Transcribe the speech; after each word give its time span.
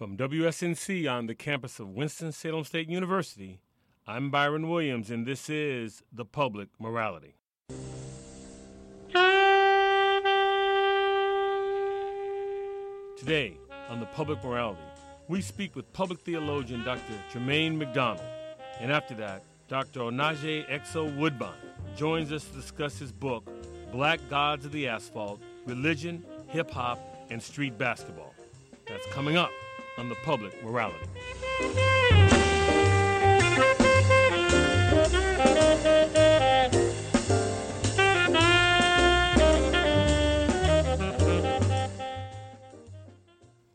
From 0.00 0.16
WSNC 0.16 1.12
on 1.12 1.26
the 1.26 1.34
campus 1.34 1.78
of 1.78 1.90
Winston-Salem 1.90 2.64
State 2.64 2.88
University, 2.88 3.60
I'm 4.06 4.30
Byron 4.30 4.70
Williams, 4.70 5.10
and 5.10 5.26
this 5.26 5.50
is 5.50 6.02
The 6.10 6.24
Public 6.24 6.70
Morality. 6.78 7.34
Today, 13.18 13.58
on 13.90 14.00
The 14.00 14.06
Public 14.14 14.42
Morality, 14.42 14.80
we 15.28 15.42
speak 15.42 15.76
with 15.76 15.92
public 15.92 16.20
theologian 16.20 16.82
Dr. 16.82 17.02
Jermaine 17.30 17.76
McDonald. 17.76 18.24
And 18.80 18.90
after 18.90 19.12
that, 19.16 19.42
Dr. 19.68 20.00
Onaje 20.00 20.64
X.O. 20.70 21.10
Woodbine 21.10 21.52
joins 21.94 22.32
us 22.32 22.46
to 22.46 22.54
discuss 22.54 22.98
his 22.98 23.12
book, 23.12 23.46
Black 23.92 24.20
Gods 24.30 24.64
of 24.64 24.72
the 24.72 24.88
Asphalt 24.88 25.42
Religion, 25.66 26.24
Hip 26.48 26.70
Hop, 26.70 26.98
and 27.28 27.42
Street 27.42 27.76
Basketball. 27.76 28.32
That's 28.86 29.06
coming 29.12 29.36
up 29.36 29.50
on 30.00 30.08
the 30.08 30.14
public 30.14 30.64
morality. 30.64 30.96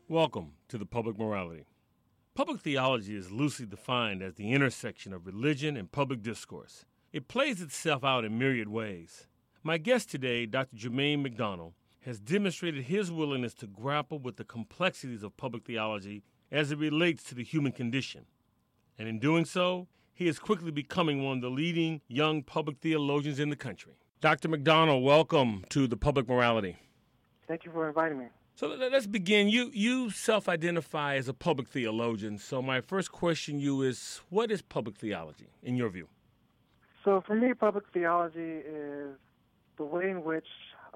Welcome 0.08 0.54
to 0.66 0.76
the 0.76 0.84
public 0.84 1.16
morality. 1.16 1.64
Public 2.34 2.60
theology 2.60 3.14
is 3.14 3.30
loosely 3.30 3.66
defined 3.66 4.20
as 4.20 4.34
the 4.34 4.52
intersection 4.52 5.12
of 5.12 5.26
religion 5.26 5.76
and 5.76 5.92
public 5.92 6.22
discourse. 6.22 6.84
It 7.12 7.28
plays 7.28 7.62
itself 7.62 8.02
out 8.02 8.24
in 8.24 8.36
myriad 8.36 8.66
ways. 8.66 9.28
My 9.62 9.78
guest 9.78 10.10
today, 10.10 10.44
Dr. 10.46 10.76
Jermaine 10.76 11.22
McDonald, 11.22 11.74
has 12.06 12.20
demonstrated 12.20 12.84
his 12.84 13.10
willingness 13.10 13.52
to 13.52 13.66
grapple 13.66 14.20
with 14.20 14.36
the 14.36 14.44
complexities 14.44 15.24
of 15.24 15.36
public 15.36 15.64
theology 15.64 16.22
as 16.52 16.70
it 16.70 16.78
relates 16.78 17.24
to 17.24 17.34
the 17.34 17.42
human 17.42 17.72
condition. 17.72 18.24
And 18.96 19.08
in 19.08 19.18
doing 19.18 19.44
so, 19.44 19.88
he 20.14 20.28
is 20.28 20.38
quickly 20.38 20.70
becoming 20.70 21.24
one 21.24 21.38
of 21.38 21.42
the 21.42 21.50
leading 21.50 22.00
young 22.06 22.44
public 22.44 22.78
theologians 22.78 23.40
in 23.40 23.50
the 23.50 23.56
country. 23.56 23.94
Dr. 24.20 24.48
McDonald, 24.48 25.02
welcome 25.02 25.64
to 25.70 25.88
the 25.88 25.96
public 25.96 26.28
morality. 26.28 26.76
Thank 27.48 27.64
you 27.64 27.72
for 27.72 27.88
inviting 27.88 28.20
me. 28.20 28.26
So 28.54 28.68
let's 28.68 29.08
begin. 29.08 29.48
You 29.48 29.70
you 29.74 30.08
self-identify 30.10 31.16
as 31.16 31.28
a 31.28 31.34
public 31.34 31.68
theologian. 31.68 32.38
So 32.38 32.62
my 32.62 32.80
first 32.80 33.10
question 33.10 33.56
to 33.56 33.60
you 33.60 33.82
is 33.82 34.20
what 34.30 34.52
is 34.52 34.62
public 34.62 34.96
theology 34.96 35.48
in 35.62 35.76
your 35.76 35.90
view? 35.90 36.08
So 37.04 37.22
for 37.26 37.34
me 37.34 37.52
public 37.52 37.84
theology 37.92 38.62
is 38.64 39.16
the 39.76 39.84
way 39.84 40.08
in 40.08 40.24
which 40.24 40.46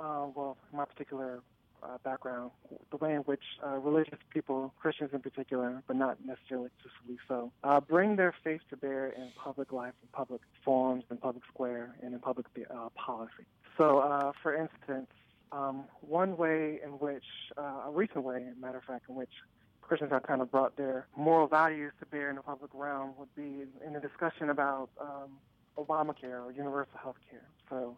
uh, 0.01 0.27
well, 0.35 0.57
my 0.73 0.85
particular 0.85 1.41
uh, 1.83 1.99
background, 2.05 2.51
the 2.91 2.97
way 2.97 3.15
in 3.15 3.21
which 3.21 3.43
uh, 3.67 3.77
religious 3.79 4.19
people, 4.33 4.73
Christians 4.81 5.11
in 5.13 5.21
particular, 5.21 5.83
but 5.87 5.97
not 5.97 6.19
necessarily 6.25 6.69
exclusively 6.75 7.19
so, 7.29 7.53
uh, 7.65 7.81
bring 7.81 8.17
their 8.17 8.35
faith 8.45 8.61
to 8.71 8.77
bear 8.77 9.09
in 9.09 9.31
public 9.43 9.73
life, 9.73 9.95
in 10.03 10.09
public 10.13 10.41
forums, 10.65 11.05
in 11.11 11.17
public 11.17 11.45
square, 11.47 11.97
and 12.03 12.15
in 12.15 12.21
public 12.21 12.47
uh, 12.71 12.89
policy. 12.95 13.47
So, 13.79 13.99
uh, 13.99 14.33
for 14.43 14.55
instance, 14.55 15.09
um, 15.53 15.85
one 16.01 16.37
way 16.37 16.81
in 16.85 16.91
which, 16.91 17.25
uh, 17.57 17.87
a 17.87 17.91
recent 17.91 18.25
way, 18.25 18.47
matter 18.61 18.79
of 18.79 18.85
fact, 18.85 19.07
in 19.09 19.15
which 19.15 19.31
Christians 19.81 20.13
have 20.13 20.23
kind 20.23 20.41
of 20.41 20.51
brought 20.51 20.77
their 20.77 21.07
moral 21.17 21.49
values 21.49 21.93
to 21.99 22.07
bear 22.07 22.31
in 22.31 22.37
the 22.37 22.43
public 22.43 22.71
realm 22.75 23.13
would 23.19 23.35
be 23.35 23.65
in 23.85 23.93
the 23.93 24.01
discussion 24.01 24.51
about 24.51 24.91
um, 25.01 25.31
Obamacare 25.77 26.45
or 26.45 26.53
universal 26.53 26.99
health 27.03 27.17
care. 27.29 27.49
So, 27.69 27.97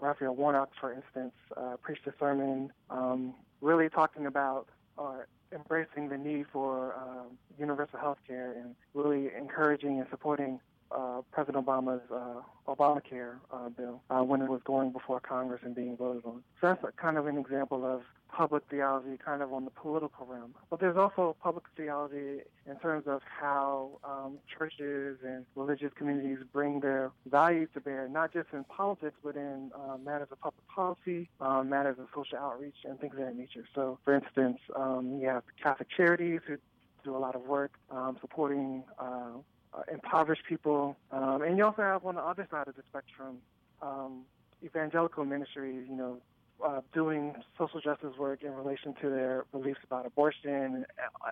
Raphael 0.00 0.34
Warnock, 0.34 0.70
for 0.80 0.92
instance, 0.92 1.34
uh, 1.56 1.76
preached 1.82 2.06
a 2.06 2.12
sermon 2.18 2.72
um, 2.90 3.34
really 3.60 3.88
talking 3.88 4.26
about 4.26 4.68
uh, 4.98 5.18
embracing 5.52 6.08
the 6.08 6.18
need 6.18 6.46
for 6.52 6.94
uh, 6.94 7.24
universal 7.58 7.98
health 7.98 8.18
care 8.26 8.52
and 8.52 8.74
really 8.94 9.30
encouraging 9.36 9.98
and 9.98 10.06
supporting 10.10 10.60
uh, 10.90 11.20
President 11.32 11.64
Obama's 11.66 12.02
uh, 12.10 12.40
Obamacare 12.66 13.36
uh, 13.52 13.68
bill 13.68 14.00
uh, 14.10 14.22
when 14.22 14.40
it 14.40 14.48
was 14.48 14.60
going 14.64 14.90
before 14.90 15.20
Congress 15.20 15.60
and 15.64 15.74
being 15.74 15.96
voted 15.96 16.24
on. 16.24 16.42
So 16.60 16.68
that's 16.68 16.84
a, 16.84 16.92
kind 16.92 17.18
of 17.18 17.26
an 17.26 17.36
example 17.36 17.84
of 17.84 18.02
public 18.28 18.62
theology 18.70 19.18
kind 19.24 19.42
of 19.42 19.52
on 19.52 19.64
the 19.64 19.70
political 19.70 20.26
realm. 20.26 20.54
But 20.70 20.80
there's 20.80 20.96
also 20.96 21.36
public 21.42 21.64
theology 21.76 22.40
in 22.66 22.76
terms 22.80 23.04
of 23.06 23.20
how 23.22 23.98
um, 24.04 24.38
churches 24.56 25.18
and 25.24 25.44
religious 25.56 25.92
communities 25.96 26.38
bring 26.52 26.80
their 26.80 27.10
values 27.28 27.68
to 27.74 27.80
bear, 27.80 28.08
not 28.08 28.32
just 28.32 28.48
in 28.52 28.64
politics, 28.64 29.16
but 29.22 29.36
in 29.36 29.70
uh, 29.74 29.96
matters 29.98 30.28
of 30.30 30.40
public 30.40 30.66
policy, 30.68 31.28
um, 31.40 31.68
matters 31.68 31.96
of 31.98 32.06
social 32.14 32.38
outreach, 32.38 32.76
and 32.84 33.00
things 33.00 33.14
of 33.14 33.20
that 33.20 33.36
nature. 33.36 33.64
So, 33.74 33.98
for 34.04 34.14
instance, 34.14 34.58
um, 34.76 35.18
you 35.20 35.28
have 35.28 35.42
Catholic 35.62 35.88
Charities 35.96 36.40
who 36.46 36.58
do 37.04 37.16
a 37.16 37.18
lot 37.18 37.34
of 37.34 37.42
work 37.42 37.72
um, 37.90 38.18
supporting 38.20 38.84
uh, 38.98 39.30
uh, 39.74 39.82
impoverished 39.92 40.42
people. 40.48 40.96
Um, 41.12 41.42
and 41.42 41.56
you 41.56 41.64
also 41.64 41.82
have 41.82 42.04
on 42.04 42.14
the 42.14 42.22
other 42.22 42.46
side 42.50 42.68
of 42.68 42.76
the 42.76 42.82
spectrum, 42.88 43.38
um, 43.82 44.24
evangelical 44.64 45.24
ministries, 45.24 45.86
you 45.88 45.96
know, 45.96 46.18
uh, 46.64 46.80
doing 46.92 47.34
social 47.56 47.80
justice 47.80 48.16
work 48.18 48.42
in 48.42 48.52
relation 48.52 48.94
to 49.00 49.10
their 49.10 49.44
beliefs 49.52 49.80
about 49.84 50.06
abortion, 50.06 50.84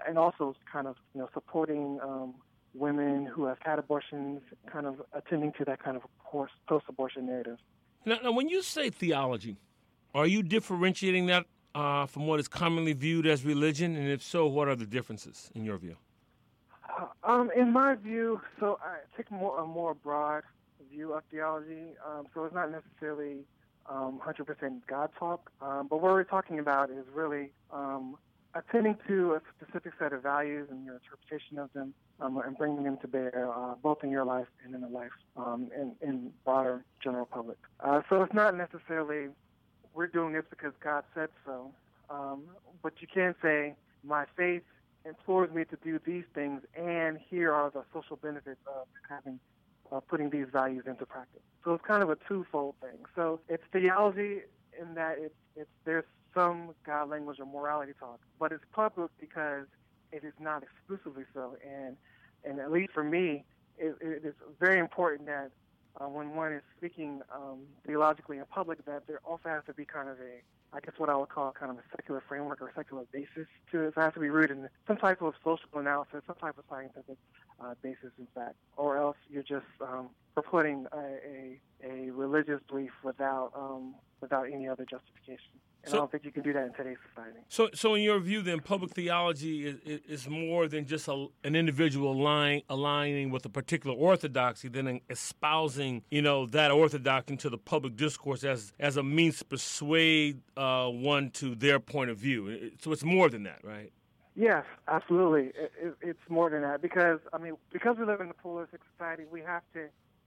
and 0.06 0.18
also 0.18 0.54
kind 0.70 0.86
of 0.86 0.96
you 1.14 1.20
know 1.20 1.28
supporting 1.34 1.98
um, 2.02 2.34
women 2.74 3.26
who 3.26 3.44
have 3.46 3.58
had 3.60 3.78
abortions, 3.78 4.40
kind 4.70 4.86
of 4.86 5.02
attending 5.12 5.52
to 5.58 5.64
that 5.64 5.82
kind 5.82 5.96
of 5.96 6.02
post-abortion 6.68 7.26
narrative. 7.26 7.58
Now, 8.04 8.18
now, 8.22 8.32
when 8.32 8.48
you 8.48 8.62
say 8.62 8.90
theology, 8.90 9.56
are 10.14 10.26
you 10.26 10.42
differentiating 10.42 11.26
that 11.26 11.46
uh, 11.74 12.06
from 12.06 12.26
what 12.26 12.38
is 12.38 12.48
commonly 12.48 12.92
viewed 12.92 13.26
as 13.26 13.44
religion? 13.44 13.96
And 13.96 14.08
if 14.08 14.22
so, 14.22 14.46
what 14.46 14.68
are 14.68 14.76
the 14.76 14.86
differences 14.86 15.50
in 15.54 15.64
your 15.64 15.78
view? 15.78 15.96
Uh, 16.98 17.06
um, 17.24 17.50
in 17.56 17.72
my 17.72 17.94
view, 17.94 18.40
so 18.60 18.78
I 18.82 18.98
take 19.16 19.30
more 19.30 19.58
a 19.58 19.66
more 19.66 19.94
broad 19.94 20.44
view 20.90 21.14
of 21.14 21.22
theology. 21.30 21.94
Um, 22.06 22.26
so 22.32 22.44
it's 22.44 22.54
not 22.54 22.70
necessarily 22.70 23.38
um, 23.88 24.20
100% 24.24 24.80
God 24.86 25.10
talk, 25.18 25.50
um, 25.60 25.86
but 25.88 26.00
what 26.00 26.12
we're 26.12 26.24
talking 26.24 26.58
about 26.58 26.90
is 26.90 27.04
really 27.14 27.50
um, 27.72 28.16
attending 28.54 28.96
to 29.06 29.34
a 29.34 29.40
specific 29.56 29.92
set 29.98 30.12
of 30.12 30.22
values 30.22 30.68
and 30.70 30.84
your 30.84 30.94
interpretation 30.94 31.58
of 31.58 31.72
them, 31.72 31.94
um, 32.20 32.38
and 32.38 32.56
bringing 32.56 32.82
them 32.82 32.96
to 32.98 33.08
bear 33.08 33.50
uh, 33.52 33.74
both 33.82 34.02
in 34.02 34.10
your 34.10 34.24
life 34.24 34.46
and 34.64 34.74
in 34.74 34.80
the 34.80 34.88
life 34.88 35.10
um, 35.36 35.70
in, 35.74 35.92
in 36.06 36.32
broader 36.44 36.84
general 37.02 37.26
public. 37.26 37.58
Uh, 37.80 38.00
so 38.08 38.22
it's 38.22 38.34
not 38.34 38.56
necessarily 38.56 39.28
we're 39.94 40.06
doing 40.06 40.32
this 40.32 40.44
because 40.48 40.72
God 40.82 41.04
said 41.14 41.28
so, 41.44 41.72
um, 42.10 42.44
but 42.82 42.94
you 43.00 43.06
can 43.12 43.34
say 43.42 43.74
my 44.04 44.24
faith 44.36 44.62
implores 45.04 45.52
me 45.52 45.64
to 45.64 45.76
do 45.84 46.00
these 46.04 46.24
things, 46.34 46.62
and 46.76 47.18
here 47.30 47.52
are 47.52 47.70
the 47.70 47.82
social 47.92 48.16
benefits 48.16 48.60
of 48.66 48.86
having 49.08 49.38
uh, 49.92 50.00
putting 50.00 50.30
these 50.30 50.46
values 50.52 50.84
into 50.86 51.06
practice. 51.06 51.42
So 51.64 51.74
it's 51.74 51.84
kind 51.84 52.02
of 52.02 52.10
a 52.10 52.16
twofold 52.28 52.74
thing. 52.80 52.98
So 53.14 53.40
it's 53.48 53.62
theology 53.72 54.40
in 54.80 54.94
that 54.94 55.16
it's, 55.18 55.34
it's 55.56 55.70
there's 55.84 56.04
some 56.34 56.70
God 56.84 57.08
language 57.08 57.38
or 57.40 57.46
morality 57.46 57.92
talk, 57.98 58.20
but 58.38 58.52
it's 58.52 58.64
public 58.72 59.10
because 59.20 59.66
it 60.12 60.22
is 60.24 60.34
not 60.38 60.62
exclusively 60.62 61.24
so. 61.34 61.56
And 61.66 61.96
and 62.44 62.60
at 62.60 62.70
least 62.70 62.92
for 62.92 63.02
me, 63.02 63.44
it, 63.78 63.96
it 64.00 64.24
is 64.24 64.34
very 64.60 64.78
important 64.78 65.26
that 65.26 65.50
uh, 66.00 66.04
when 66.04 66.34
one 66.34 66.52
is 66.52 66.62
speaking 66.76 67.22
um, 67.34 67.60
theologically 67.86 68.38
in 68.38 68.44
public, 68.44 68.84
that 68.84 69.06
there 69.06 69.20
also 69.24 69.48
has 69.48 69.62
to 69.66 69.74
be 69.74 69.84
kind 69.84 70.08
of 70.08 70.16
a 70.20 70.42
I 70.72 70.80
guess 70.80 70.94
what 70.98 71.08
I 71.08 71.16
would 71.16 71.28
call 71.28 71.52
kind 71.52 71.70
of 71.70 71.78
a 71.78 71.82
secular 71.94 72.22
framework 72.28 72.60
or 72.60 72.70
secular 72.74 73.04
basis 73.12 73.46
to 73.70 73.84
it. 73.84 73.88
It 73.88 73.94
has 73.96 74.14
to 74.14 74.20
be 74.20 74.28
rooted 74.28 74.58
in 74.58 74.68
some 74.86 74.96
type 74.96 75.22
of 75.22 75.34
social 75.42 75.68
analysis, 75.74 76.22
some 76.26 76.36
type 76.36 76.58
of 76.58 76.64
scientific 76.68 77.16
uh, 77.60 77.74
basis, 77.82 78.10
in 78.18 78.26
fact, 78.34 78.56
or 78.76 78.98
else 78.98 79.16
you're 79.30 79.42
just 79.42 79.66
um, 79.80 80.10
purporting 80.34 80.86
a, 80.92 80.98
a, 80.98 81.60
a 81.84 82.10
religious 82.10 82.60
belief 82.68 82.92
without 83.02 83.52
um, 83.54 83.94
without 84.20 84.46
any 84.52 84.68
other 84.68 84.84
justification. 84.84 85.60
And 85.86 85.92
so, 85.92 85.98
I 85.98 86.00
don't 86.00 86.10
think 86.10 86.24
you 86.24 86.32
can 86.32 86.42
do 86.42 86.52
that 86.52 86.66
in 86.66 86.72
today's 86.72 86.96
society. 87.14 87.38
So, 87.48 87.68
so 87.72 87.94
in 87.94 88.02
your 88.02 88.18
view, 88.18 88.42
then, 88.42 88.58
public 88.58 88.90
theology 88.90 89.66
is, 89.66 90.00
is 90.08 90.28
more 90.28 90.66
than 90.66 90.84
just 90.84 91.06
a, 91.06 91.28
an 91.44 91.54
individual 91.54 92.20
line, 92.20 92.62
aligning 92.68 93.30
with 93.30 93.46
a 93.46 93.48
particular 93.48 93.94
orthodoxy, 93.94 94.66
than 94.66 95.00
espousing, 95.08 96.02
you 96.10 96.22
know, 96.22 96.44
that 96.46 96.72
orthodoxy 96.72 97.34
into 97.34 97.48
the 97.48 97.58
public 97.58 97.94
discourse 97.94 98.42
as 98.42 98.72
as 98.80 98.96
a 98.96 99.02
means 99.04 99.38
to 99.38 99.44
persuade 99.44 100.40
uh, 100.56 100.88
one 100.88 101.30
to 101.30 101.54
their 101.54 101.78
point 101.78 102.10
of 102.10 102.18
view. 102.18 102.72
So 102.80 102.90
it's 102.90 103.04
more 103.04 103.28
than 103.28 103.44
that, 103.44 103.60
right? 103.62 103.92
Yes, 104.34 104.64
absolutely. 104.88 105.52
It, 105.60 105.72
it, 105.80 105.94
it's 106.02 106.28
more 106.28 106.50
than 106.50 106.62
that 106.62 106.82
because 106.82 107.20
I 107.32 107.38
mean, 107.38 107.54
because 107.72 107.96
we 107.96 108.04
live 108.04 108.20
in 108.20 108.28
a 108.28 108.34
pluralistic 108.34 108.80
society, 108.92 109.22
we 109.30 109.40
have 109.42 109.62
to 109.74 109.86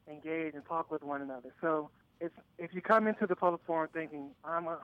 engage 0.09 0.53
and 0.53 0.65
talk 0.65 0.89
with 0.89 1.03
one 1.03 1.21
another. 1.21 1.53
So 1.59 1.89
if 2.19 2.31
if 2.57 2.73
you 2.73 2.81
come 2.81 3.07
into 3.07 3.25
the 3.25 3.35
public 3.35 3.61
forum 3.65 3.89
thinking 3.93 4.31
I'm 4.43 4.65
100% 4.65 4.75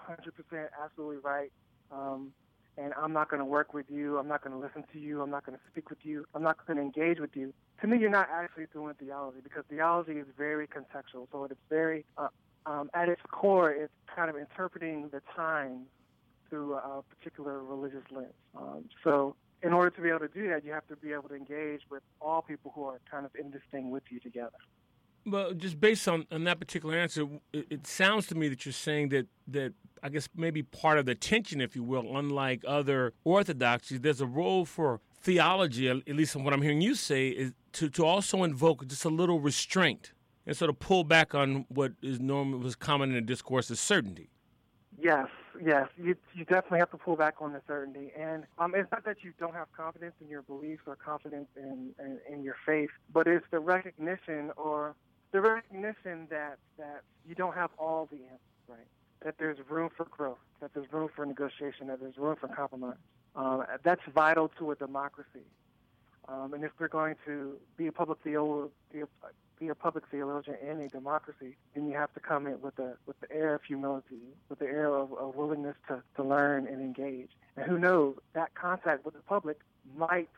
absolutely 0.83 1.17
right, 1.17 1.51
um, 1.91 2.31
and 2.77 2.93
I'm 3.01 3.13
not 3.13 3.29
going 3.29 3.39
to 3.39 3.45
work 3.45 3.73
with 3.73 3.85
you, 3.89 4.17
I'm 4.17 4.27
not 4.27 4.43
going 4.43 4.53
to 4.53 4.59
listen 4.59 4.83
to 4.93 4.99
you, 4.99 5.21
I'm 5.21 5.29
not 5.29 5.45
going 5.45 5.57
to 5.57 5.63
speak 5.71 5.89
with 5.89 5.99
you, 6.03 6.25
I'm 6.33 6.43
not 6.43 6.65
going 6.65 6.77
to 6.77 6.83
engage 6.83 7.19
with 7.19 7.35
you. 7.35 7.53
To 7.81 7.87
me, 7.87 7.97
you're 7.97 8.09
not 8.09 8.29
actually 8.31 8.65
doing 8.73 8.93
theology 8.95 9.39
because 9.43 9.63
theology 9.69 10.13
is 10.13 10.27
very 10.37 10.67
contextual. 10.67 11.27
So 11.31 11.43
it's 11.45 11.55
very 11.69 12.05
uh, 12.17 12.29
um, 12.65 12.89
at 12.93 13.09
its 13.09 13.21
core, 13.29 13.71
it's 13.71 13.93
kind 14.13 14.29
of 14.29 14.35
interpreting 14.35 15.09
the 15.09 15.21
times 15.35 15.87
through 16.49 16.75
a 16.75 17.03
particular 17.03 17.63
religious 17.63 18.03
lens. 18.11 18.33
Um, 18.55 18.85
so 19.03 19.35
in 19.61 19.73
order 19.73 19.89
to 19.89 20.01
be 20.01 20.09
able 20.09 20.19
to 20.19 20.27
do 20.27 20.47
that, 20.49 20.63
you 20.63 20.71
have 20.71 20.87
to 20.87 20.95
be 20.95 21.11
able 21.11 21.29
to 21.29 21.35
engage 21.35 21.81
with 21.89 22.03
all 22.21 22.41
people 22.41 22.71
who 22.73 22.83
are 22.85 22.99
kind 23.09 23.25
of 23.25 23.31
in 23.39 23.51
this 23.51 23.61
thing 23.71 23.91
with 23.91 24.03
you 24.09 24.19
together. 24.19 24.57
Well, 25.25 25.54
just 25.54 25.80
based 25.80 26.07
on, 26.07 26.27
on 26.31 26.44
that 26.44 26.60
particular 26.60 26.95
answer, 26.95 27.25
it, 27.51 27.66
it, 27.69 27.88
sounds 27.88 28.27
to 28.27 28.36
me 28.36 28.48
that 28.50 28.63
you're 28.63 28.74
saying 28.74 29.10
that, 29.10 29.25
that 29.48 29.74
I 30.04 30.10
guess 30.10 30.30
maybe 30.36 30.62
part 30.62 31.00
of 31.00 31.07
the 31.07 31.16
tension, 31.16 31.62
if 31.62 31.75
you 31.75 31.83
will, 31.83 32.16
unlike 32.16 32.63
other 32.68 33.13
orthodoxies, 33.24 34.01
there's 34.01 34.22
a 34.22 34.27
role 34.27 34.66
for 34.66 35.01
theology, 35.19 35.89
at 35.89 36.07
least 36.07 36.33
from 36.33 36.44
what 36.44 36.54
I'm 36.54 36.62
hearing 36.62 36.81
you 36.81 36.94
say, 36.94 37.30
is 37.30 37.54
to, 37.74 37.89
to 37.89 38.06
also 38.06 38.44
invoke 38.44 38.86
just 38.88 39.04
a 39.04 39.10
little 39.10 39.39
restraint 39.39 40.13
and 40.45 40.56
sort 40.56 40.69
of 40.69 40.77
pull 40.77 41.04
back 41.04 41.33
on 41.33 41.66
what 41.69 41.94
is 42.04 42.19
normally 42.19 42.63
was 42.63 42.75
common 42.75 43.10
in 43.10 43.16
the 43.16 43.21
discourse 43.21 43.71
as 43.71 43.80
certainty. 43.80 44.30
Yes, 44.98 45.28
yes, 45.62 45.89
you 45.98 46.16
you 46.33 46.45
definitely 46.45 46.80
have 46.80 46.92
to 46.92 46.98
pull 46.98 47.18
back 47.18 47.36
on 47.42 47.51
the 47.51 47.62
certainty, 47.68 48.12
and 48.18 48.45
um, 48.57 48.74
it's 48.75 48.89
not 48.92 49.04
that 49.04 49.18
you 49.24 49.33
don't 49.38 49.54
have 49.54 49.68
confidence 49.75 50.13
in 50.21 50.30
your 50.30 50.42
beliefs 50.44 50.83
or 50.88 50.95
confidence 50.95 51.48
in, 51.57 51.94
in 52.00 52.19
in 52.31 52.44
your 52.44 52.56
faith, 52.66 52.92
but 53.12 53.28
it's 53.28 53.45
the 53.51 53.60
recognition 53.60 54.51
or 54.56 54.95
the 55.35 55.41
recognition 55.41 56.27
that 56.29 56.57
that 56.77 57.01
you 57.27 57.35
don't 57.35 57.55
have 57.55 57.69
all 57.77 58.07
the 58.09 58.15
answers, 58.15 58.65
right? 58.69 58.87
That 59.25 59.35
there's 59.37 59.57
room 59.69 59.89
for 59.95 60.05
growth, 60.05 60.37
that 60.61 60.73
there's 60.73 60.89
room 60.93 61.09
for 61.13 61.25
negotiation, 61.25 61.87
that 61.87 61.99
there's 61.99 62.17
room 62.17 62.37
for 62.39 62.47
compromise. 62.47 62.95
Um, 63.35 63.65
that's 63.83 63.99
vital 64.13 64.49
to 64.59 64.71
a 64.71 64.75
democracy. 64.75 65.47
Um, 66.29 66.53
and 66.53 66.63
if 66.63 66.71
we're 66.79 66.87
going 66.87 67.15
to 67.25 67.57
be 67.75 67.87
a 67.87 67.91
public 67.91 68.23
theolo- 68.23 68.69
be, 69.59 69.67
a, 69.67 69.75
public 69.75 70.05
theologian 70.09 70.55
in 70.65 70.79
a 70.79 70.87
democracy, 70.87 71.57
then 71.73 71.85
you 71.85 71.95
have 71.95 72.13
to 72.13 72.21
come 72.21 72.47
in 72.47 72.61
with 72.61 72.77
the 72.77 72.95
with 73.05 73.19
the 73.19 73.29
air 73.29 73.55
of 73.55 73.63
humility, 73.63 74.21
with 74.47 74.59
the 74.59 74.67
air 74.67 74.87
of, 74.95 75.11
of 75.15 75.35
willingness 75.35 75.75
to, 75.89 76.01
to 76.15 76.23
learn 76.23 76.65
and 76.65 76.79
engage. 76.79 77.31
And 77.57 77.65
who 77.65 77.77
knows, 77.77 78.15
that 78.31 78.55
contact 78.55 79.03
with 79.03 79.15
the 79.15 79.21
public 79.21 79.59
might 79.97 80.29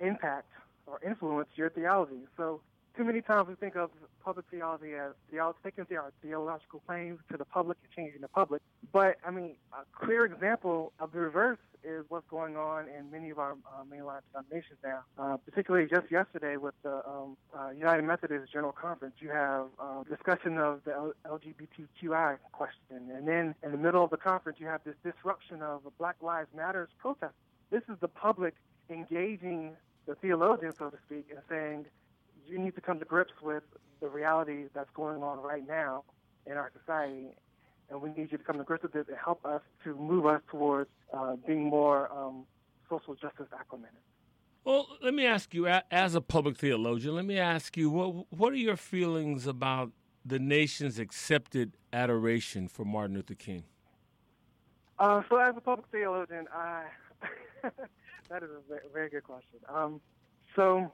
impact 0.00 0.46
or 0.86 1.00
influence 1.04 1.48
your 1.56 1.70
theology. 1.70 2.22
So 2.36 2.60
too 2.96 3.04
many 3.04 3.20
times 3.20 3.48
we 3.48 3.54
think 3.54 3.76
of 3.76 3.90
public 4.24 4.46
theology 4.50 4.94
as 4.94 5.12
theology, 5.30 5.58
taking 5.64 5.84
our 5.96 6.12
theological 6.22 6.80
claims 6.86 7.18
to 7.30 7.36
the 7.36 7.44
public 7.44 7.78
and 7.82 7.92
changing 7.92 8.20
the 8.20 8.28
public. 8.28 8.62
But 8.92 9.16
I 9.26 9.30
mean, 9.30 9.56
a 9.72 9.84
clear 9.92 10.24
example 10.24 10.92
of 11.00 11.12
the 11.12 11.18
reverse 11.18 11.58
is 11.82 12.04
what's 12.08 12.26
going 12.30 12.56
on 12.56 12.86
in 12.88 13.10
many 13.10 13.30
of 13.30 13.38
our 13.38 13.52
uh, 13.52 13.84
mainline 13.90 14.20
denominations 14.32 14.78
now. 14.82 15.00
Uh, 15.18 15.36
particularly 15.36 15.86
just 15.86 16.10
yesterday 16.10 16.56
with 16.56 16.74
the 16.82 17.06
um, 17.06 17.36
uh, 17.56 17.70
United 17.70 18.02
Methodist 18.02 18.50
General 18.52 18.72
Conference, 18.72 19.14
you 19.18 19.28
have 19.28 19.66
uh, 19.78 20.02
discussion 20.08 20.56
of 20.58 20.80
the 20.84 20.92
L- 20.92 21.12
LGBTQI 21.26 22.38
question, 22.52 23.10
and 23.14 23.28
then 23.28 23.54
in 23.62 23.72
the 23.72 23.78
middle 23.78 24.02
of 24.02 24.10
the 24.10 24.16
conference, 24.16 24.58
you 24.60 24.66
have 24.66 24.80
this 24.84 24.94
disruption 25.04 25.60
of 25.60 25.82
a 25.86 25.90
Black 25.98 26.16
Lives 26.22 26.48
Matters 26.56 26.88
protest. 26.98 27.34
This 27.70 27.82
is 27.88 27.96
the 28.00 28.08
public 28.08 28.54
engaging 28.88 29.72
the 30.06 30.14
theologians, 30.14 30.76
so 30.78 30.90
to 30.90 30.98
speak, 31.06 31.26
and 31.30 31.40
saying 31.48 31.86
you 32.46 32.58
need 32.58 32.74
to 32.74 32.80
come 32.80 32.98
to 32.98 33.04
grips 33.04 33.32
with 33.42 33.62
the 34.00 34.08
reality 34.08 34.64
that's 34.74 34.90
going 34.94 35.22
on 35.22 35.38
right 35.38 35.66
now 35.66 36.04
in 36.46 36.52
our 36.52 36.70
society 36.78 37.28
and 37.90 38.00
we 38.00 38.10
need 38.10 38.32
you 38.32 38.38
to 38.38 38.44
come 38.44 38.58
to 38.58 38.64
grips 38.64 38.82
with 38.82 38.94
it 38.94 39.08
and 39.08 39.16
help 39.22 39.44
us 39.44 39.62
to 39.84 39.94
move 39.94 40.26
us 40.26 40.40
towards 40.50 40.90
uh, 41.12 41.36
being 41.46 41.64
more 41.64 42.10
um, 42.12 42.44
social 42.88 43.14
justice 43.14 43.46
acclimated. 43.58 43.96
Well, 44.64 44.88
let 45.02 45.12
me 45.12 45.26
ask 45.26 45.52
you, 45.52 45.66
as 45.66 46.14
a 46.14 46.22
public 46.22 46.56
theologian, 46.56 47.14
let 47.14 47.26
me 47.26 47.38
ask 47.38 47.76
you, 47.76 47.90
what 47.90 48.32
what 48.32 48.52
are 48.54 48.56
your 48.56 48.76
feelings 48.76 49.46
about 49.46 49.92
the 50.24 50.38
nation's 50.38 50.98
accepted 50.98 51.76
adoration 51.92 52.68
for 52.68 52.84
Martin 52.84 53.16
Luther 53.16 53.34
King? 53.34 53.64
Uh, 54.98 55.22
so, 55.28 55.36
as 55.36 55.54
a 55.54 55.60
public 55.60 55.86
theologian, 55.92 56.46
I 56.50 56.84
that 57.62 58.42
is 58.42 58.48
a 58.50 58.66
very, 58.66 58.80
very 58.90 59.10
good 59.10 59.24
question. 59.24 59.58
Um, 59.68 60.00
so, 60.56 60.90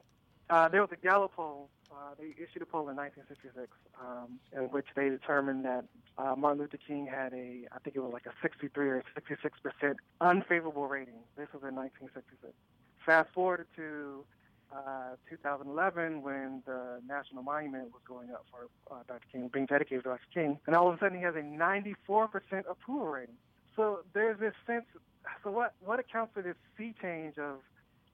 uh, 0.51 0.67
there 0.69 0.81
was 0.81 0.91
a 0.91 0.97
Gallup 0.97 1.33
poll 1.35 1.69
uh, 1.91 2.15
they 2.17 2.33
issued 2.41 2.61
a 2.61 2.65
poll 2.65 2.87
in 2.89 2.95
1966 2.95 3.67
um, 3.99 4.39
in 4.55 4.69
which 4.71 4.87
they 4.95 5.09
determined 5.09 5.65
that 5.65 5.85
uh, 6.17 6.35
Martin 6.37 6.61
Luther 6.61 6.79
King 6.87 7.05
had 7.05 7.33
a, 7.33 7.67
I 7.71 7.79
think 7.83 7.95
it 7.95 7.99
was 7.99 8.13
like 8.13 8.25
a 8.25 8.33
63 8.41 8.89
or 8.89 9.03
66 9.13 9.59
percent 9.59 9.97
unfavorable 10.21 10.87
rating. 10.87 11.19
This 11.35 11.47
was 11.53 11.63
in 11.67 11.75
1966. 11.75 12.53
Fast 13.05 13.29
forward 13.33 13.67
to 13.75 14.23
uh, 14.71 15.15
2011 15.29 16.21
when 16.21 16.63
the 16.65 17.01
national 17.05 17.43
monument 17.43 17.91
was 17.91 18.01
going 18.07 18.31
up 18.31 18.45
for 18.49 18.69
uh, 18.89 19.03
Dr. 19.07 19.25
King, 19.31 19.49
being 19.51 19.65
dedicated 19.65 20.03
to 20.03 20.09
Dr. 20.11 20.27
King, 20.33 20.59
and 20.67 20.75
all 20.75 20.87
of 20.87 20.95
a 20.95 20.99
sudden 20.99 21.17
he 21.17 21.23
has 21.23 21.35
a 21.35 21.43
94% 21.43 21.99
approval 22.69 23.07
rating. 23.07 23.35
So 23.75 23.99
there's 24.13 24.39
this 24.39 24.53
sense. 24.65 24.85
So 25.43 25.51
what 25.51 25.73
what 25.83 25.99
accounts 25.99 26.33
for 26.33 26.41
this 26.41 26.55
sea 26.77 26.93
change 27.01 27.37
of 27.37 27.59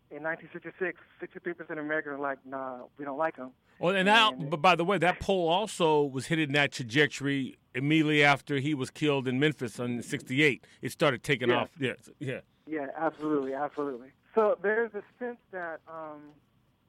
in 0.09 0.24
1966, 0.24 1.00
63% 1.21 1.71
of 1.71 1.77
Americans 1.77 2.15
are 2.15 2.19
like, 2.19 2.39
nah, 2.45 2.80
we 2.98 3.06
don't 3.06 3.18
like 3.18 3.36
him. 3.36 3.51
Well, 3.80 3.95
and 3.95 4.06
now, 4.06 4.31
but 4.31 4.62
by 4.62 4.75
the 4.75 4.86
way, 4.86 4.98
that 4.98 5.19
poll 5.19 5.50
also 5.50 6.04
was 6.04 6.27
hitting 6.27 6.54
that 6.54 6.71
trajectory 6.71 7.57
immediately 7.75 8.24
after 8.24 8.57
he 8.57 8.74
was 8.74 8.89
killed 8.89 9.27
in 9.27 9.39
Memphis 9.39 9.77
in 9.77 10.01
'68. 10.01 10.65
It 10.81 10.92
started 10.92 11.24
taking 11.24 11.50
yeah. 11.50 11.56
off. 11.56 11.69
Yeah, 11.80 11.94
yeah. 12.19 12.39
Yeah, 12.65 12.88
absolutely, 12.98 13.54
absolutely. 13.54 14.09
So 14.36 14.57
there's 14.62 14.92
a 14.94 15.04
sense 15.19 15.38
that, 15.51 15.80
um, 15.88 16.31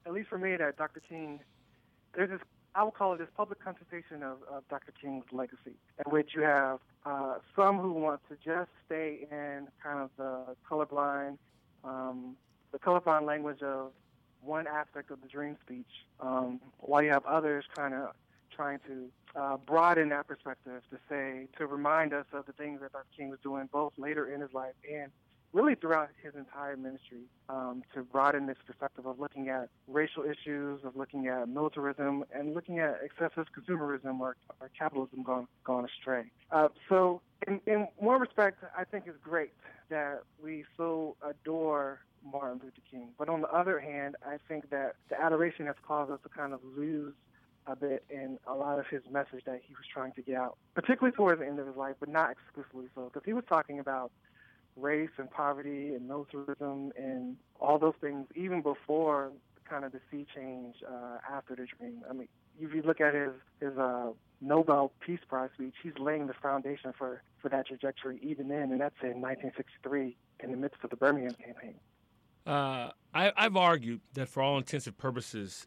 at 0.06 0.12
least 0.12 0.28
for 0.28 0.38
me, 0.38 0.56
that 0.56 0.76
Dr. 0.76 1.00
King, 1.00 1.40
there's 2.14 2.30
this, 2.30 2.40
I 2.74 2.82
would 2.82 2.94
call 2.94 3.14
it 3.14 3.18
this 3.18 3.28
public 3.36 3.62
contestation 3.62 4.22
of, 4.22 4.38
of 4.50 4.66
Dr. 4.68 4.92
King's 5.00 5.24
legacy, 5.30 5.76
in 6.04 6.10
which 6.10 6.30
you 6.34 6.42
have 6.42 6.80
uh, 7.06 7.36
some 7.54 7.78
who 7.78 7.92
want 7.92 8.20
to 8.28 8.36
just 8.36 8.70
stay 8.86 9.26
in 9.30 9.68
kind 9.82 10.00
of 10.00 10.10
the 10.16 10.56
colorblind, 10.68 11.38
um, 11.84 12.36
the 12.72 12.78
colorblind 12.78 13.26
language 13.26 13.62
of 13.62 13.92
one 14.42 14.66
aspect 14.66 15.10
of 15.10 15.20
the 15.20 15.28
dream 15.28 15.56
speech, 15.64 15.86
um, 16.20 16.60
while 16.78 17.02
you 17.02 17.10
have 17.10 17.24
others 17.26 17.64
kind 17.74 17.94
of 17.94 18.10
trying 18.54 18.78
to 18.86 19.08
uh, 19.36 19.56
broaden 19.56 20.08
that 20.08 20.26
perspective 20.26 20.82
to 20.90 20.98
say, 21.08 21.46
to 21.58 21.66
remind 21.66 22.12
us 22.12 22.26
of 22.32 22.46
the 22.46 22.52
things 22.52 22.80
that 22.80 22.92
Dr. 22.92 23.06
King 23.16 23.28
was 23.30 23.38
doing 23.42 23.68
both 23.72 23.92
later 23.96 24.32
in 24.32 24.40
his 24.40 24.52
life 24.52 24.74
and 24.90 25.10
really 25.52 25.74
throughout 25.74 26.08
his 26.22 26.34
entire 26.34 26.76
ministry, 26.76 27.22
um, 27.48 27.82
to 27.94 28.02
broaden 28.02 28.46
this 28.46 28.58
perspective 28.66 29.06
of 29.06 29.18
looking 29.18 29.48
at 29.48 29.68
racial 29.86 30.22
issues, 30.22 30.80
of 30.84 30.94
looking 30.94 31.26
at 31.28 31.48
militarism, 31.48 32.24
and 32.34 32.54
looking 32.54 32.78
at 32.78 32.98
excessive 33.02 33.46
consumerism 33.58 34.20
or, 34.20 34.36
or 34.60 34.70
capitalism 34.78 35.22
gone, 35.22 35.46
gone 35.64 35.86
astray. 35.86 36.24
Uh, 36.50 36.68
so, 36.88 37.22
in, 37.46 37.60
in 37.66 37.88
one 37.96 38.20
respect, 38.20 38.62
I 38.76 38.84
think 38.84 39.04
it's 39.06 39.16
great 39.22 39.52
that 39.88 40.20
we 40.42 40.64
so 40.76 41.16
adore 41.22 42.00
Martin 42.24 42.60
Luther 42.62 42.82
King. 42.90 43.10
But 43.18 43.28
on 43.28 43.40
the 43.40 43.48
other 43.48 43.78
hand, 43.78 44.16
I 44.26 44.36
think 44.48 44.70
that 44.70 44.96
the 45.08 45.20
adoration 45.20 45.66
has 45.66 45.76
caused 45.86 46.10
us 46.10 46.20
to 46.22 46.28
kind 46.28 46.52
of 46.52 46.60
lose 46.76 47.14
a 47.66 47.76
bit 47.76 48.04
in 48.08 48.38
a 48.46 48.54
lot 48.54 48.78
of 48.78 48.86
his 48.86 49.02
message 49.10 49.44
that 49.44 49.60
he 49.66 49.74
was 49.74 49.84
trying 49.92 50.12
to 50.12 50.22
get 50.22 50.36
out, 50.36 50.56
particularly 50.74 51.14
towards 51.14 51.40
the 51.40 51.46
end 51.46 51.58
of 51.58 51.66
his 51.66 51.76
life, 51.76 51.96
but 52.00 52.08
not 52.08 52.30
exclusively 52.30 52.86
so, 52.94 53.10
because 53.12 53.22
he 53.24 53.32
was 53.32 53.44
talking 53.48 53.78
about 53.78 54.10
race 54.76 55.10
and 55.18 55.30
poverty 55.30 55.94
and 55.94 56.06
militarism 56.08 56.92
and 56.96 57.36
all 57.60 57.78
those 57.78 57.94
things 58.00 58.26
even 58.34 58.62
before 58.62 59.32
kind 59.68 59.84
of 59.84 59.92
the 59.92 60.00
sea 60.10 60.26
change 60.34 60.76
uh, 60.88 61.18
after 61.30 61.54
the 61.54 61.66
dream. 61.78 62.02
I 62.08 62.12
mean, 62.12 62.28
if 62.60 62.74
you 62.74 62.82
look 62.82 63.00
at 63.00 63.14
his 63.14 63.32
his 63.60 63.76
uh, 63.76 64.10
Nobel 64.40 64.92
Peace 65.00 65.20
Prize 65.28 65.50
speech, 65.54 65.74
he's 65.82 65.92
laying 65.98 66.26
the 66.26 66.34
foundation 66.34 66.92
for 66.96 67.22
for 67.40 67.48
that 67.50 67.66
trajectory 67.66 68.18
even 68.22 68.48
then, 68.48 68.72
and 68.72 68.80
that's 68.80 68.96
in 69.02 69.20
1963 69.20 70.16
in 70.40 70.50
the 70.50 70.56
midst 70.56 70.78
of 70.82 70.90
the 70.90 70.96
Birmingham 70.96 71.34
campaign. 71.34 71.74
Uh, 72.48 72.90
I, 73.12 73.32
have 73.36 73.56
argued 73.56 74.00
that 74.14 74.28
for 74.28 74.42
all 74.42 74.56
intensive 74.56 74.96
purposes, 74.96 75.66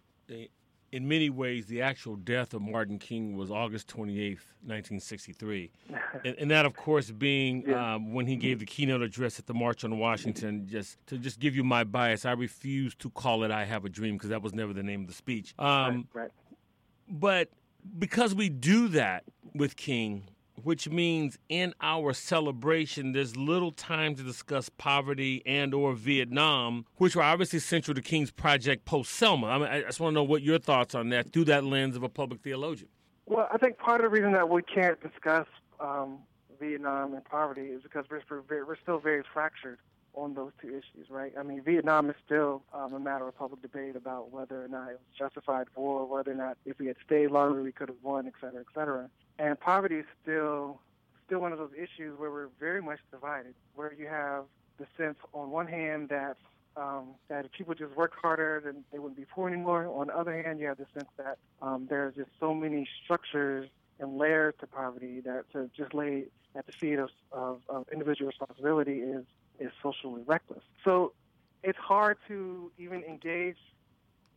in 0.91 1.07
many 1.07 1.29
ways, 1.29 1.67
the 1.67 1.81
actual 1.81 2.15
death 2.15 2.53
of 2.53 2.61
Martin 2.61 2.99
King 2.99 3.37
was 3.37 3.51
August 3.51 3.87
28th, 3.87 4.41
1963. 4.63 5.71
and, 6.25 6.35
and, 6.37 6.51
that, 6.51 6.65
of 6.65 6.75
course, 6.75 7.11
being 7.11 7.63
yeah. 7.67 7.95
um, 7.95 8.13
when 8.13 8.25
he 8.25 8.35
gave 8.35 8.59
the 8.59 8.65
keynote 8.65 9.01
address 9.01 9.39
at 9.39 9.45
the 9.45 9.53
March 9.53 9.83
on 9.83 9.97
Washington. 9.99 10.67
Just 10.67 10.97
to 11.07 11.17
just 11.17 11.39
give 11.39 11.55
you 11.55 11.63
my 11.63 11.83
bias, 11.83 12.25
I 12.25 12.31
refuse 12.31 12.95
to 12.95 13.09
call 13.11 13.43
it 13.43 13.51
I 13.51 13.63
Have 13.65 13.85
a 13.85 13.89
Dream 13.89 14.15
because 14.15 14.29
that 14.29 14.41
was 14.41 14.53
never 14.53 14.73
the 14.73 14.83
name 14.83 15.01
of 15.01 15.07
the 15.07 15.13
speech. 15.13 15.53
Um, 15.59 16.07
right, 16.13 16.23
right. 16.23 16.31
But 17.07 17.49
because 17.97 18.35
we 18.35 18.49
do 18.49 18.87
that 18.89 19.23
with 19.53 19.75
King, 19.75 20.23
which 20.63 20.89
means 20.89 21.37
in 21.49 21.73
our 21.81 22.13
celebration 22.13 23.11
there's 23.11 23.35
little 23.35 23.71
time 23.71 24.15
to 24.15 24.23
discuss 24.23 24.69
poverty 24.69 25.41
and 25.45 25.73
or 25.73 25.93
Vietnam, 25.93 26.85
which 26.95 27.15
were 27.15 27.23
obviously 27.23 27.59
central 27.59 27.95
to 27.95 28.01
King's 28.01 28.31
project 28.31 28.85
post 28.85 29.11
Selma. 29.11 29.47
I, 29.47 29.57
mean, 29.57 29.67
I 29.67 29.81
just 29.81 29.99
want 29.99 30.13
to 30.13 30.15
know 30.15 30.23
what 30.23 30.41
your 30.41 30.59
thoughts 30.59 30.95
on 30.95 31.09
that 31.09 31.31
through 31.33 31.45
that 31.45 31.63
lens 31.63 31.95
of 31.95 32.03
a 32.03 32.09
public 32.09 32.41
theologian. 32.41 32.89
Well, 33.25 33.47
I 33.51 33.57
think 33.57 33.77
part 33.77 34.03
of 34.03 34.11
the 34.11 34.15
reason 34.17 34.33
that 34.33 34.49
we 34.49 34.61
can't 34.63 34.99
discuss 35.01 35.47
um, 35.79 36.19
Vietnam 36.59 37.13
and 37.13 37.23
poverty 37.23 37.67
is 37.67 37.81
because 37.81 38.05
we're, 38.09 38.21
we're 38.49 38.77
still 38.81 38.99
very 38.99 39.23
fractured 39.33 39.79
on 40.13 40.33
those 40.33 40.51
two 40.61 40.69
issues, 40.69 41.09
right? 41.09 41.33
I 41.39 41.43
mean, 41.43 41.61
Vietnam 41.63 42.09
is 42.09 42.15
still 42.25 42.63
um, 42.73 42.93
a 42.93 42.99
matter 42.99 43.27
of 43.27 43.37
public 43.37 43.61
debate 43.61 43.95
about 43.95 44.31
whether 44.31 44.63
or 44.63 44.67
not 44.67 44.89
it 44.89 44.99
was 44.99 45.17
justified 45.17 45.67
war, 45.75 46.05
whether 46.05 46.31
or 46.31 46.35
not 46.35 46.57
if 46.65 46.79
we 46.79 46.87
had 46.87 46.97
stayed 47.05 47.31
longer 47.31 47.61
we 47.63 47.71
could 47.71 47.89
have 47.89 47.97
won, 48.03 48.27
et 48.27 48.33
cetera, 48.41 48.59
et 48.59 48.65
cetera. 48.73 49.09
And 49.41 49.59
poverty 49.59 49.95
is 49.95 50.05
still 50.21 50.79
still 51.25 51.39
one 51.39 51.51
of 51.51 51.57
those 51.57 51.71
issues 51.75 52.19
where 52.19 52.29
we're 52.29 52.49
very 52.59 52.81
much 52.81 52.99
divided, 53.09 53.55
where 53.73 53.91
you 53.91 54.05
have 54.05 54.43
the 54.77 54.85
sense 54.95 55.17
on 55.33 55.49
one 55.49 55.65
hand 55.65 56.09
that 56.09 56.37
um, 56.77 57.15
that 57.27 57.45
if 57.45 57.51
people 57.51 57.73
just 57.73 57.95
worked 57.95 58.15
harder, 58.21 58.61
then 58.63 58.83
they 58.91 58.99
wouldn't 58.99 59.17
be 59.17 59.25
poor 59.25 59.49
anymore. 59.49 59.87
On 59.87 60.07
the 60.07 60.15
other 60.15 60.39
hand, 60.43 60.59
you 60.59 60.67
have 60.67 60.77
the 60.77 60.85
sense 60.93 61.09
that 61.17 61.39
um, 61.59 61.87
there's 61.89 62.13
just 62.13 62.29
so 62.39 62.53
many 62.53 62.87
structures 63.03 63.67
and 63.99 64.15
layers 64.15 64.53
to 64.59 64.67
poverty 64.67 65.21
that 65.21 65.51
to 65.53 65.71
just 65.75 65.95
lay 65.95 66.25
at 66.55 66.67
the 66.67 66.71
feet 66.71 66.99
of, 66.99 67.09
of, 67.31 67.61
of 67.67 67.87
individual 67.91 68.27
responsibility 68.27 68.99
is 68.99 69.25
is 69.59 69.71
socially 69.81 70.21
reckless. 70.27 70.63
So 70.85 71.13
it's 71.63 71.79
hard 71.79 72.17
to 72.27 72.71
even 72.77 73.03
engage 73.03 73.57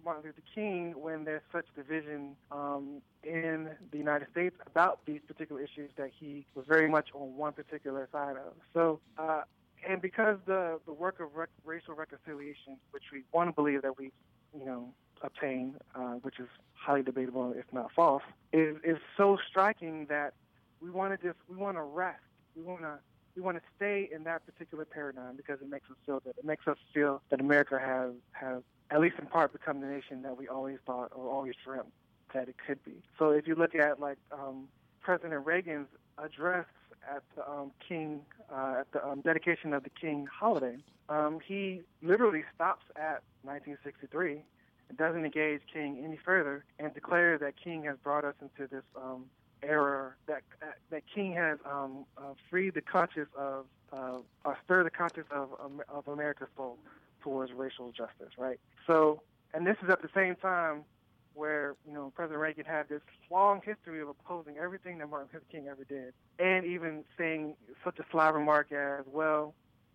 Martin 0.04 0.24
Luther 0.24 0.42
King 0.54 0.94
when 0.96 1.24
there's 1.24 1.42
such 1.52 1.66
division 1.74 2.36
um, 2.50 3.00
in 3.22 3.70
the 3.90 3.98
United 3.98 4.28
States 4.30 4.56
about 4.66 5.00
these 5.06 5.20
particular 5.26 5.62
issues 5.62 5.90
that 5.96 6.10
he 6.18 6.46
was 6.54 6.66
very 6.68 6.88
much 6.88 7.08
on 7.14 7.36
one 7.36 7.52
particular 7.52 8.08
side 8.12 8.36
of. 8.36 8.52
So, 8.72 9.00
uh, 9.18 9.42
and 9.88 10.00
because 10.00 10.38
the 10.46 10.78
the 10.86 10.92
work 10.92 11.20
of 11.20 11.34
rec- 11.34 11.48
racial 11.64 11.94
reconciliation, 11.94 12.76
which 12.90 13.04
we 13.12 13.22
want 13.32 13.48
to 13.48 13.52
believe 13.52 13.82
that 13.82 13.98
we, 13.98 14.12
you 14.58 14.64
know, 14.64 14.92
obtain, 15.22 15.76
uh, 15.94 16.14
which 16.22 16.38
is 16.38 16.48
highly 16.74 17.02
debatable 17.02 17.54
if 17.56 17.64
not 17.72 17.90
false, 17.92 18.22
is 18.52 18.76
is 18.84 18.98
so 19.16 19.38
striking 19.48 20.06
that 20.06 20.34
we 20.80 20.90
want 20.90 21.18
to 21.18 21.26
just 21.26 21.38
we 21.48 21.56
want 21.56 21.76
to 21.76 21.82
rest. 21.82 22.20
We 22.56 22.62
want 22.62 22.82
to 22.82 22.98
we 23.36 23.42
want 23.42 23.56
to 23.56 23.62
stay 23.76 24.08
in 24.12 24.24
that 24.24 24.46
particular 24.46 24.84
paradigm 24.84 25.36
because 25.36 25.60
it 25.60 25.68
makes 25.68 25.90
us 25.90 25.96
feel 26.06 26.20
good. 26.20 26.34
It 26.38 26.44
makes 26.44 26.68
us 26.68 26.76
feel 26.92 27.22
that 27.30 27.40
America 27.40 27.78
has 27.78 28.12
has 28.32 28.62
at 28.90 29.00
least 29.00 29.16
in 29.18 29.26
part 29.26 29.52
become 29.52 29.80
the 29.80 29.86
nation 29.86 30.22
that 30.22 30.36
we 30.36 30.48
always 30.48 30.78
thought 30.86 31.10
or 31.14 31.30
always 31.30 31.54
dreamt 31.64 31.92
that 32.32 32.48
it 32.48 32.56
could 32.66 32.82
be. 32.84 33.02
So 33.18 33.30
if 33.30 33.46
you 33.46 33.54
look 33.54 33.74
at 33.74 34.00
like 34.00 34.18
um, 34.32 34.68
President 35.00 35.44
Reagan's 35.46 35.88
address 36.18 36.66
at 37.08 37.22
the 37.36 37.48
um, 37.48 37.70
King 37.86 38.20
uh, 38.52 38.76
at 38.80 38.92
the 38.92 39.06
um, 39.06 39.20
dedication 39.20 39.72
of 39.72 39.84
the 39.84 39.90
King 39.90 40.26
holiday, 40.26 40.76
um, 41.08 41.38
he 41.46 41.82
literally 42.02 42.44
stops 42.54 42.84
at 42.96 43.22
1963 43.42 44.42
and 44.88 44.98
doesn't 44.98 45.24
engage 45.24 45.60
King 45.72 46.02
any 46.04 46.18
further 46.22 46.64
and 46.78 46.92
declares 46.92 47.40
that 47.40 47.54
King 47.62 47.84
has 47.84 47.96
brought 48.02 48.24
us 48.24 48.34
into 48.40 48.68
this 48.70 48.84
um, 48.96 49.26
era 49.62 50.12
that 50.26 50.42
that 50.90 51.02
King 51.12 51.32
has 51.34 51.58
um, 51.64 52.04
uh, 52.18 52.34
freed 52.50 52.74
the 52.74 52.82
conscience 52.82 53.30
of 53.36 53.66
uh, 53.92 54.18
or 54.44 54.58
stirred 54.64 54.86
the 54.86 54.90
conscience 54.90 55.28
of 55.30 55.50
of 55.88 56.08
America's 56.08 56.48
soul 56.56 56.78
towards 57.24 57.52
racial 57.52 57.90
justice, 57.90 58.34
right? 58.38 58.60
So, 58.86 59.22
and 59.54 59.66
this 59.66 59.76
is 59.82 59.88
at 59.90 60.02
the 60.02 60.10
same 60.14 60.36
time 60.36 60.84
where 61.32 61.74
you 61.86 61.92
know 61.92 62.12
President 62.14 62.40
Reagan 62.40 62.64
had 62.64 62.88
this 62.88 63.00
long 63.30 63.60
history 63.64 64.00
of 64.00 64.08
opposing 64.08 64.56
everything 64.58 64.98
that 64.98 65.08
Martin 65.08 65.28
Luther 65.32 65.44
King 65.50 65.66
ever 65.68 65.84
did, 65.84 66.12
and 66.38 66.64
even 66.64 67.02
saying 67.18 67.56
such 67.82 67.98
a 67.98 68.04
sly 68.12 68.28
remark 68.28 68.70
as 68.70 69.04
well, 69.10 69.54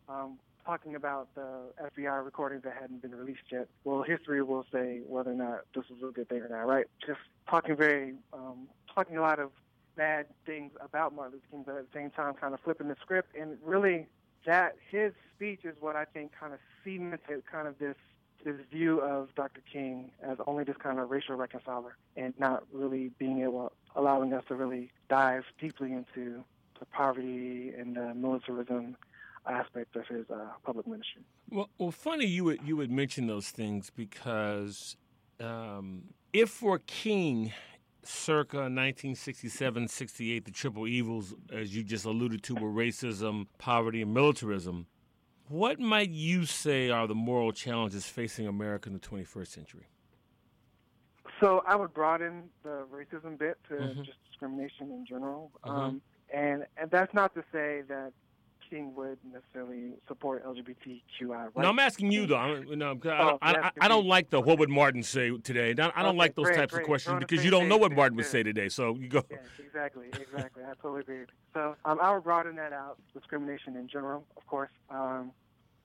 um, 0.09 0.39
talking 0.65 0.95
about 0.95 1.33
the 1.36 1.71
FBI 1.98 2.25
recordings 2.25 2.63
that 2.63 2.74
hadn't 2.74 3.01
been 3.01 3.15
released 3.15 3.43
yet. 3.51 3.67
Well, 3.86 4.01
history 4.01 4.41
will 4.43 4.65
say 4.74 5.01
whether 5.07 5.31
or 5.31 5.36
not 5.36 5.62
this 5.74 5.86
was 5.89 6.09
a 6.09 6.12
good 6.12 6.27
thing 6.27 6.41
or 6.41 6.50
not, 6.50 6.67
right? 6.67 6.88
Just 7.05 7.19
talking 7.50 7.75
very, 7.77 8.15
um, 8.33 8.67
talking 8.93 9.17
a 9.17 9.21
lot 9.21 9.39
of 9.39 9.51
bad 9.95 10.25
things 10.45 10.71
about 10.81 11.13
Martin 11.13 11.36
Luther 11.36 11.45
King, 11.51 11.63
but 11.65 11.75
at 11.77 11.91
the 11.91 12.00
same 12.00 12.09
time, 12.09 12.33
kind 12.33 12.53
of 12.53 12.59
flipping 12.62 12.88
the 12.88 12.95
script 13.01 13.36
and 13.39 13.57
really 13.63 14.07
that 14.46 14.75
his 14.89 15.13
speech 15.36 15.62
is 15.63 15.75
what 15.79 15.96
I 15.96 16.05
think 16.05 16.31
kind 16.38 16.53
of 16.53 16.60
cemented 16.84 17.43
kind 17.51 17.67
of 17.67 17.77
this 17.79 17.96
this 18.43 18.55
view 18.72 19.01
of 19.01 19.27
Dr. 19.36 19.62
King 19.72 20.12
as 20.24 20.38
only 20.48 20.63
this 20.63 20.77
kind 20.77 20.98
of 20.98 21.10
racial 21.10 21.36
reconciler 21.36 21.98
and 22.15 22.34
not 22.39 22.63
really 22.72 23.12
being 23.19 23.41
able 23.41 23.74
allowing 23.98 24.34
us 24.34 24.43
to 24.48 24.55
really 24.55 24.91
dive 25.10 25.43
deeply 25.60 25.91
into 25.91 26.43
the 26.79 26.86
poverty 26.86 27.74
and 27.77 27.98
the 27.98 28.13
militarism 28.13 28.96
aspect 29.46 29.96
of 29.96 30.08
his 30.08 30.25
uh, 30.29 30.48
public 30.63 30.88
ministry. 30.88 31.22
Well, 31.50 31.69
well, 31.77 31.91
funny 31.91 32.25
you 32.25 32.46
would 32.46 32.62
you 32.65 32.77
would 32.77 32.91
mention 32.91 33.27
those 33.27 33.50
things 33.50 33.89
because 33.89 34.96
um, 35.39 36.03
if 36.34 36.50
for 36.50 36.79
King 36.79 37.51
circa 38.03 38.57
1967 38.57 39.87
68, 39.87 40.45
the 40.45 40.51
triple 40.51 40.87
evils, 40.87 41.33
as 41.51 41.75
you 41.75 41.83
just 41.83 42.05
alluded 42.05 42.43
to, 42.43 42.55
were 42.55 42.69
racism, 42.69 43.47
poverty, 43.57 44.01
and 44.01 44.13
militarism. 44.13 44.87
What 45.47 45.79
might 45.79 46.11
you 46.11 46.45
say 46.45 46.89
are 46.89 47.07
the 47.07 47.15
moral 47.15 47.51
challenges 47.51 48.05
facing 48.05 48.47
America 48.47 48.87
in 48.89 48.93
the 48.93 48.99
21st 48.99 49.47
century? 49.47 49.87
So 51.39 51.63
I 51.65 51.75
would 51.75 51.93
broaden 51.93 52.43
the 52.63 52.85
racism 52.93 53.37
bit 53.37 53.57
to 53.69 53.75
mm-hmm. 53.75 54.01
just 54.03 54.17
discrimination 54.27 54.91
in 54.91 55.05
general. 55.07 55.51
Mm-hmm. 55.65 55.75
Um, 55.75 56.01
and, 56.33 56.65
and 56.77 56.91
that's 56.91 57.13
not 57.13 57.33
to 57.33 57.41
say 57.51 57.81
that 57.87 58.11
Would 58.71 59.17
necessarily 59.33 59.93
support 60.07 60.45
LGBTQI. 60.45 61.27
Right? 61.27 61.57
No, 61.57 61.69
I'm 61.69 61.79
asking 61.79 62.11
you 62.11 62.27
though. 62.27 62.35
I'm, 62.35 62.77
no, 62.77 62.99
I, 63.03 63.07
oh, 63.07 63.38
I, 63.41 63.51
I, 63.53 63.71
I, 63.81 63.88
don't 63.88 64.05
like 64.05 64.29
the 64.29 64.39
"What 64.39 64.59
would 64.59 64.69
Martin 64.69 65.01
say 65.01 65.35
today?" 65.38 65.71
I 65.71 65.73
don't 65.73 65.97
okay, 65.97 66.17
like 66.17 66.35
those 66.35 66.45
great, 66.45 66.57
types 66.57 66.73
great. 66.73 66.83
of 66.83 66.88
questions 66.88 67.17
because 67.19 67.43
you 67.43 67.49
don't 67.49 67.67
know 67.67 67.77
what 67.77 67.91
Martin 67.91 68.15
would 68.17 68.27
say 68.27 68.43
today. 68.43 68.69
So 68.69 68.95
you 68.95 69.07
go. 69.07 69.23
Yes, 69.31 69.39
exactly, 69.59 70.07
exactly. 70.07 70.63
I 70.63 70.73
totally 70.81 71.01
agree. 71.01 71.25
So 71.53 71.75
um, 71.83 71.99
I 71.99 72.13
would 72.13 72.23
broaden 72.23 72.55
that 72.57 72.71
out. 72.71 72.99
Discrimination 73.13 73.75
in 73.75 73.88
general, 73.88 74.23
of 74.38 74.45
course. 74.45 74.71
Um, 74.91 75.31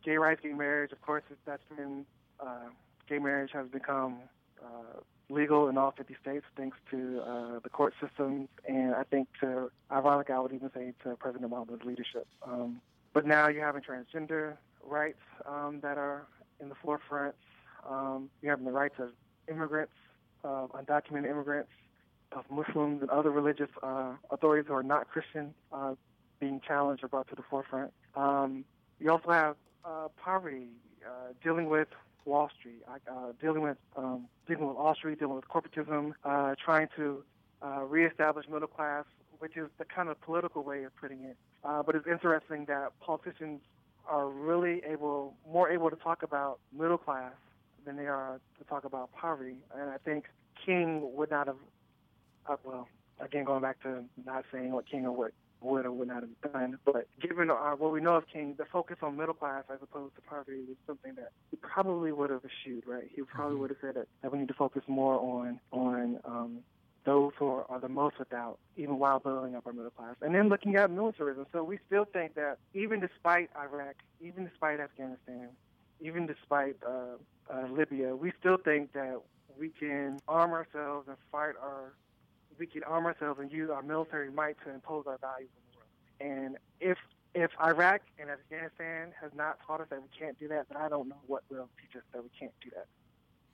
gay 0.05 0.19
rights, 0.19 0.43
gay 0.43 0.53
marriage, 0.53 0.93
of 0.93 1.01
course. 1.01 1.23
That's 1.47 1.63
been 1.75 2.05
uh, 2.39 2.69
gay 3.09 3.19
marriage 3.19 3.53
has 3.55 3.67
become 3.69 4.19
uh, 4.63 5.01
legal 5.31 5.69
in 5.69 5.79
all 5.79 5.93
50 5.97 6.17
states 6.21 6.45
thanks 6.57 6.77
to 6.91 7.21
uh, 7.21 7.59
the 7.63 7.71
court 7.71 7.95
systems 8.01 8.49
and 8.69 8.95
I 8.95 9.05
think 9.05 9.29
to, 9.41 9.71
ironic, 9.91 10.31
I 10.31 10.39
would 10.39 10.53
even 10.53 10.71
say 10.75 10.93
to 11.05 11.17
President 11.17 11.51
Obama's 11.51 11.85
leadership. 11.85 12.27
Um, 12.47 12.81
but 13.13 13.27
now 13.27 13.49
you're 13.49 13.65
having 13.65 13.83
transgender 13.83 14.57
rights 14.85 15.21
um, 15.47 15.81
that 15.83 15.99
are 15.99 16.27
in 16.61 16.69
the 16.69 16.75
forefront. 16.75 17.35
Um, 17.89 18.31
you're 18.43 18.53
having 18.53 18.67
the 18.67 18.73
rights 18.73 18.97
of 18.99 19.11
immigrants, 19.49 19.93
uh, 20.45 20.67
undocumented 20.75 21.31
immigrants, 21.31 21.71
of 22.33 22.45
Muslims 22.51 23.01
and 23.01 23.11
other 23.11 23.31
religious 23.31 23.71
uh, 23.83 24.13
authorities 24.31 24.67
who 24.69 24.75
are 24.75 24.83
not 24.83 25.09
Christian 25.09 25.55
uh, 25.73 25.95
being 26.41 26.61
challenged 26.67 27.05
or 27.05 27.09
brought 27.09 27.29
to 27.29 27.35
the 27.35 27.45
forefront. 27.49 27.93
Um, 28.17 28.65
you 28.99 29.11
also 29.11 29.31
have 29.31 29.57
uh, 29.85 30.09
poverty, 30.23 30.69
uh, 31.07 31.33
dealing 31.43 31.69
with 31.69 31.89
Wall 32.25 32.51
Street, 32.59 32.83
uh, 32.89 33.33
dealing 33.41 33.63
with 33.63 33.77
um, 33.97 34.27
dealing 34.47 34.67
with 34.67 34.77
Wall 34.77 34.95
Street, 34.95 35.19
dealing 35.19 35.37
with 35.37 35.49
corporatism, 35.49 36.13
uh, 36.25 36.55
trying 36.63 36.89
to 36.97 37.23
uh, 37.63 37.83
reestablish 37.83 38.47
middle 38.49 38.69
class, 38.69 39.05
which 39.39 39.57
is 39.57 39.69
the 39.79 39.85
kind 39.85 40.09
of 40.09 40.21
political 40.21 40.63
way 40.63 40.85
of 40.85 40.95
putting 40.97 41.25
it. 41.25 41.37
Uh, 41.65 41.83
but 41.83 41.95
it's 41.95 42.07
interesting 42.07 42.65
that 42.67 42.93
politicians 43.01 43.61
are 44.07 44.29
really 44.29 44.83
able, 44.89 45.35
more 45.51 45.71
able 45.71 45.91
to 45.91 45.97
talk 45.97 46.23
about 46.23 46.59
middle 46.77 46.99
class 46.99 47.33
than 47.87 47.97
they 47.97 48.07
are 48.07 48.41
to 48.59 48.65
talk 48.65 48.85
about 48.85 49.11
poverty. 49.13 49.57
And 49.75 49.91
I 49.91 49.97
think 49.99 50.27
King 50.65 51.01
would 51.15 51.31
not 51.31 51.47
have, 51.47 51.57
uh, 52.49 52.57
well, 52.65 52.89
again, 53.21 53.45
going 53.45 53.63
back 53.63 53.83
to 53.83 54.05
not 54.25 54.45
saying 54.53 54.73
what 54.73 54.89
King 54.89 55.07
or 55.07 55.13
what 55.13 55.33
would 55.65 55.87
or 55.87 55.93
would 55.93 56.09
not 56.09 56.23
have 56.23 56.53
done. 56.53 56.79
But 56.85 57.09
given 57.21 57.51
our, 57.51 57.77
what 57.77 57.93
we 57.93 58.01
know 58.01 58.17
of 58.17 58.25
King, 58.33 58.55
the 58.59 58.65
focus 58.65 58.97
on 59.03 59.17
middle 59.17 59.35
class 59.35 59.65
as 59.73 59.79
opposed 59.83 60.15
to 60.17 60.23
poverty 60.23 60.61
was 60.69 60.77
something 60.87 61.15
that 61.17 61.31
he 61.51 61.57
probably 61.57 62.13
would 62.13 62.31
have 62.31 62.43
eschewed, 62.45 62.85
right? 62.87 63.09
He 63.15 63.23
probably 63.23 63.55
mm-hmm. 63.55 63.61
would 63.63 63.71
have 63.71 63.79
said 63.81 63.95
that, 63.95 64.09
that 64.23 64.33
we 64.33 64.39
need 64.39 64.49
to 64.49 64.55
focus 64.55 64.83
more 64.87 65.19
on 65.19 65.61
on 65.73 66.21
um, 66.25 66.59
those 67.05 67.33
who 67.39 67.47
are, 67.49 67.71
are 67.71 67.81
the 67.81 67.89
most 67.89 68.19
without, 68.19 68.59
even 68.77 68.99
while 68.99 69.19
building 69.19 69.55
up 69.55 69.67
our 69.67 69.73
middle 69.73 69.91
class. 69.91 70.17
And 70.23 70.35
then 70.35 70.49
looking 70.49 70.77
at 70.77 70.91
militarism. 70.91 71.47
So 71.53 71.63
we 71.63 71.79
still 71.87 72.07
think 72.07 72.35
that 72.35 72.59
even 72.73 73.01
despite 73.01 73.51
Iraq, 73.57 73.97
even 74.21 74.45
despite 74.47 74.81
Afghanistan, 74.81 75.49
even 76.01 76.27
despite 76.27 76.77
uh, 76.87 77.17
uh, 77.53 77.67
Libya, 77.71 78.17
we 78.17 78.33
still 78.41 78.57
think 78.57 78.93
that 78.95 79.21
we 79.59 79.69
can 79.69 80.19
arm 80.27 80.53
ourselves 80.53 81.09
and 81.09 81.17
fight 81.31 81.55
our 81.63 81.93
we 82.59 82.67
can 82.67 82.83
arm 82.85 83.07
ourselves 83.07 83.41
and 83.41 83.51
use 83.51 83.71
our 83.71 83.83
military 83.83 84.31
might 84.31 84.57
to 84.65 84.71
impose 84.73 85.05
our 85.07 85.19
values 85.19 85.51
in 85.57 85.63
the 85.73 85.79
world. 85.79 86.47
And 86.47 86.59
if 86.81 86.99
if 87.35 87.51
Iraq 87.61 88.03
and 88.19 88.31
Afghanistan 88.31 89.13
has 89.21 89.33
not 89.37 89.59
taught 89.67 89.81
us 89.81 89.89
that 89.91 90.01
we 90.01 90.09
can't 90.17 90.39
do 90.39 90.47
that, 90.49 90.69
then 90.69 90.81
I 90.81 90.89
don't 90.89 91.09
know 91.09 91.21
what 91.27 91.43
will 91.51 91.69
teach 91.81 91.97
us 91.97 92.03
that 92.13 92.23
we 92.23 92.31
can't 92.39 92.53
do 92.63 92.71
that. 92.75 92.87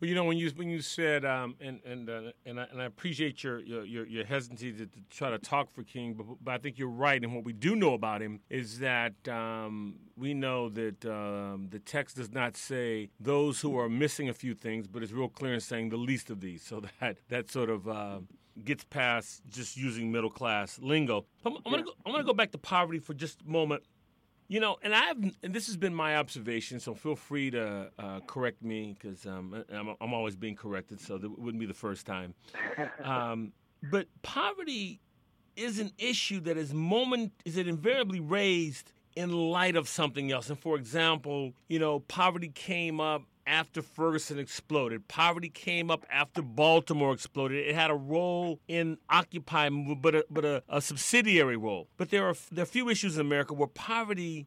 Well, 0.00 0.08
you 0.08 0.14
know, 0.14 0.24
when 0.24 0.38
you 0.38 0.50
when 0.56 0.70
you 0.70 0.80
said, 0.80 1.26
um, 1.26 1.56
and 1.60 1.80
and 1.84 2.08
uh, 2.08 2.32
and, 2.46 2.58
I, 2.58 2.66
and 2.72 2.80
I 2.80 2.86
appreciate 2.86 3.44
your 3.44 3.60
your, 3.60 4.06
your 4.06 4.24
hesitancy 4.24 4.72
to, 4.72 4.86
to, 4.86 4.98
try 5.10 5.28
to 5.28 5.38
talk 5.38 5.70
for 5.70 5.82
King, 5.82 6.14
but, 6.14 6.24
but 6.42 6.54
I 6.54 6.58
think 6.58 6.78
you're 6.78 6.88
right. 6.88 7.22
And 7.22 7.34
what 7.34 7.44
we 7.44 7.52
do 7.52 7.76
know 7.76 7.92
about 7.92 8.22
him 8.22 8.40
is 8.48 8.78
that 8.78 9.28
um, 9.28 9.96
we 10.16 10.32
know 10.32 10.70
that 10.70 11.04
um, 11.04 11.68
the 11.70 11.78
text 11.78 12.16
does 12.16 12.32
not 12.32 12.56
say 12.56 13.10
those 13.20 13.60
who 13.60 13.78
are 13.78 13.90
missing 13.90 14.30
a 14.30 14.32
few 14.32 14.54
things, 14.54 14.86
but 14.86 15.02
it's 15.02 15.12
real 15.12 15.28
clear 15.28 15.52
in 15.52 15.60
saying 15.60 15.90
the 15.90 15.98
least 15.98 16.30
of 16.30 16.40
these. 16.40 16.62
So 16.62 16.80
that 17.00 17.18
that 17.28 17.50
sort 17.50 17.68
of 17.68 17.86
uh, 17.86 18.20
gets 18.64 18.84
past 18.84 19.42
just 19.48 19.76
using 19.76 20.10
middle 20.10 20.30
class 20.30 20.78
lingo. 20.80 21.26
I'm, 21.44 21.56
I'm 21.64 21.72
gonna 21.72 21.82
go, 21.82 21.92
I'm 22.04 22.12
gonna 22.12 22.24
go 22.24 22.32
back 22.32 22.52
to 22.52 22.58
poverty 22.58 22.98
for 22.98 23.14
just 23.14 23.42
a 23.42 23.48
moment. 23.48 23.82
You 24.48 24.58
know, 24.58 24.78
and 24.82 24.92
I've 24.92 25.16
and 25.44 25.54
this 25.54 25.66
has 25.66 25.76
been 25.76 25.94
my 25.94 26.16
observation, 26.16 26.80
so 26.80 26.94
feel 26.94 27.14
free 27.14 27.50
to 27.52 27.90
uh, 27.98 28.20
correct 28.26 28.62
me 28.62 28.96
because 28.98 29.24
um, 29.24 29.64
I'm, 29.72 29.94
I'm, 30.00 30.12
always 30.12 30.34
being 30.34 30.56
corrected, 30.56 31.00
so 31.00 31.14
it 31.14 31.38
wouldn't 31.38 31.60
be 31.60 31.66
the 31.66 31.74
first 31.74 32.06
time. 32.06 32.34
Um, 33.04 33.52
but 33.90 34.08
poverty 34.22 35.00
is 35.56 35.78
an 35.78 35.92
issue 35.98 36.40
that 36.40 36.56
is 36.56 36.74
moment 36.74 37.32
is 37.44 37.56
it 37.56 37.68
invariably 37.68 38.20
raised 38.20 38.92
in 39.16 39.30
light 39.32 39.76
of 39.76 39.88
something 39.88 40.30
else. 40.32 40.48
And 40.48 40.58
for 40.58 40.76
example, 40.76 41.52
you 41.68 41.78
know, 41.78 42.00
poverty 42.00 42.48
came 42.48 43.00
up 43.00 43.22
after 43.50 43.82
Ferguson 43.82 44.38
exploded. 44.38 45.08
Poverty 45.08 45.48
came 45.48 45.90
up 45.90 46.06
after 46.10 46.40
Baltimore 46.40 47.12
exploded. 47.12 47.66
It 47.66 47.74
had 47.74 47.90
a 47.90 47.94
role 47.94 48.60
in 48.68 48.96
Occupy, 49.10 49.68
but 50.00 50.14
a, 50.14 50.24
but 50.30 50.44
a, 50.44 50.62
a 50.68 50.80
subsidiary 50.80 51.56
role. 51.56 51.88
But 51.96 52.10
there 52.10 52.26
are 52.26 52.36
there 52.52 52.62
are 52.62 52.66
few 52.66 52.88
issues 52.88 53.16
in 53.16 53.20
America 53.20 53.52
where 53.52 53.66
poverty 53.66 54.46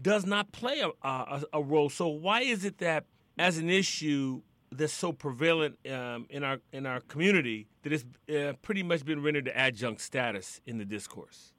does 0.00 0.24
not 0.24 0.52
play 0.52 0.80
a, 0.80 0.90
a, 1.06 1.42
a 1.52 1.62
role. 1.62 1.90
So 1.90 2.06
why 2.06 2.42
is 2.42 2.64
it 2.64 2.78
that 2.78 3.04
as 3.36 3.58
an 3.58 3.68
issue 3.68 4.40
that's 4.70 4.92
so 4.92 5.12
prevalent 5.12 5.76
um, 5.90 6.26
in 6.30 6.44
our 6.44 6.58
in 6.72 6.86
our 6.86 7.00
community 7.00 7.66
that 7.82 7.92
it's 7.92 8.04
uh, 8.32 8.52
pretty 8.62 8.84
much 8.84 9.04
been 9.04 9.22
rendered 9.22 9.46
to 9.46 9.56
adjunct 9.56 10.00
status 10.00 10.60
in 10.64 10.78
the 10.78 10.84
discourse? 10.84 11.52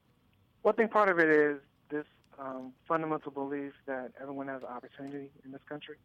Well, 0.64 0.74
I 0.74 0.78
think 0.78 0.92
part 0.92 1.10
of 1.10 1.20
it 1.20 1.30
is 1.30 1.58
this 1.90 2.06
um, 2.40 2.72
fundamental 2.88 3.32
belief 3.32 3.74
that 3.86 4.12
everyone 4.22 4.48
has 4.48 4.64
opportunity 4.64 5.30
in 5.44 5.52
this 5.52 5.62
country. 5.68 5.96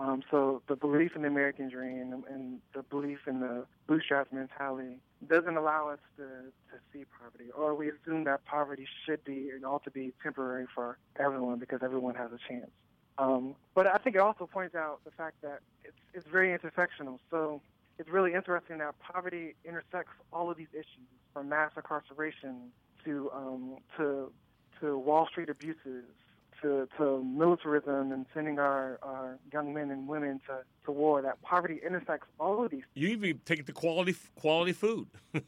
Um, 0.00 0.22
so 0.30 0.62
the 0.66 0.76
belief 0.76 1.10
in 1.14 1.22
the 1.22 1.28
American 1.28 1.68
dream 1.68 2.24
and 2.30 2.60
the 2.74 2.82
belief 2.82 3.18
in 3.26 3.40
the 3.40 3.66
bootstrap 3.86 4.32
mentality 4.32 4.96
doesn't 5.28 5.58
allow 5.58 5.90
us 5.90 5.98
to, 6.16 6.22
to 6.22 6.80
see 6.90 7.04
poverty, 7.20 7.50
or 7.54 7.74
we 7.74 7.90
assume 7.90 8.24
that 8.24 8.42
poverty 8.46 8.86
should 9.04 9.22
be 9.24 9.50
and 9.54 9.62
ought 9.62 9.84
to 9.84 9.90
be 9.90 10.14
temporary 10.22 10.66
for 10.74 10.96
everyone 11.18 11.58
because 11.58 11.80
everyone 11.82 12.14
has 12.14 12.30
a 12.32 12.38
chance. 12.48 12.70
Um, 13.18 13.54
but 13.74 13.86
I 13.86 13.98
think 13.98 14.16
it 14.16 14.20
also 14.20 14.48
points 14.50 14.74
out 14.74 15.00
the 15.04 15.10
fact 15.10 15.42
that 15.42 15.60
it's, 15.84 15.98
it's 16.14 16.26
very 16.26 16.56
intersectional. 16.56 17.18
So 17.30 17.60
it's 17.98 18.08
really 18.08 18.32
interesting 18.32 18.78
that 18.78 18.94
poverty 19.00 19.54
intersects 19.66 20.14
all 20.32 20.50
of 20.50 20.56
these 20.56 20.72
issues, 20.72 21.08
from 21.34 21.50
mass 21.50 21.72
incarceration 21.76 22.72
to 23.04 23.30
um, 23.34 23.76
to 23.98 24.32
to 24.80 24.98
Wall 24.98 25.26
Street 25.26 25.50
abuses 25.50 26.04
to, 26.62 26.88
to 26.96 27.24
militarism 27.24 28.12
and 28.12 28.26
sending 28.34 28.58
our, 28.58 28.98
our 29.02 29.38
young 29.52 29.72
men 29.74 29.90
and 29.90 30.06
women 30.08 30.40
to, 30.46 30.58
to 30.84 30.92
war, 30.92 31.22
that 31.22 31.40
poverty 31.42 31.80
intersects 31.84 32.26
all 32.38 32.64
of 32.64 32.70
these. 32.70 32.82
You 32.94 33.08
even 33.08 33.40
take 33.44 33.60
it 33.60 33.66
to 33.66 33.72
quality 33.72 34.14
quality 34.36 34.72
food. 34.72 35.08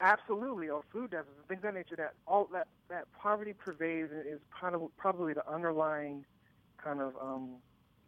Absolutely, 0.00 0.68
or 0.70 0.82
food 0.90 1.10
deserts 1.10 1.28
and 1.38 1.46
things 1.46 1.58
of 1.58 1.62
that 1.62 1.74
nature. 1.74 1.96
That 1.96 2.14
all 2.26 2.48
that 2.52 2.68
that 2.88 3.06
poverty 3.18 3.52
pervades 3.52 4.10
and 4.12 4.26
is 4.26 4.40
of 4.62 4.96
probably 4.96 5.34
the 5.34 5.46
underlying 5.50 6.24
kind 6.82 7.00
of 7.00 7.12
um, 7.20 7.56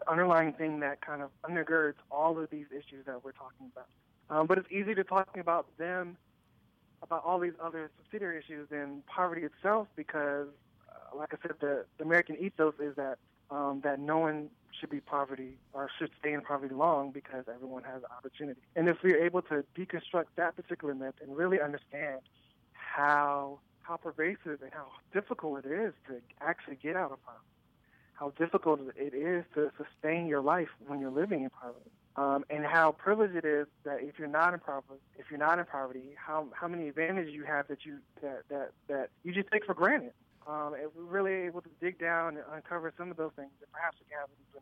underlying 0.09 0.53
thing 0.55 0.81
that 0.81 1.01
kind 1.01 1.23
of 1.23 1.31
undergirds 1.45 1.95
all 2.11 2.39
of 2.39 2.51
these 2.51 2.67
issues 2.71 3.05
that 3.07 3.25
we're 3.25 3.33
talking 3.33 3.71
about. 3.73 3.87
Um, 4.31 4.47
but 4.47 4.59
it's 4.59 4.71
easy 4.71 4.95
to 4.95 5.05
talk 5.05 5.37
about 5.37 5.67
them, 5.77 6.17
about 7.03 7.23
all 7.25 7.39
these 7.39 7.53
other 7.63 7.91
subsidiary 7.99 8.39
issues 8.39 8.69
than 8.71 9.03
poverty 9.07 9.43
itself 9.43 9.89
because 9.97 10.49
like 11.17 11.33
I 11.33 11.37
said, 11.43 11.57
the, 11.61 11.85
the 11.99 12.05
American 12.05 12.37
ethos 12.39 12.75
is 12.81 12.97
that 12.97 13.19
um, 13.51 13.81
that 13.85 14.01
no 14.01 14.19
one 14.19 14.49
should 14.79 14.91
be 14.91 15.01
poverty 15.01 15.59
or 15.73 15.89
should 15.99 16.11
stay 16.19 16.33
in 16.33 16.41
poverty 16.41 16.75
long 16.75 17.11
because 17.11 17.45
everyone 17.53 17.83
has 17.85 18.03
opportunity. 18.17 18.61
And 18.75 18.89
if 18.89 18.97
we're 19.03 19.23
able 19.23 19.43
to 19.43 19.65
deconstruct 19.77 20.27
that 20.37 20.57
particular 20.57 20.95
myth 20.95 21.15
and 21.21 21.37
really 21.37 21.61
understand 21.61 22.21
how 22.73 23.59
how 23.83 23.97
pervasive 23.97 24.63
and 24.63 24.71
how 24.73 24.87
difficult 25.13 25.65
it 25.65 25.71
is 25.71 25.93
to 26.07 26.21
actually 26.41 26.77
get 26.77 26.97
out 26.97 27.11
of 27.11 27.23
poverty, 27.25 27.45
how 28.15 28.31
difficult 28.39 28.81
it 28.97 29.15
is 29.15 29.45
to 29.55 29.71
sustain 29.77 30.27
your 30.27 30.41
life 30.41 30.69
when 30.87 31.01
you're 31.01 31.11
living 31.11 31.43
in 31.43 31.51
poverty, 31.51 31.91
um, 32.17 32.45
and 32.49 32.65
how 32.65 32.93
privileged 32.93 33.35
it 33.35 33.45
is 33.45 33.67
that 33.85 33.99
if 34.01 34.19
you're 34.19 34.29
not 34.29 34.55
in 34.55 34.61
poverty, 34.61 35.01
if 35.19 35.27
you're 35.31 35.39
not 35.39 35.59
in 35.59 35.65
poverty, 35.65 36.15
how 36.17 36.47
how 36.53 36.69
many 36.69 36.89
advantages 36.89 37.35
you 37.35 37.45
have 37.45 37.69
that 37.69 37.85
you 37.85 37.99
that 38.23 38.43
that 38.49 38.71
that 38.89 39.11
you 39.25 39.33
just 39.33 39.51
take 39.51 39.65
for 39.65 39.75
granted. 39.75 40.13
Um, 40.47 40.75
and 40.75 40.89
we're 40.95 41.05
really 41.05 41.33
able 41.47 41.63
to 41.63 41.69
dig 41.81 41.99
down 41.99 42.37
and 42.37 42.45
uncover 42.53 42.93
some 42.97 43.11
of 43.11 43.17
those 43.17 43.33
things, 43.37 43.51
and 43.61 43.71
perhaps 43.73 43.97
we 44.01 44.07
can 44.11 44.19
have 44.19 44.29
a 44.57 44.61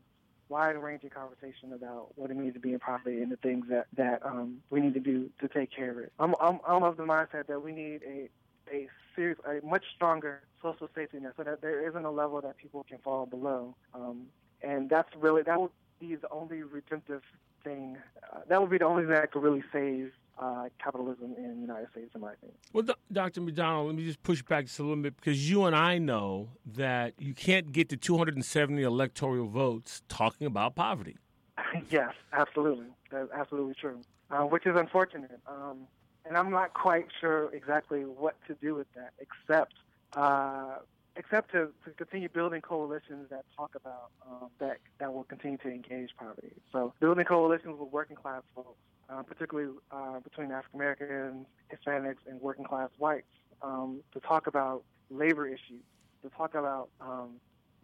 wide-ranging 0.53 1.11
conversation 1.11 1.73
about 1.73 2.09
what 2.17 2.31
it 2.31 2.37
means 2.37 2.55
to 2.55 2.61
be 2.61 2.73
in 2.73 2.79
poverty 2.81 3.23
and 3.23 3.31
the 3.31 3.37
things 3.37 3.67
that 3.71 3.87
that 3.97 4.25
um, 4.27 4.59
we 4.71 4.81
need 4.81 4.95
to 4.95 5.01
do 5.01 5.31
to 5.41 5.49
take 5.49 5.71
care 5.71 5.91
of 5.93 5.99
it. 5.99 6.13
I'm, 6.19 6.35
I'm 6.41 6.61
I'm 6.67 6.83
of 6.83 6.97
the 6.97 7.05
mindset 7.05 7.47
that 7.47 7.63
we 7.63 7.73
need 7.73 8.01
a 8.07 8.29
a 8.73 8.89
serious, 9.17 9.39
a 9.47 9.65
much 9.65 9.85
stronger 9.95 10.43
social 10.63 10.89
safety 10.95 11.19
net, 11.21 11.33
so 11.37 11.45
that 11.45 11.63
there 11.63 11.89
isn't 11.89 12.05
a 12.05 12.11
level 12.11 12.41
that 12.41 12.57
people 12.57 12.85
can 12.89 12.99
fall 12.99 13.27
below. 13.27 13.75
Um, 13.95 14.27
and 14.63 14.91
that's 14.91 15.09
really 15.17 15.43
that 15.43 15.61
would 15.61 15.71
be 16.01 16.17
the 16.17 16.29
only 16.31 16.63
redemptive 16.63 17.23
thing. 17.63 17.99
Uh, 18.33 18.39
that 18.49 18.61
would 18.61 18.71
be 18.71 18.79
the 18.79 18.87
only 18.87 19.03
thing 19.05 19.13
that 19.13 19.31
could 19.31 19.43
really 19.43 19.63
save 19.73 20.13
uh, 20.41 20.65
capitalism 20.83 21.35
in 21.37 21.57
the 21.57 21.61
United 21.61 21.91
States, 21.91 22.11
in 22.15 22.23
my 22.23 22.33
opinion. 22.33 22.57
Well, 22.73 22.87
Dr. 23.13 23.43
McDonald, 23.43 23.89
let 23.89 23.97
me 23.97 24.05
just 24.05 24.23
push 24.23 24.43
back 24.43 24.65
just 24.65 24.79
a 24.79 24.83
little 24.83 24.97
bit 24.97 25.17
because 25.17 25.49
you 25.49 25.65
and 25.65 25.77
I 25.77 25.99
know 25.99 26.49
that 26.75 27.13
you 27.19 27.35
can't 27.35 27.71
get 27.73 27.91
to 27.91 27.97
270 27.97 28.83
electoral 28.83 29.47
votes 29.47 30.03
talking 30.09 30.47
about 30.47 30.75
poverty. 30.75 31.19
yes, 31.91 32.15
absolutely. 32.33 32.87
That's 33.11 33.31
absolutely 33.33 33.75
true, 33.75 34.01
uh, 34.31 34.43
which 34.45 34.67
is 34.67 34.77
unfortunate. 34.77 35.41
Um, 35.47 35.87
and 36.25 36.37
I'm 36.37 36.51
not 36.51 36.73
quite 36.75 37.07
sure 37.21 37.53
exactly 37.55 38.01
what 38.05 38.37
to 38.47 38.55
do 38.55 38.75
with 38.75 38.87
that, 38.95 39.13
except 39.19 39.75
uh, 40.15 40.77
except 41.17 41.53
to, 41.53 41.69
to 41.85 41.91
continue 41.97 42.29
building 42.29 42.61
coalitions 42.61 43.29
that 43.31 43.45
talk 43.57 43.75
about 43.75 44.11
um, 44.27 44.49
that 44.59 44.79
that 44.99 45.13
will 45.13 45.25
continue 45.25 45.59
to 45.59 45.69
engage 45.69 46.11
poverty. 46.17 46.53
So 46.73 46.93
building 47.01 47.25
coalitions 47.25 47.79
with 47.79 47.91
working 47.91 48.17
class 48.17 48.43
folks, 48.55 48.79
uh, 49.09 49.23
particularly 49.23 49.73
uh, 49.91 50.21
between 50.21 50.51
African 50.51 50.81
Americans, 50.81 51.47
Hispanics, 51.73 52.25
and 52.29 52.41
working 52.41 52.65
class 52.65 52.91
whites, 52.99 53.27
um, 53.63 54.01
to 54.13 54.21
talk 54.21 54.47
about 54.47 54.83
labor 55.11 55.47
issues, 55.47 55.83
to 56.23 56.31
talk 56.31 56.55
about 56.55 56.89
um, 57.01 57.41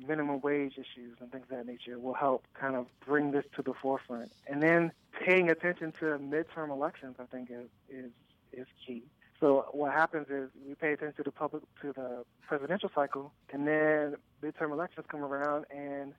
minimum 0.06 0.40
wage 0.40 0.74
issues 0.74 1.16
and 1.20 1.30
things 1.32 1.44
of 1.50 1.56
that 1.56 1.66
nature 1.66 1.98
will 1.98 2.14
help 2.14 2.44
kind 2.54 2.76
of 2.76 2.86
bring 3.04 3.30
this 3.30 3.44
to 3.54 3.62
the 3.62 3.72
forefront. 3.72 4.30
And 4.46 4.62
then 4.62 4.92
paying 5.24 5.50
attention 5.50 5.92
to 6.00 6.04
midterm 6.18 6.70
elections, 6.70 7.16
I 7.18 7.24
think, 7.24 7.50
is 7.50 7.68
is, 7.90 8.10
is 8.52 8.66
key. 8.86 9.02
So 9.40 9.66
what 9.72 9.92
happens 9.92 10.28
is 10.30 10.48
we 10.66 10.74
pay 10.74 10.92
attention 10.92 11.16
to 11.16 11.22
the 11.24 11.30
public 11.30 11.62
to 11.82 11.92
the 11.92 12.24
presidential 12.46 12.90
cycle, 12.94 13.32
and 13.52 13.66
then 13.66 14.16
midterm 14.42 14.72
elections 14.72 15.06
come 15.08 15.22
around, 15.22 15.66
and 15.70 16.14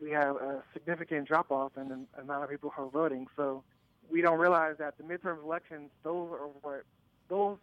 we 0.00 0.10
have 0.10 0.36
a 0.36 0.62
significant 0.72 1.28
drop 1.28 1.50
off 1.50 1.72
in 1.76 1.88
the 1.88 2.20
amount 2.20 2.44
of 2.44 2.50
people 2.50 2.70
who 2.74 2.82
are 2.82 2.90
voting. 2.90 3.26
So 3.36 3.62
we 4.10 4.20
don't 4.20 4.38
realize 4.38 4.76
that 4.78 4.98
the 4.98 5.04
midterm 5.04 5.42
elections, 5.42 5.90
those 6.02 6.30
are 6.32 6.48
what 6.60 6.82
those 7.28 7.56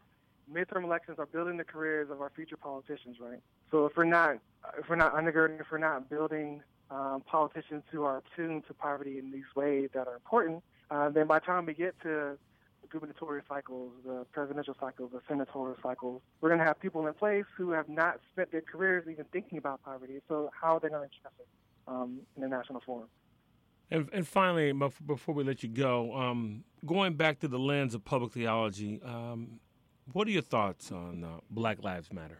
midterm 0.51 0.83
elections 0.83 1.19
are 1.19 1.27
building 1.27 1.57
the 1.57 1.63
careers 1.63 2.09
of 2.09 2.21
our 2.21 2.31
future 2.35 2.57
politicians, 2.57 3.17
right? 3.19 3.39
So 3.69 3.85
if 3.85 3.95
we're 3.95 4.05
not 4.05 4.37
if 4.77 4.89
we're 4.89 4.95
not 4.95 5.13
undergirding, 5.13 5.59
if 5.59 5.67
we're 5.71 5.77
not 5.77 6.09
building 6.09 6.61
um, 6.89 7.21
politicians 7.25 7.83
who 7.91 8.03
are 8.03 8.23
tuned 8.35 8.65
to 8.67 8.73
poverty 8.73 9.19
in 9.19 9.31
these 9.31 9.43
ways 9.55 9.89
that 9.93 10.07
are 10.07 10.15
important, 10.15 10.63
uh, 10.89 11.09
then 11.09 11.27
by 11.27 11.39
the 11.39 11.45
time 11.45 11.65
we 11.67 11.73
get 11.75 11.99
to 12.01 12.37
gubernatorial 12.89 13.43
cycles, 13.47 13.91
the 14.05 14.25
presidential 14.31 14.75
cycles, 14.79 15.11
the 15.13 15.21
senatorial 15.27 15.77
cycles, 15.81 16.21
we're 16.41 16.49
going 16.49 16.59
to 16.59 16.65
have 16.65 16.79
people 16.79 17.05
in 17.07 17.13
place 17.13 17.45
who 17.57 17.71
have 17.71 17.89
not 17.89 18.19
spent 18.31 18.51
their 18.51 18.61
careers 18.61 19.05
even 19.09 19.25
thinking 19.31 19.57
about 19.57 19.83
poverty. 19.83 20.19
So 20.27 20.49
how 20.59 20.75
are 20.75 20.79
they 20.79 20.89
going 20.89 21.07
to 21.09 21.17
address 21.19 21.33
it 21.39 21.47
um, 21.87 22.19
in 22.35 22.41
the 22.41 22.47
national 22.47 22.81
forum? 22.85 23.07
And, 23.91 24.07
and 24.13 24.27
finally, 24.27 24.71
before 24.71 25.33
we 25.33 25.43
let 25.43 25.63
you 25.63 25.69
go, 25.69 26.13
um, 26.15 26.63
going 26.85 27.15
back 27.15 27.39
to 27.39 27.47
the 27.47 27.57
lens 27.57 27.95
of 27.95 28.05
public 28.05 28.31
theology, 28.33 29.01
um, 29.03 29.59
what 30.13 30.27
are 30.27 30.31
your 30.31 30.43
thoughts 30.43 30.91
on 30.91 31.23
uh, 31.23 31.39
Black 31.49 31.83
Lives 31.83 32.13
Matter? 32.13 32.39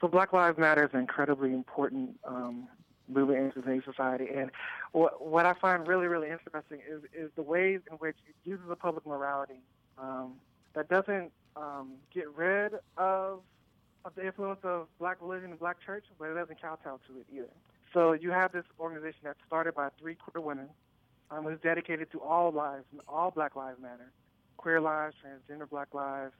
So, 0.00 0.08
Black 0.08 0.32
Lives 0.32 0.58
Matter 0.58 0.84
is 0.84 0.90
an 0.92 1.00
incredibly 1.00 1.52
important 1.52 2.18
um, 2.26 2.68
movement 3.08 3.54
in 3.56 3.62
today's 3.62 3.82
society, 3.84 4.28
and 4.34 4.50
what, 4.92 5.24
what 5.24 5.46
I 5.46 5.54
find 5.54 5.86
really, 5.86 6.06
really 6.06 6.30
interesting 6.30 6.80
is 6.88 7.02
is 7.12 7.30
the 7.36 7.42
ways 7.42 7.80
in 7.90 7.96
which 7.98 8.16
it 8.28 8.34
uses 8.48 8.66
a 8.70 8.76
public 8.76 9.06
morality 9.06 9.60
um, 9.98 10.34
that 10.74 10.88
doesn't 10.88 11.30
um, 11.56 11.92
get 12.14 12.28
rid 12.36 12.74
of 12.96 13.40
of 14.04 14.14
the 14.16 14.26
influence 14.26 14.60
of 14.64 14.86
black 14.98 15.18
religion 15.20 15.50
and 15.50 15.58
black 15.58 15.76
church, 15.84 16.04
but 16.18 16.28
it 16.28 16.34
doesn't 16.34 16.60
kowtow 16.60 16.98
to 17.06 17.18
it 17.20 17.26
either. 17.32 17.48
So 17.92 18.12
you 18.12 18.30
have 18.30 18.52
this 18.52 18.64
organization 18.80 19.20
that's 19.24 19.38
started 19.46 19.74
by 19.74 19.88
three 20.00 20.16
queer 20.16 20.42
women, 20.42 20.68
um, 21.30 21.44
who's 21.44 21.60
dedicated 21.62 22.10
to 22.12 22.20
all 22.20 22.50
lives, 22.50 22.84
all 23.06 23.30
Black 23.30 23.54
Lives 23.54 23.80
Matter, 23.80 24.10
queer 24.56 24.80
lives, 24.80 25.14
transgender 25.22 25.68
Black 25.68 25.94
lives, 25.94 26.32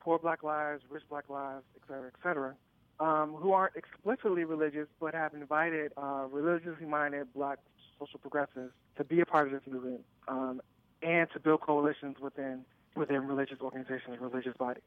poor 0.00 0.18
Black 0.18 0.42
lives, 0.42 0.82
rich 0.90 1.02
Black 1.08 1.28
lives, 1.28 1.64
et 1.76 1.82
cetera, 1.86 2.06
et 2.06 2.18
cetera, 2.22 2.54
um, 3.00 3.34
who 3.34 3.52
aren't 3.52 3.74
explicitly 3.76 4.44
religious 4.44 4.88
but 5.00 5.14
have 5.14 5.34
invited 5.34 5.92
uh, 5.96 6.26
religiously 6.30 6.86
minded 6.86 7.32
Black 7.34 7.58
social 7.98 8.18
progressives 8.18 8.72
to 8.96 9.04
be 9.04 9.20
a 9.20 9.26
part 9.26 9.46
of 9.46 9.52
this 9.52 9.62
movement 9.70 10.02
um, 10.28 10.60
and 11.02 11.28
to 11.32 11.40
build 11.40 11.60
coalitions 11.60 12.16
within 12.20 12.64
within 12.96 13.26
religious 13.26 13.58
organizations, 13.60 14.18
religious 14.20 14.56
bodies. 14.56 14.82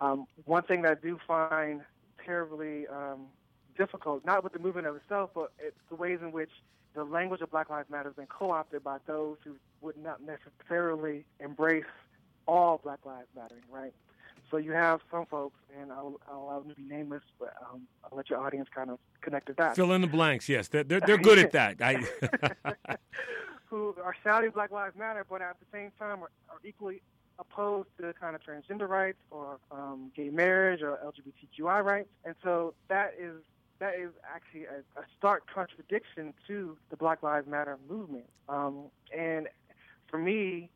Um, 0.00 0.26
one 0.44 0.62
thing 0.62 0.82
that 0.82 0.92
I 0.92 0.94
do 0.94 1.18
find 1.26 1.82
terribly 2.24 2.86
um, 2.86 3.26
difficult, 3.76 4.24
not 4.24 4.44
with 4.44 4.52
the 4.52 4.58
movement 4.58 4.86
of 4.86 4.96
itself, 4.96 5.30
but 5.34 5.52
it's 5.58 5.76
the 5.88 5.96
ways 5.96 6.20
in 6.22 6.32
which 6.32 6.50
the 6.94 7.04
language 7.04 7.40
of 7.40 7.50
Black 7.50 7.70
Lives 7.70 7.90
Matter 7.90 8.08
has 8.08 8.16
been 8.16 8.26
co-opted 8.26 8.84
by 8.84 8.98
those 9.06 9.36
who 9.44 9.56
would 9.80 9.96
not 9.96 10.20
necessarily 10.22 11.24
embrace 11.38 11.84
all 12.46 12.80
Black 12.82 13.00
Lives 13.04 13.28
Mattering, 13.34 13.62
right? 13.70 13.92
So 14.50 14.56
you 14.56 14.72
have 14.72 15.00
some 15.10 15.26
folks, 15.26 15.58
and 15.80 15.92
I'll, 15.92 16.20
I'll 16.30 16.42
allow 16.42 16.58
them 16.60 16.70
to 16.70 16.74
be 16.74 16.82
nameless, 16.82 17.22
but 17.38 17.54
um, 17.70 17.82
I'll 18.04 18.16
let 18.16 18.30
your 18.30 18.40
audience 18.40 18.68
kind 18.74 18.90
of 18.90 18.98
connect 19.20 19.46
to 19.46 19.52
that. 19.54 19.76
Fill 19.76 19.92
in 19.92 20.00
the 20.00 20.06
blanks. 20.06 20.48
Yes, 20.48 20.68
they're 20.68 20.84
they're, 20.84 21.00
they're 21.00 21.18
good 21.30 21.38
at 21.38 21.52
that. 21.52 21.80
I... 21.80 22.04
Who 23.66 23.94
are 24.02 24.16
shouting 24.24 24.50
Black 24.50 24.72
Lives 24.72 24.96
Matter, 24.98 25.24
but 25.28 25.40
at 25.40 25.56
the 25.60 25.66
same 25.72 25.92
time 25.98 26.24
are, 26.24 26.30
are 26.48 26.58
equally 26.64 27.00
opposed 27.38 27.88
to 28.00 28.12
kind 28.20 28.34
of 28.34 28.42
transgender 28.42 28.88
rights 28.88 29.18
or 29.30 29.58
um, 29.70 30.10
gay 30.16 30.28
marriage 30.28 30.82
or 30.82 30.98
LGBTQI 31.04 31.84
rights, 31.84 32.08
and 32.24 32.34
so 32.42 32.74
that 32.88 33.14
is 33.18 33.36
that 33.78 33.94
is 33.94 34.10
actually 34.32 34.64
a, 34.64 35.00
a 35.00 35.04
stark 35.16 35.44
contradiction 35.52 36.34
to 36.46 36.76
the 36.90 36.96
Black 36.96 37.22
Lives 37.22 37.48
Matter 37.48 37.78
movement. 37.88 38.26
Um, 38.48 38.90
and 39.16 39.48
for 40.08 40.18
me, 40.18 40.70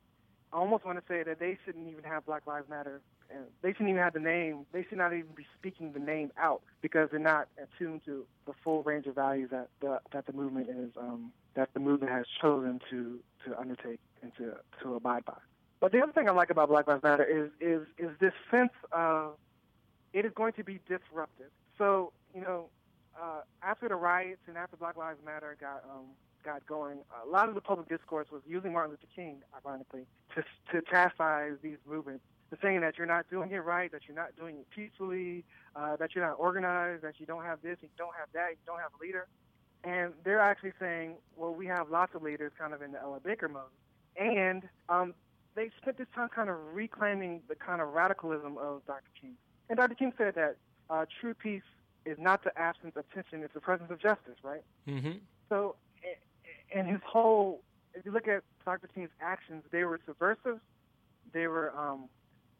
I 0.53 0.57
almost 0.57 0.85
want 0.85 0.99
to 0.99 1.05
say 1.07 1.23
that 1.23 1.39
they 1.39 1.59
shouldn't 1.65 1.89
even 1.89 2.05
have 2.05 2.25
Black 2.27 2.47
Lives 2.47 2.69
Matter. 2.69 3.01
And 3.31 3.45
they 3.63 3.73
shouldn't 3.73 3.91
even 3.91 4.03
have 4.03 4.13
the 4.13 4.21
name. 4.21 4.67
They 4.73 4.85
should 4.89 4.99
not 4.99 5.13
even 5.13 5.35
be 5.35 5.47
speaking 5.59 5.93
the 5.93 5.99
name 5.99 6.33
out 6.39 6.63
because 6.83 7.09
they're 7.11 7.21
not 7.21 7.49
attuned 7.63 8.05
to 8.05 8.25
the 8.47 8.53
full 8.63 8.83
range 8.83 9.07
of 9.07 9.15
values 9.15 9.51
that 9.51 9.69
the 9.81 10.01
that 10.13 10.27
the 10.27 10.33
movement 10.33 10.69
is 10.71 10.91
um, 10.99 11.33
that 11.55 11.71
the 11.75 11.81
movement 11.81 12.13
has 12.13 12.27
chosen 12.41 12.81
to 12.91 13.19
to 13.47 13.59
undertake 13.59 14.01
and 14.23 14.33
to 14.37 14.55
to 14.83 14.95
abide 14.95 15.25
by. 15.25 15.39
But 15.81 15.93
the 15.93 16.01
other 16.01 16.13
thing 16.13 16.29
I 16.29 16.33
like 16.33 16.51
about 16.51 16.69
Black 16.69 16.87
Lives 16.87 17.03
Matter 17.03 17.25
is 17.25 17.51
is 17.61 17.87
is 17.99 18.11
this 18.21 18.33
sense 18.51 18.73
of 18.93 19.35
it 20.13 20.25
is 20.25 20.33
going 20.35 20.53
to 20.55 20.65
be 20.65 20.81
disruptive. 20.89 21.51
So 21.77 22.13
you 22.35 22.41
know, 22.41 22.67
uh, 23.21 23.41
after 23.63 23.89
the 23.89 23.97
riots 23.97 24.41
and 24.47 24.57
after 24.57 24.77
Black 24.77 24.97
Lives 24.97 25.19
Matter 25.25 25.57
got 25.61 25.85
um, 25.91 26.07
got 26.45 26.65
going, 26.67 26.99
a 27.25 27.29
lot 27.29 27.49
of 27.49 27.55
the 27.55 27.61
public 27.61 27.89
discourse 27.89 28.29
was 28.31 28.43
using 28.47 28.73
Martin 28.73 28.93
Luther 28.93 29.13
King, 29.15 29.43
ironically, 29.55 30.07
to 30.35 30.43
to 30.73 30.83
chastise 30.91 31.55
these 31.63 31.79
movements, 31.89 32.25
saying 32.63 32.81
that 32.81 32.99
you're 32.99 33.07
not 33.07 33.29
doing 33.31 33.51
it 33.51 33.59
right, 33.59 33.91
that 33.93 34.03
you're 34.07 34.17
not 34.17 34.37
doing 34.39 34.57
it 34.57 34.67
peacefully, 34.71 35.45
uh, 35.75 35.97
that 35.97 36.15
you're 36.15 36.25
not 36.25 36.35
organized, 36.35 37.03
that 37.03 37.15
you 37.19 37.27
don't 37.27 37.45
have 37.45 37.61
this, 37.63 37.79
you 37.81 37.89
don't 37.97 38.15
have 38.19 38.29
that, 38.33 38.51
you 38.51 38.65
don't 38.67 38.79
have 38.81 38.91
a 38.99 39.03
leader. 39.03 39.27
And 39.83 40.13
they're 40.25 40.41
actually 40.41 40.73
saying, 40.81 41.15
well, 41.37 41.53
we 41.53 41.67
have 41.67 41.91
lots 41.91 42.15
of 42.15 42.23
leaders, 42.23 42.53
kind 42.59 42.73
of 42.73 42.83
in 42.83 42.93
the 42.93 43.01
Ella 43.01 43.21
Baker 43.21 43.49
mode, 43.49 43.63
and 44.17 44.63
um, 44.89 45.15
they 45.55 45.71
spent 45.81 45.99
this 45.99 46.07
time 46.15 46.29
kind 46.29 46.49
of 46.49 46.57
reclaiming 46.73 47.43
the 47.49 47.55
kind 47.55 47.83
of 47.83 47.93
radicalism 47.93 48.57
of 48.57 48.85
Dr. 48.87 49.11
King. 49.21 49.35
And 49.69 49.77
Dr. 49.77 49.95
King 49.95 50.13
said 50.17 50.35
that 50.37 50.57
uh, 50.89 51.05
true 51.21 51.35
peace 51.35 51.63
is 52.07 52.17
not 52.19 52.45
the 52.45 52.57
absence 52.59 52.97
of 52.97 53.05
tension; 53.13 53.43
it's 53.43 53.55
the 53.55 53.61
presence 53.61 53.91
of 53.91 54.01
justice, 54.01 54.37
right? 54.43 54.63
Mm-hmm. 54.89 55.19
So 55.49 55.77
and 56.75 56.89
his 56.89 57.01
whole 57.07 57.63
if 57.95 58.05
you 58.05 58.11
look 58.11 58.27
at 58.27 58.43
Dr. 58.65 58.89
King's 58.89 59.11
actions, 59.21 59.63
they 59.71 59.85
were 59.85 60.01
subversive, 60.05 60.59
they 61.33 61.47
were 61.47 61.73
um, 61.79 62.09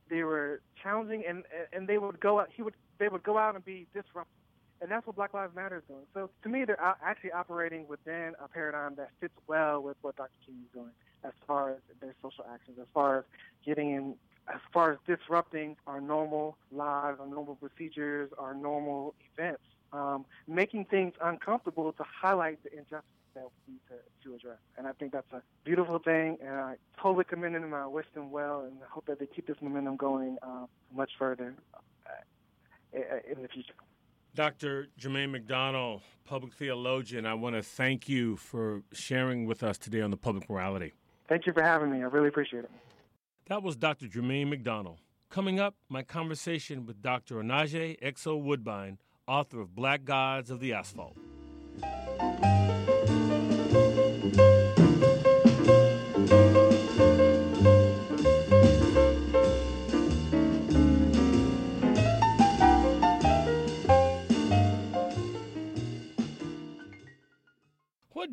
they 0.09 0.23
were 0.23 0.61
challenging, 0.83 1.25
and 1.27 1.45
and 1.73 1.89
they 1.89 1.99
would 1.99 2.21
go 2.21 2.41
out. 2.41 2.49
He 2.55 2.63
would 2.63 2.75
they 2.99 3.09
would 3.09 3.23
go 3.23 3.39
out 3.39 3.55
and 3.55 3.65
be 3.65 3.87
disruptive, 3.95 4.33
and 4.81 4.91
that's 4.91 5.07
what 5.07 5.17
Black 5.17 5.35
Lives 5.35 5.55
Matter 5.55 5.79
is 5.79 5.83
doing. 5.89 6.05
So 6.13 6.31
to 6.43 6.49
me, 6.49 6.65
they're 6.65 6.81
actually 6.81 7.33
operating 7.33 7.87
within 7.89 8.35
a 8.43 8.49
paradigm 8.49 8.95
that 8.97 9.11
fits 9.21 9.35
well 9.47 9.83
with 9.83 9.97
what 10.03 10.17
Dr. 10.17 10.31
King 10.45 10.57
is 10.65 10.73
doing, 10.73 10.93
as 11.25 11.33
far 11.47 11.71
as 11.71 11.79
their 12.01 12.15
social 12.23 12.45
actions, 12.53 12.79
as 12.81 12.87
far 12.93 13.19
as 13.19 13.25
getting 13.65 13.91
in, 13.91 14.15
as 14.53 14.61
far 14.73 14.93
as 14.93 14.99
disrupting 15.07 15.77
our 15.87 16.01
normal 16.01 16.57
lives, 16.71 17.19
our 17.21 17.27
normal 17.27 17.57
procedures, 17.57 18.31
our 18.39 18.55
normal 18.55 19.15
events, 19.33 19.63
um, 19.93 20.25
making 20.47 20.85
things 20.85 21.15
uncomfortable 21.23 21.93
to 21.93 22.05
highlight 22.05 22.63
the 22.63 22.73
injustice 22.73 23.05
that 23.35 23.45
we 23.45 23.75
need 23.75 23.81
to, 23.89 24.29
to 24.29 24.35
address. 24.35 24.59
And 24.77 24.87
I 24.87 24.93
think 24.93 25.13
that's 25.13 25.33
a 25.33 25.43
beautiful 25.65 25.99
thing, 25.99 26.39
and 26.41 26.55
I 26.55 26.75
totally 27.01 27.25
commend 27.25 27.55
them. 27.55 27.75
I 27.75 27.87
wish 27.87 28.07
them 28.15 28.31
well, 28.31 28.63
and 28.63 28.77
I 28.83 28.93
hope 28.93 29.07
that 29.07 29.19
they 29.19 29.27
keep 29.27 29.47
this 29.47 29.57
momentum 29.61 29.97
going 29.97 30.37
uh, 30.43 30.67
much 30.95 31.11
further 31.19 31.55
uh, 31.75 32.99
in 33.31 33.43
the 33.43 33.49
future. 33.49 33.75
Dr. 34.35 34.89
Jermaine 34.99 35.31
McDonald, 35.31 36.03
public 36.25 36.53
theologian, 36.55 37.25
I 37.25 37.35
want 37.35 37.55
to 37.55 37.63
thank 37.63 38.09
you 38.09 38.37
for 38.37 38.83
sharing 38.93 39.47
with 39.47 39.63
us 39.63 39.79
today 39.79 40.01
on 40.01 40.11
the 40.11 40.17
public 40.17 40.51
morality. 40.51 40.93
Thank 41.29 41.47
you 41.47 41.53
for 41.53 41.63
having 41.63 41.91
me. 41.91 41.99
I 41.99 42.07
really 42.07 42.29
appreciate 42.29 42.65
it. 42.65 42.71
That 43.47 43.63
was 43.63 43.77
Dr. 43.77 44.07
Jermaine 44.07 44.49
McDonald. 44.49 44.99
Coming 45.31 45.61
up, 45.61 45.75
my 45.89 46.03
conversation 46.03 46.87
with 46.87 47.03
Dr. 47.03 47.37
Onaje 47.37 47.97
X.O. 48.01 48.37
Woodbine, 48.37 48.99
author 49.27 49.61
of 49.61 49.75
Black 49.75 50.05
Gods 50.05 50.51
of 50.51 50.61
the 50.61 50.73
Asphalt. 50.73 51.17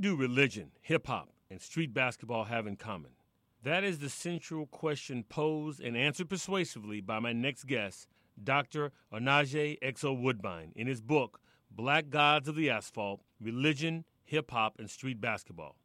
What 0.02 0.08
do 0.08 0.16
religion, 0.16 0.72
hip 0.82 1.06
hop, 1.06 1.30
and 1.52 1.62
street 1.62 1.94
basketball 1.94 2.46
have 2.46 2.66
in 2.66 2.76
common? 2.76 3.12
That 3.62 3.84
is 3.84 4.00
the 4.00 4.10
central 4.10 4.66
question 4.66 5.24
posed 5.24 5.80
and 5.80 5.96
answered 5.96 6.28
persuasively 6.28 7.02
by 7.02 7.20
my 7.20 7.34
next 7.34 7.68
guest, 7.68 8.08
Dr. 8.44 8.92
Onaje 9.14 9.78
X.O. 9.80 10.14
Woodbine, 10.14 10.72
in 10.76 10.88
his 10.88 11.02
book, 11.02 11.40
Black 11.70 12.10
Gods 12.10 12.48
of 12.48 12.56
the 12.56 12.68
Asphalt 12.68 13.22
Religion, 13.40 14.04
Hip 14.24 14.50
Hop, 14.50 14.80
and 14.80 14.90
Street 14.90 15.22
Basketball. 15.22 15.76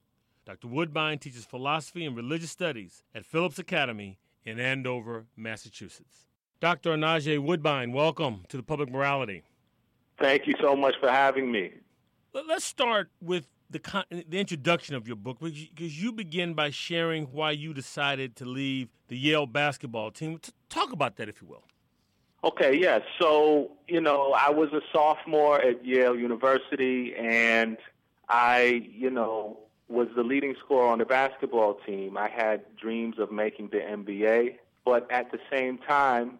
Dr. 0.46 0.68
Woodbine 0.68 1.18
teaches 1.18 1.44
philosophy 1.44 2.06
and 2.06 2.16
religious 2.16 2.50
studies 2.50 3.02
at 3.14 3.26
Phillips 3.26 3.58
Academy 3.58 4.18
in 4.46 4.58
Andover, 4.58 5.26
Massachusetts. 5.36 6.24
Dr. 6.58 6.96
Onaje 6.96 7.38
Woodbine, 7.38 7.92
welcome 7.92 8.44
to 8.48 8.56
the 8.56 8.62
Public 8.62 8.90
Morality. 8.90 9.42
Thank 10.18 10.46
you 10.46 10.54
so 10.58 10.74
much 10.74 10.94
for 11.00 11.10
having 11.10 11.52
me. 11.52 11.72
Let's 12.32 12.64
start 12.64 13.10
with 13.20 13.46
the 13.70 14.04
the 14.28 14.38
introduction 14.38 14.94
of 14.94 15.06
your 15.06 15.16
book 15.16 15.38
because 15.40 16.02
you 16.02 16.12
begin 16.12 16.54
by 16.54 16.70
sharing 16.70 17.26
why 17.26 17.50
you 17.50 17.74
decided 17.74 18.36
to 18.36 18.44
leave 18.44 18.88
the 19.08 19.16
Yale 19.16 19.46
basketball 19.46 20.10
team. 20.10 20.40
Talk 20.68 20.92
about 20.92 21.16
that, 21.16 21.28
if 21.28 21.42
you 21.42 21.48
will. 21.48 21.64
Okay, 22.44 22.78
yes. 22.78 23.02
Yeah. 23.04 23.18
So 23.20 23.72
you 23.88 24.00
know, 24.00 24.32
I 24.32 24.50
was 24.50 24.72
a 24.72 24.80
sophomore 24.92 25.60
at 25.60 25.84
Yale 25.84 26.16
University, 26.16 27.14
and 27.16 27.76
I, 28.28 28.88
you 28.92 29.10
know, 29.10 29.58
was 29.88 30.08
the 30.14 30.22
leading 30.22 30.54
scorer 30.64 30.88
on 30.88 30.98
the 30.98 31.04
basketball 31.04 31.74
team. 31.86 32.16
I 32.16 32.28
had 32.28 32.62
dreams 32.76 33.18
of 33.18 33.30
making 33.32 33.68
the 33.68 33.78
NBA, 33.78 34.56
but 34.84 35.10
at 35.10 35.32
the 35.32 35.38
same 35.50 35.78
time, 35.78 36.38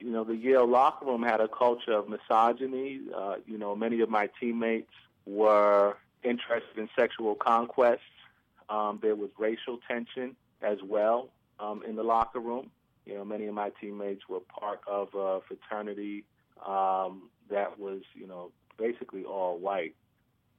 you 0.00 0.10
know, 0.10 0.24
the 0.24 0.36
Yale 0.36 0.66
locker 0.66 1.06
room 1.06 1.22
had 1.22 1.40
a 1.40 1.48
culture 1.48 1.92
of 1.92 2.08
misogyny. 2.08 3.00
Uh, 3.14 3.36
you 3.46 3.58
know, 3.58 3.74
many 3.74 4.00
of 4.00 4.08
my 4.08 4.28
teammates 4.40 4.92
were 5.26 5.96
interested 6.22 6.78
in 6.78 6.88
sexual 6.96 7.34
conquests. 7.34 8.00
Um, 8.68 8.98
there 9.02 9.16
was 9.16 9.30
racial 9.38 9.78
tension 9.88 10.36
as 10.62 10.78
well 10.84 11.30
um, 11.58 11.82
in 11.86 11.96
the 11.96 12.02
locker 12.02 12.40
room. 12.40 12.70
You 13.06 13.14
know, 13.14 13.24
many 13.24 13.46
of 13.46 13.54
my 13.54 13.70
teammates 13.80 14.28
were 14.28 14.40
part 14.40 14.80
of 14.86 15.08
a 15.14 15.40
fraternity 15.46 16.24
um, 16.66 17.30
that 17.50 17.78
was, 17.78 18.02
you 18.14 18.26
know, 18.26 18.50
basically 18.76 19.24
all 19.24 19.58
white. 19.58 19.94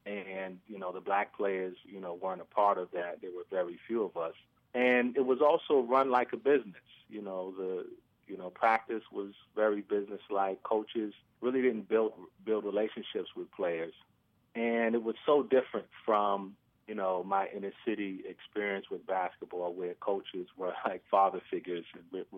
And, 0.06 0.58
you 0.66 0.78
know, 0.78 0.92
the 0.92 1.00
black 1.00 1.36
players, 1.36 1.76
you 1.84 2.00
know, 2.00 2.14
weren't 2.14 2.40
a 2.40 2.44
part 2.44 2.78
of 2.78 2.90
that. 2.92 3.20
There 3.20 3.30
were 3.30 3.44
very 3.50 3.78
few 3.86 4.02
of 4.02 4.16
us. 4.16 4.34
And 4.74 5.16
it 5.16 5.24
was 5.24 5.40
also 5.40 5.86
run 5.86 6.10
like 6.10 6.32
a 6.32 6.36
business. 6.36 6.82
You 7.08 7.22
know, 7.22 7.52
the 7.56 7.86
you 8.30 8.38
know, 8.38 8.48
practice 8.48 9.02
was 9.12 9.32
very 9.56 9.82
businesslike. 9.82 10.62
Coaches 10.62 11.12
really 11.40 11.60
didn't 11.60 11.88
build 11.88 12.12
build 12.44 12.64
relationships 12.64 13.30
with 13.36 13.50
players 13.50 13.92
and 14.60 14.94
it 14.94 15.02
was 15.02 15.16
so 15.24 15.42
different 15.42 15.86
from 16.04 16.54
you 16.86 16.94
know 16.94 17.24
my 17.24 17.48
inner 17.56 17.72
city 17.86 18.20
experience 18.28 18.86
with 18.90 19.06
basketball, 19.06 19.72
where 19.72 19.94
coaches 19.94 20.48
were 20.56 20.72
like 20.86 21.02
father 21.10 21.40
figures. 21.50 21.84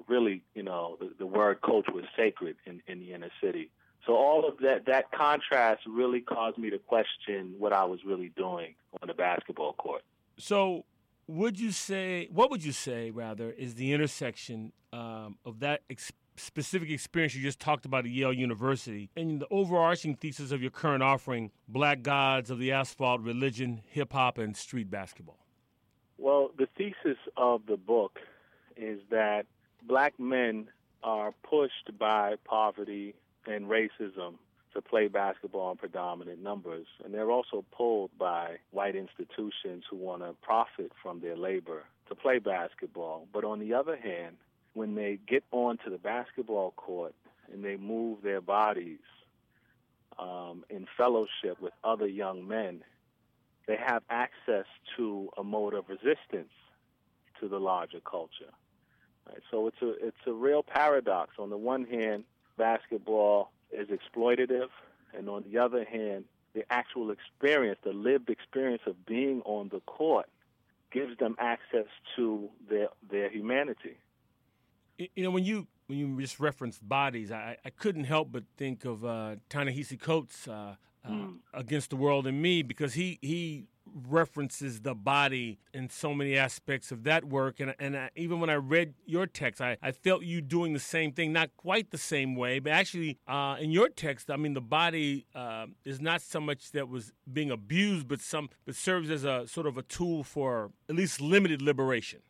Really, 0.06 0.42
you 0.54 0.62
know, 0.62 0.96
the, 1.00 1.10
the 1.18 1.26
word 1.26 1.60
coach 1.62 1.86
was 1.92 2.04
sacred 2.16 2.56
in, 2.66 2.80
in 2.86 3.00
the 3.00 3.12
inner 3.12 3.30
city. 3.42 3.70
So 4.06 4.14
all 4.14 4.46
of 4.48 4.58
that 4.58 4.86
that 4.86 5.10
contrast 5.12 5.82
really 5.86 6.20
caused 6.20 6.58
me 6.58 6.70
to 6.70 6.78
question 6.78 7.54
what 7.58 7.72
I 7.72 7.84
was 7.84 8.00
really 8.04 8.30
doing 8.36 8.74
on 9.00 9.08
the 9.08 9.14
basketball 9.14 9.72
court. 9.74 10.02
So 10.38 10.84
would 11.26 11.58
you 11.58 11.72
say 11.72 12.28
what 12.30 12.50
would 12.50 12.64
you 12.64 12.72
say 12.72 13.10
rather 13.10 13.50
is 13.50 13.74
the 13.74 13.92
intersection 13.92 14.72
um, 14.92 15.38
of 15.44 15.60
that 15.60 15.82
experience 15.88 16.21
specific 16.36 16.90
experience 16.90 17.34
you 17.34 17.42
just 17.42 17.60
talked 17.60 17.84
about 17.84 18.04
at 18.04 18.10
Yale 18.10 18.32
University 18.32 19.10
and 19.16 19.40
the 19.40 19.46
overarching 19.50 20.14
thesis 20.14 20.52
of 20.52 20.62
your 20.62 20.70
current 20.70 21.02
offering, 21.02 21.50
Black 21.68 22.02
Gods 22.02 22.50
of 22.50 22.58
the 22.58 22.72
Asphalt, 22.72 23.20
Religion, 23.20 23.82
Hip 23.88 24.12
Hop, 24.12 24.38
and 24.38 24.56
Street 24.56 24.90
Basketball? 24.90 25.38
Well, 26.18 26.50
the 26.56 26.68
thesis 26.76 27.18
of 27.36 27.66
the 27.66 27.76
book 27.76 28.18
is 28.76 29.00
that 29.10 29.46
black 29.86 30.18
men 30.18 30.68
are 31.02 31.34
pushed 31.42 31.98
by 31.98 32.36
poverty 32.44 33.14
and 33.46 33.66
racism 33.66 34.34
to 34.72 34.80
play 34.80 35.08
basketball 35.08 35.72
in 35.72 35.76
predominant 35.76 36.42
numbers. 36.42 36.86
And 37.04 37.12
they're 37.12 37.30
also 37.30 37.64
pulled 37.76 38.10
by 38.18 38.56
white 38.70 38.96
institutions 38.96 39.84
who 39.90 39.96
want 39.96 40.22
to 40.22 40.34
profit 40.42 40.92
from 41.02 41.20
their 41.20 41.36
labor 41.36 41.84
to 42.08 42.14
play 42.14 42.38
basketball. 42.38 43.26
But 43.32 43.44
on 43.44 43.58
the 43.58 43.74
other 43.74 43.96
hand, 43.96 44.36
when 44.74 44.94
they 44.94 45.18
get 45.26 45.44
onto 45.50 45.90
the 45.90 45.98
basketball 45.98 46.72
court 46.72 47.14
and 47.52 47.64
they 47.64 47.76
move 47.76 48.22
their 48.22 48.40
bodies 48.40 49.00
um, 50.18 50.64
in 50.70 50.86
fellowship 50.96 51.60
with 51.60 51.72
other 51.84 52.06
young 52.06 52.46
men, 52.46 52.82
they 53.66 53.76
have 53.76 54.02
access 54.10 54.66
to 54.96 55.30
a 55.36 55.44
mode 55.44 55.74
of 55.74 55.88
resistance 55.88 56.52
to 57.40 57.48
the 57.48 57.58
larger 57.58 58.00
culture. 58.00 58.52
Right? 59.28 59.42
So 59.50 59.66
it's 59.66 59.82
a 59.82 60.06
it's 60.06 60.26
a 60.26 60.32
real 60.32 60.62
paradox. 60.62 61.34
On 61.38 61.50
the 61.50 61.56
one 61.56 61.84
hand, 61.84 62.24
basketball 62.56 63.52
is 63.70 63.88
exploitative, 63.88 64.68
and 65.16 65.28
on 65.28 65.44
the 65.50 65.58
other 65.58 65.84
hand, 65.84 66.24
the 66.54 66.64
actual 66.70 67.10
experience, 67.10 67.78
the 67.82 67.92
lived 67.92 68.30
experience 68.30 68.82
of 68.86 69.06
being 69.06 69.42
on 69.44 69.68
the 69.68 69.80
court, 69.80 70.28
gives 70.90 71.16
them 71.18 71.36
access 71.38 71.86
to 72.16 72.48
their 72.68 72.88
their 73.10 73.30
humanity. 73.30 73.96
You 74.98 75.22
know, 75.22 75.30
when 75.30 75.44
you 75.44 75.66
when 75.86 75.98
you 75.98 76.20
just 76.20 76.40
referenced 76.40 76.86
bodies, 76.86 77.30
I, 77.30 77.56
I 77.64 77.70
couldn't 77.70 78.04
help 78.04 78.32
but 78.32 78.44
think 78.56 78.84
of 78.84 79.04
uh, 79.04 79.36
Ta-Nehisi 79.48 80.00
Coates 80.00 80.48
uh, 80.48 80.76
mm. 81.08 81.36
against 81.52 81.90
the 81.90 81.96
world 81.96 82.26
and 82.26 82.40
me 82.40 82.62
because 82.62 82.94
he 82.94 83.18
he 83.20 83.66
references 84.08 84.80
the 84.80 84.94
body 84.94 85.58
in 85.74 85.88
so 85.88 86.14
many 86.14 86.36
aspects 86.36 86.92
of 86.92 87.04
that 87.04 87.24
work. 87.24 87.60
And, 87.60 87.74
and 87.78 87.96
I, 87.96 88.10
even 88.16 88.40
when 88.40 88.50
I 88.50 88.54
read 88.54 88.94
your 89.04 89.26
text, 89.26 89.60
I, 89.60 89.76
I 89.82 89.92
felt 89.92 90.22
you 90.22 90.40
doing 90.40 90.72
the 90.72 90.78
same 90.78 91.12
thing, 91.12 91.32
not 91.32 91.50
quite 91.56 91.90
the 91.90 91.98
same 91.98 92.34
way, 92.34 92.58
but 92.58 92.72
actually 92.72 93.18
uh, 93.26 93.56
in 93.60 93.70
your 93.70 93.88
text, 93.88 94.30
I 94.30 94.36
mean, 94.36 94.54
the 94.54 94.60
body 94.60 95.26
uh, 95.34 95.66
is 95.84 96.00
not 96.00 96.22
so 96.22 96.40
much 96.40 96.72
that 96.72 96.88
was 96.88 97.12
being 97.30 97.50
abused, 97.50 98.08
but 98.08 98.20
some 98.20 98.50
but 98.64 98.76
serves 98.76 99.10
as 99.10 99.24
a 99.24 99.46
sort 99.46 99.66
of 99.66 99.76
a 99.76 99.82
tool 99.82 100.22
for 100.22 100.70
at 100.88 100.94
least 100.94 101.20
limited 101.20 101.60
liberation. 101.60 102.20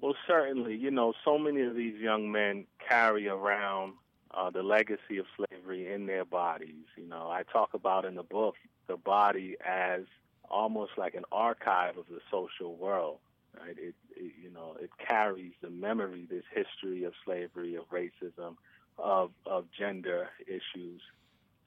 Well, 0.00 0.14
certainly, 0.26 0.76
you 0.76 0.90
know, 0.90 1.12
so 1.24 1.36
many 1.36 1.60
of 1.60 1.74
these 1.74 2.00
young 2.00 2.32
men 2.32 2.64
carry 2.88 3.28
around 3.28 3.94
uh, 4.30 4.48
the 4.48 4.62
legacy 4.62 5.18
of 5.18 5.26
slavery 5.36 5.92
in 5.92 6.06
their 6.06 6.24
bodies. 6.24 6.86
You 6.96 7.06
know, 7.06 7.28
I 7.30 7.42
talk 7.42 7.74
about 7.74 8.06
in 8.06 8.14
the 8.14 8.22
book 8.22 8.54
the 8.86 8.96
body 8.96 9.56
as 9.64 10.02
almost 10.48 10.92
like 10.96 11.14
an 11.14 11.24
archive 11.30 11.98
of 11.98 12.06
the 12.08 12.20
social 12.30 12.74
world. 12.76 13.18
Right? 13.58 13.76
It, 13.76 13.94
it, 14.16 14.32
you 14.42 14.50
know, 14.50 14.76
it 14.80 14.90
carries 15.06 15.52
the 15.60 15.70
memory, 15.70 16.26
this 16.30 16.44
history 16.54 17.04
of 17.04 17.12
slavery, 17.24 17.74
of 17.74 17.84
racism, 17.90 18.56
of 18.98 19.32
of 19.44 19.66
gender 19.78 20.30
issues. 20.46 21.02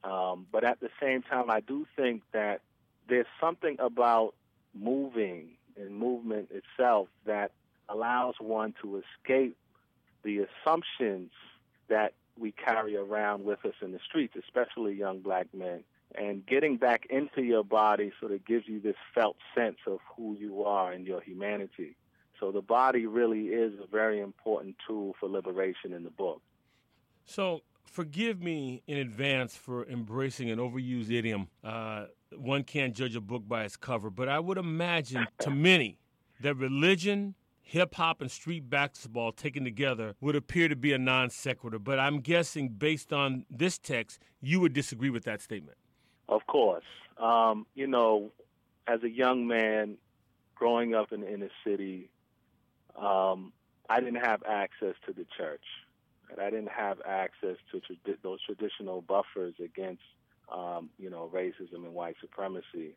Um, 0.04 0.48
but 0.52 0.63
at 0.63 0.80
the 0.80 0.89
same 1.02 1.22
time, 1.22 1.52
I 1.52 1.60
do 1.60 1.86
think 1.96 2.24
that 2.32 2.62
there's 3.08 3.28
something 3.39 3.76
about 3.80 4.34
moving 4.74 5.50
and 5.78 5.96
movement 5.96 6.50
itself 6.52 7.10
that 7.26 7.52
allows 7.89 8.36
one 8.39 8.74
to 8.82 9.02
escape 9.02 9.58
the 10.24 10.46
assumptions 10.65 11.32
that 11.89 12.13
we 12.38 12.52
carry 12.52 12.96
around 12.96 13.43
with 13.43 13.63
us 13.65 13.76
in 13.82 13.91
the 13.91 14.00
streets, 14.08 14.36
especially 14.36 14.93
young 14.93 15.19
black 15.19 15.48
men, 15.54 15.84
and 16.15 16.46
getting 16.46 16.78
back 16.78 17.06
into 17.10 17.43
your 17.43 17.63
body 17.63 18.12
sort 18.19 18.32
of 18.32 18.46
gives 18.46 18.67
you 18.67 18.80
this 18.80 18.96
felt 19.13 19.36
sense 19.56 19.78
of 19.88 20.00
who 20.15 20.36
you 20.39 20.63
are 20.63 20.91
and 20.91 21.06
your 21.06 21.22
humanity. 21.22 21.96
So 22.39 22.52
the 22.52 22.62
body 22.62 23.06
really 23.06 23.48
is 23.48 23.74
a 23.82 23.88
very 23.88 24.19
important 24.19 24.76
tool 24.88 25.15
for 25.19 25.30
liberation 25.30 25.93
in 25.93 26.04
the 26.04 26.10
book. 26.10 26.41
So 27.26 27.62
forgive 27.86 28.41
me 28.41 28.82
in 28.88 28.98
advance 28.98 29.56
for 29.56 29.86
embracing 29.88 30.50
an 30.50 30.60
overused 30.60 31.12
idiom. 31.12 31.48
Uh, 31.63 32.06
one 32.36 32.63
can't 32.63 32.96
judge 32.96 33.15
a 33.15 33.22
book 33.22 33.48
by 33.48 33.63
its 33.63 33.78
cover, 33.78 34.10
but 34.10 34.28
I 34.28 34.39
would 34.39 34.58
imagine 34.58 35.28
to 35.39 35.52
many 35.52 36.00
that 36.41 36.56
religion, 36.56 37.36
hip 37.63 37.95
hop, 37.95 38.21
and 38.21 38.30
street 38.30 38.69
basketball 38.69 39.32
taken 39.32 39.63
together 39.63 40.15
would 40.21 40.36
appear 40.36 40.67
to 40.67 40.76
be 40.76 40.93
a 40.93 40.97
non 40.97 41.30
sequitur. 41.30 41.80
But 41.80 41.99
I'm 41.99 42.19
guessing, 42.19 42.69
based 42.69 43.12
on 43.12 43.45
this 43.49 43.80
text, 43.80 44.19
you 44.41 44.60
would 44.60 44.73
disagree 44.73 45.10
with 45.10 45.23
that 45.23 45.41
statement. 45.41 45.78
Of 46.30 46.45
course. 46.45 46.84
Um, 47.17 47.65
you 47.73 47.88
know, 47.88 48.32
as 48.88 49.02
a 49.04 49.10
young 49.10 49.47
man 49.47 49.97
growing 50.56 50.93
up 50.93 51.12
in 51.12 51.21
the 51.21 51.34
inner 51.34 51.49
city, 51.65 52.10
um, 52.95 53.54
I 53.89 53.99
didn't 53.99 54.23
have 54.23 54.43
access 54.47 54.95
to 55.08 55.13
the 55.13 55.26
church. 55.38 55.63
And 56.30 56.39
I 56.41 56.49
didn't 56.49 56.71
have 56.71 56.99
access 57.06 57.58
to 57.71 57.82
those 58.23 58.39
traditional 58.41 59.02
buffers 59.02 59.54
against, 59.63 60.02
um, 60.52 60.89
you 60.97 61.10
know, 61.10 61.30
racism 61.34 61.86
and 61.86 61.93
white 61.93 62.15
supremacy. 62.21 62.95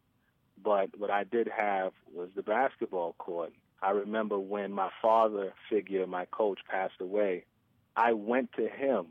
But 0.62 0.98
what 0.98 1.10
I 1.10 1.24
did 1.24 1.48
have 1.54 1.92
was 2.14 2.30
the 2.34 2.42
basketball 2.42 3.14
court. 3.18 3.52
I 3.82 3.90
remember 3.90 4.38
when 4.38 4.72
my 4.72 4.90
father 5.02 5.52
figure, 5.68 6.06
my 6.06 6.24
coach, 6.26 6.60
passed 6.68 7.00
away, 7.00 7.44
I 7.96 8.12
went 8.12 8.52
to 8.54 8.68
him 8.68 9.08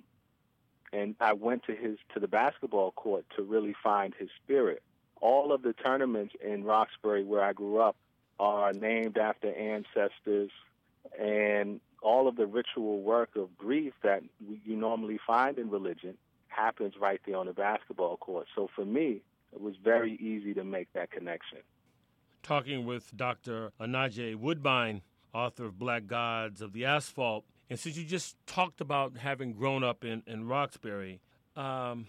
and 0.92 1.16
I 1.20 1.34
went 1.34 1.64
to 1.66 1.76
his 1.76 1.98
to 2.14 2.20
the 2.20 2.28
basketball 2.28 2.92
court 2.92 3.26
to 3.36 3.44
really 3.44 3.76
find 3.84 4.14
his 4.18 4.30
spirit. 4.44 4.82
All 5.22 5.52
of 5.52 5.62
the 5.62 5.74
tournaments 5.74 6.36
in 6.44 6.64
Roxbury 6.64 7.24
where 7.24 7.44
I 7.44 7.54
grew 7.54 7.80
up 7.80 7.96
are 8.40 8.74
named 8.74 9.18
after 9.18 9.54
ancestors 9.54 10.52
and 11.20 11.80
all 12.02 12.28
of 12.28 12.36
the 12.36 12.46
ritual 12.46 13.02
work 13.02 13.36
of 13.36 13.58
grief 13.58 13.94
that 14.04 14.24
you 14.40 14.76
normally 14.76 15.20
find 15.26 15.58
in 15.58 15.70
religion 15.70 16.18
happens 16.48 16.94
right 17.00 17.20
there 17.26 17.38
on 17.38 17.48
the 17.48 17.54
basketball 17.54 18.18
court. 18.18 18.48
So 18.56 18.70
for 18.76 18.86
me, 18.86 19.22
it 19.54 19.62
was 19.62 19.76
very 19.84 20.14
easy 20.16 20.54
to 20.54 20.64
make 20.64 20.92
that 20.94 21.12
connection. 21.12 21.60
Talking 22.46 22.86
with 22.86 23.18
Dr. 23.18 23.72
Onaje 23.82 24.36
Woodbine, 24.36 25.02
author 25.34 25.66
of 25.66 25.80
Black 25.80 26.06
Gods 26.06 26.62
of 26.62 26.74
the 26.74 26.86
Asphalt, 26.86 27.44
and 27.72 27.80
since 27.80 27.98
you 27.98 28.06
just 28.06 28.36
talked 28.46 28.82
about 28.82 29.18
having 29.18 29.54
grown 29.54 29.84
up 29.84 30.06
in, 30.06 30.22
in 30.28 30.48
Roxbury, 30.48 31.22
um, 31.56 32.06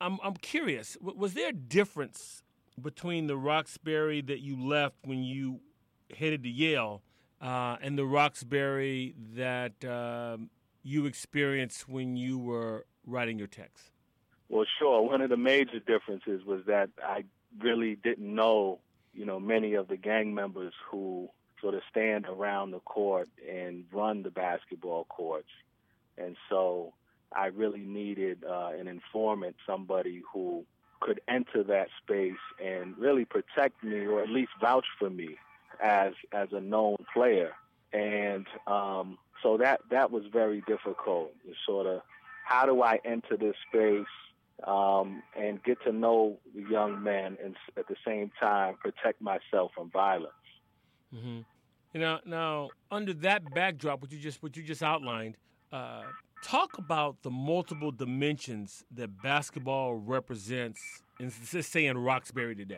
I'm, 0.00 0.20
I'm 0.22 0.34
curious, 0.34 0.96
was 1.00 1.34
there 1.34 1.48
a 1.48 1.52
difference 1.52 2.44
between 2.80 3.26
the 3.26 3.36
Roxbury 3.36 4.20
that 4.20 4.38
you 4.38 4.64
left 4.64 4.94
when 5.02 5.24
you 5.24 5.58
headed 6.16 6.44
to 6.44 6.48
Yale 6.48 7.02
uh, 7.40 7.76
and 7.82 7.98
the 7.98 8.06
Roxbury 8.06 9.16
that 9.34 9.84
um, 9.84 10.50
you 10.84 11.06
experienced 11.06 11.88
when 11.88 12.16
you 12.16 12.38
were 12.38 12.86
writing 13.04 13.38
your 13.40 13.48
text? 13.48 13.90
Well, 14.48 14.66
sure. 14.78 15.02
One 15.02 15.20
of 15.20 15.30
the 15.30 15.36
major 15.36 15.80
differences 15.80 16.44
was 16.46 16.60
that 16.68 16.90
I 17.04 17.24
really 17.58 17.96
didn't 17.96 18.32
know, 18.32 18.78
you 19.14 19.24
know, 19.24 19.40
many 19.40 19.74
of 19.74 19.88
the 19.88 19.96
gang 19.96 20.34
members 20.34 20.72
who 20.90 21.28
sort 21.60 21.74
of 21.74 21.82
stand 21.90 22.26
around 22.26 22.70
the 22.70 22.80
court 22.80 23.28
and 23.48 23.84
run 23.92 24.22
the 24.22 24.30
basketball 24.30 25.04
courts. 25.04 25.48
And 26.16 26.36
so 26.48 26.92
I 27.34 27.46
really 27.46 27.80
needed 27.80 28.44
uh, 28.48 28.70
an 28.78 28.88
informant, 28.88 29.56
somebody 29.66 30.22
who 30.32 30.64
could 31.00 31.20
enter 31.28 31.62
that 31.64 31.88
space 32.02 32.40
and 32.62 32.96
really 32.98 33.24
protect 33.24 33.82
me 33.82 34.06
or 34.06 34.22
at 34.22 34.28
least 34.28 34.50
vouch 34.60 34.86
for 34.98 35.10
me 35.10 35.36
as 35.82 36.12
as 36.32 36.48
a 36.52 36.60
known 36.60 36.96
player. 37.12 37.52
And 37.92 38.46
um, 38.66 39.18
so 39.42 39.56
that 39.56 39.80
that 39.90 40.10
was 40.10 40.24
very 40.32 40.62
difficult. 40.66 41.32
Sort 41.66 41.86
of 41.86 42.02
how 42.44 42.66
do 42.66 42.82
I 42.82 42.98
enter 43.04 43.36
this 43.36 43.56
space 43.68 44.06
um, 44.66 45.22
and 45.38 45.62
get 45.62 45.78
to 45.84 45.92
know 45.92 46.38
the 46.54 46.62
young 46.68 47.02
men 47.02 47.36
and 47.42 47.56
at 47.76 47.88
the 47.88 47.96
same 48.06 48.30
time 48.38 48.76
protect 48.76 49.20
myself 49.20 49.72
from 49.74 49.90
violence. 49.90 50.32
Mm-hmm. 51.14 51.40
You 51.92 52.00
know, 52.00 52.18
now 52.24 52.68
under 52.90 53.12
that 53.14 53.52
backdrop, 53.54 54.00
what 54.00 54.12
you 54.12 54.18
just 54.18 54.42
what 54.42 54.56
you 54.56 54.62
just 54.62 54.82
outlined, 54.82 55.36
uh, 55.72 56.02
talk 56.42 56.78
about 56.78 57.22
the 57.22 57.30
multiple 57.30 57.90
dimensions 57.90 58.84
that 58.94 59.22
basketball 59.22 59.94
represents, 59.94 60.80
in, 61.18 61.32
let's 61.52 61.68
say 61.68 61.86
in 61.86 61.98
Roxbury 61.98 62.54
today. 62.54 62.76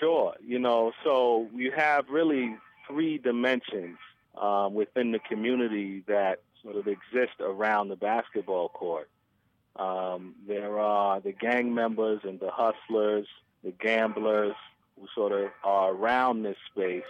Sure. 0.00 0.34
You 0.44 0.58
know, 0.58 0.92
so 1.04 1.48
you 1.54 1.72
have 1.76 2.08
really 2.08 2.56
three 2.88 3.18
dimensions 3.18 3.96
um, 4.40 4.74
within 4.74 5.12
the 5.12 5.20
community 5.20 6.02
that 6.08 6.42
sort 6.62 6.76
of 6.76 6.86
exist 6.88 7.40
around 7.40 7.88
the 7.88 7.96
basketball 7.96 8.68
court. 8.70 9.08
Um, 9.76 10.34
there 10.46 10.78
are 10.78 11.20
the 11.20 11.32
gang 11.32 11.74
members 11.74 12.20
and 12.22 12.38
the 12.38 12.50
hustlers, 12.50 13.26
the 13.64 13.72
gamblers 13.72 14.54
who 14.98 15.06
sort 15.14 15.32
of 15.32 15.50
are 15.64 15.92
around 15.92 16.42
this 16.42 16.56
space 16.70 17.02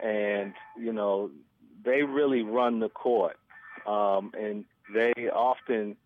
and 0.00 0.54
you 0.78 0.92
know 0.92 1.30
they 1.84 2.02
really 2.02 2.42
run 2.42 2.80
the 2.80 2.88
court, 2.88 3.36
um, 3.86 4.32
and 4.38 4.64
they 4.94 5.12
often, 5.32 5.96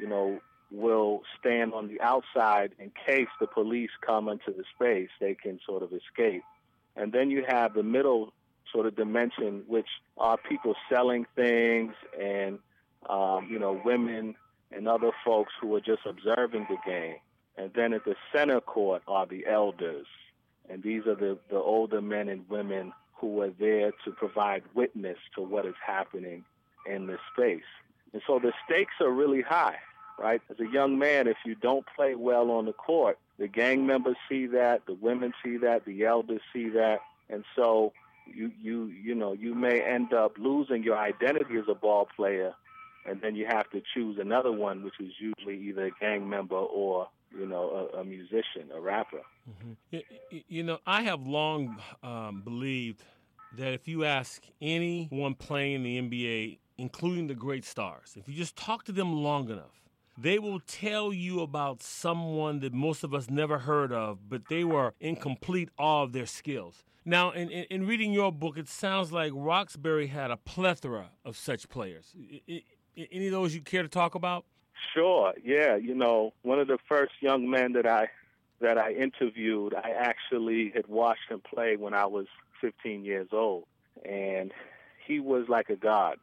you 0.00 0.08
know, 0.08 0.40
will 0.70 1.22
stand 1.38 1.74
on 1.74 1.88
the 1.88 2.00
outside 2.00 2.72
in 2.78 2.92
case 3.06 3.28
the 3.40 3.46
police 3.46 3.90
come 4.04 4.28
into 4.28 4.52
the 4.52 4.64
space. 4.74 5.10
They 5.20 5.34
can 5.34 5.60
sort 5.66 5.82
of 5.82 5.92
escape, 5.92 6.44
and 6.96 7.12
then 7.12 7.30
you 7.30 7.44
have 7.46 7.74
the 7.74 7.82
middle 7.82 8.32
sort 8.72 8.86
of 8.86 8.96
dimension, 8.96 9.64
which 9.66 9.88
are 10.16 10.36
people 10.36 10.74
selling 10.90 11.26
things 11.34 11.94
and 12.20 12.58
um, 13.08 13.48
you 13.50 13.58
know 13.58 13.80
women 13.84 14.34
and 14.72 14.88
other 14.88 15.10
folks 15.24 15.52
who 15.60 15.74
are 15.74 15.80
just 15.80 16.02
observing 16.06 16.66
the 16.68 16.76
game. 16.86 17.16
And 17.56 17.72
then 17.74 17.92
at 17.92 18.04
the 18.04 18.14
center 18.32 18.60
court 18.60 19.02
are 19.08 19.26
the 19.26 19.46
elders, 19.46 20.06
and 20.70 20.82
these 20.82 21.06
are 21.06 21.14
the, 21.14 21.38
the 21.50 21.56
older 21.56 22.00
men 22.00 22.28
and 22.28 22.48
women 22.48 22.92
who 23.14 23.40
are 23.42 23.50
there 23.58 23.92
to 24.04 24.12
provide 24.12 24.62
witness 24.74 25.18
to 25.34 25.42
what 25.42 25.66
is 25.66 25.74
happening 25.84 26.44
in 26.86 27.06
this 27.06 27.18
space. 27.32 27.62
And 28.12 28.22
so 28.26 28.38
the 28.38 28.52
stakes 28.64 28.94
are 29.00 29.10
really 29.10 29.42
high, 29.42 29.76
right? 30.18 30.40
As 30.50 30.60
a 30.60 30.70
young 30.72 30.98
man, 30.98 31.26
if 31.26 31.36
you 31.44 31.54
don't 31.56 31.84
play 31.96 32.14
well 32.14 32.50
on 32.50 32.66
the 32.66 32.72
court, 32.72 33.18
the 33.38 33.48
gang 33.48 33.86
members 33.86 34.16
see 34.28 34.46
that, 34.46 34.86
the 34.86 34.94
women 34.94 35.32
see 35.44 35.56
that, 35.58 35.84
the 35.84 36.04
elders 36.04 36.40
see 36.52 36.68
that, 36.70 37.00
and 37.28 37.44
so 37.54 37.92
you 38.26 38.50
you 38.60 38.86
you 38.86 39.14
know 39.14 39.32
you 39.32 39.54
may 39.54 39.80
end 39.80 40.12
up 40.12 40.36
losing 40.38 40.82
your 40.82 40.98
identity 40.98 41.56
as 41.56 41.64
a 41.68 41.74
ball 41.74 42.08
player, 42.16 42.54
and 43.08 43.20
then 43.20 43.34
you 43.34 43.46
have 43.46 43.70
to 43.70 43.82
choose 43.94 44.18
another 44.20 44.52
one, 44.52 44.84
which 44.84 44.94
is 45.00 45.12
usually 45.18 45.58
either 45.68 45.86
a 45.86 45.90
gang 46.00 46.28
member 46.28 46.56
or 46.56 47.08
you 47.36 47.46
know 47.46 47.90
a, 47.94 47.98
a 47.98 48.04
musician, 48.04 48.70
a 48.74 48.80
rapper. 48.80 49.22
Mm-hmm. 49.48 49.98
You, 50.30 50.42
you, 50.48 50.62
know, 50.62 50.78
I 50.86 51.02
have 51.02 51.26
long 51.26 51.76
um, 52.02 52.42
believed 52.42 53.02
that 53.56 53.72
if 53.72 53.88
you 53.88 54.04
ask 54.04 54.42
anyone 54.60 55.34
playing 55.34 55.86
in 55.86 56.10
the 56.10 56.10
NBA, 56.10 56.58
including 56.76 57.26
the 57.26 57.34
great 57.34 57.64
stars, 57.64 58.14
if 58.16 58.28
you 58.28 58.34
just 58.34 58.56
talk 58.56 58.84
to 58.84 58.92
them 58.92 59.12
long 59.12 59.48
enough, 59.48 59.82
they 60.20 60.38
will 60.38 60.60
tell 60.60 61.12
you 61.12 61.40
about 61.40 61.82
someone 61.82 62.60
that 62.60 62.72
most 62.72 63.04
of 63.04 63.14
us 63.14 63.30
never 63.30 63.58
heard 63.58 63.92
of, 63.92 64.28
but 64.28 64.48
they 64.48 64.64
were 64.64 64.92
in 65.00 65.16
complete 65.16 65.70
awe 65.78 66.02
of 66.02 66.12
their 66.12 66.26
skills. 66.26 66.84
Now, 67.04 67.30
in, 67.30 67.48
in, 67.50 67.64
in 67.70 67.86
reading 67.86 68.12
your 68.12 68.30
book, 68.32 68.58
it 68.58 68.68
sounds 68.68 69.12
like 69.12 69.32
Roxbury 69.34 70.08
had 70.08 70.30
a 70.30 70.36
plethora 70.36 71.10
of 71.24 71.38
such 71.38 71.68
players. 71.68 72.14
I, 72.20 72.42
I, 72.52 72.62
any 73.10 73.26
of 73.26 73.32
those 73.32 73.54
you 73.54 73.60
care 73.60 73.82
to 73.82 73.88
talk 73.88 74.14
about? 74.14 74.44
Sure. 74.94 75.34
Yeah. 75.44 75.76
You 75.76 75.94
know, 75.94 76.32
one 76.42 76.58
of 76.58 76.68
the 76.68 76.78
first 76.88 77.12
young 77.20 77.50
men 77.50 77.72
that 77.74 77.86
I 77.86 78.08
that 78.60 78.78
I 78.78 78.92
interviewed, 78.92 79.74
I 79.74 79.90
actually 79.90 80.72
had 80.74 80.88
watched 80.88 81.30
him 81.30 81.40
play 81.40 81.76
when 81.76 81.94
I 81.94 82.06
was 82.06 82.26
15 82.60 83.04
years 83.04 83.28
old, 83.32 83.66
and 84.04 84.52
he 85.06 85.20
was 85.20 85.48
like 85.48 85.70
a 85.70 85.76
god. 85.76 86.18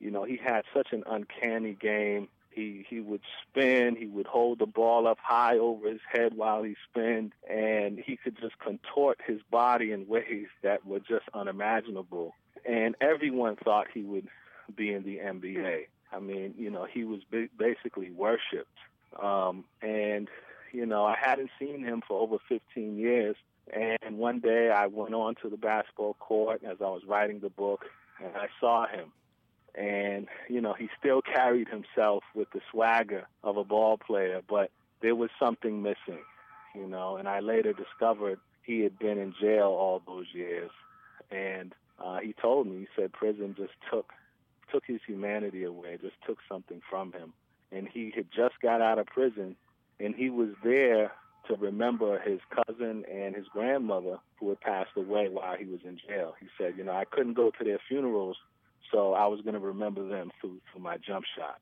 You 0.00 0.10
know, 0.10 0.24
he 0.24 0.36
had 0.36 0.64
such 0.74 0.88
an 0.92 1.04
uncanny 1.06 1.74
game. 1.74 2.28
He 2.50 2.86
he 2.88 3.00
would 3.00 3.20
spin. 3.42 3.96
He 3.96 4.06
would 4.06 4.26
hold 4.26 4.58
the 4.58 4.66
ball 4.66 5.06
up 5.06 5.18
high 5.22 5.58
over 5.58 5.88
his 5.90 6.00
head 6.10 6.34
while 6.34 6.62
he 6.62 6.76
spun, 6.88 7.32
and 7.48 7.98
he 7.98 8.16
could 8.16 8.38
just 8.40 8.58
contort 8.58 9.20
his 9.26 9.40
body 9.50 9.92
in 9.92 10.08
ways 10.08 10.46
that 10.62 10.86
were 10.86 11.00
just 11.00 11.26
unimaginable. 11.34 12.34
And 12.64 12.96
everyone 13.00 13.56
thought 13.56 13.86
he 13.92 14.02
would 14.02 14.28
be 14.74 14.92
in 14.92 15.02
the 15.04 15.18
NBA. 15.18 15.86
I 16.12 16.20
mean, 16.20 16.54
you 16.56 16.70
know, 16.70 16.86
he 16.90 17.04
was 17.04 17.20
basically 17.58 18.10
worshipped. 18.10 18.78
Um, 19.22 19.64
and 19.82 20.28
you 20.72 20.86
know, 20.86 21.04
I 21.04 21.16
hadn't 21.20 21.50
seen 21.58 21.82
him 21.82 22.02
for 22.06 22.20
over 22.20 22.36
15 22.48 22.96
years. 22.98 23.36
And 23.72 24.18
one 24.18 24.40
day 24.40 24.70
I 24.70 24.86
went 24.86 25.14
on 25.14 25.34
to 25.42 25.48
the 25.48 25.56
basketball 25.56 26.14
court 26.14 26.62
as 26.64 26.76
I 26.80 26.84
was 26.84 27.02
writing 27.06 27.40
the 27.40 27.48
book, 27.48 27.86
and 28.22 28.36
I 28.36 28.46
saw 28.60 28.86
him 28.86 29.12
and 29.76 30.26
you 30.48 30.60
know 30.60 30.72
he 30.72 30.88
still 30.98 31.20
carried 31.20 31.68
himself 31.68 32.24
with 32.34 32.48
the 32.52 32.60
swagger 32.70 33.26
of 33.44 33.56
a 33.56 33.64
ball 33.64 33.98
player, 33.98 34.40
but 34.48 34.70
there 35.02 35.14
was 35.14 35.30
something 35.38 35.82
missing, 35.82 36.22
you 36.74 36.86
know. 36.86 37.16
And 37.16 37.28
I 37.28 37.40
later 37.40 37.72
discovered 37.72 38.40
he 38.64 38.80
had 38.80 38.98
been 38.98 39.18
in 39.18 39.34
jail 39.40 39.66
all 39.66 40.02
those 40.06 40.26
years, 40.32 40.70
and 41.30 41.74
uh, 42.02 42.18
he 42.18 42.32
told 42.32 42.66
me 42.66 42.78
he 42.80 42.88
said 42.96 43.12
prison 43.12 43.54
just 43.56 43.74
took 43.90 44.10
took 44.70 44.84
his 44.86 45.00
humanity 45.06 45.64
away, 45.64 45.98
just 46.00 46.16
took 46.26 46.38
something 46.48 46.80
from 46.88 47.12
him, 47.12 47.32
and 47.72 47.88
he 47.88 48.12
had 48.14 48.26
just 48.34 48.60
got 48.60 48.80
out 48.80 48.98
of 48.98 49.06
prison, 49.06 49.56
and 50.00 50.14
he 50.14 50.30
was 50.30 50.50
there 50.62 51.12
to 51.48 51.54
remember 51.54 52.18
his 52.18 52.40
cousin 52.50 53.04
and 53.10 53.36
his 53.36 53.46
grandmother 53.46 54.18
who 54.40 54.48
had 54.48 54.60
passed 54.60 54.90
away 54.96 55.28
while 55.28 55.56
he 55.56 55.64
was 55.64 55.80
in 55.84 55.98
jail. 56.08 56.34
He 56.40 56.48
said, 56.58 56.74
you 56.76 56.82
know, 56.82 56.92
I 56.92 57.04
couldn't 57.04 57.34
go 57.34 57.50
to 57.50 57.64
their 57.64 57.78
funerals 57.88 58.36
so 58.92 59.14
I 59.14 59.26
was 59.26 59.40
going 59.40 59.54
to 59.54 59.60
remember 59.60 60.06
them 60.06 60.30
through, 60.40 60.60
through 60.70 60.82
my 60.82 60.96
jump 60.98 61.24
shot. 61.36 61.58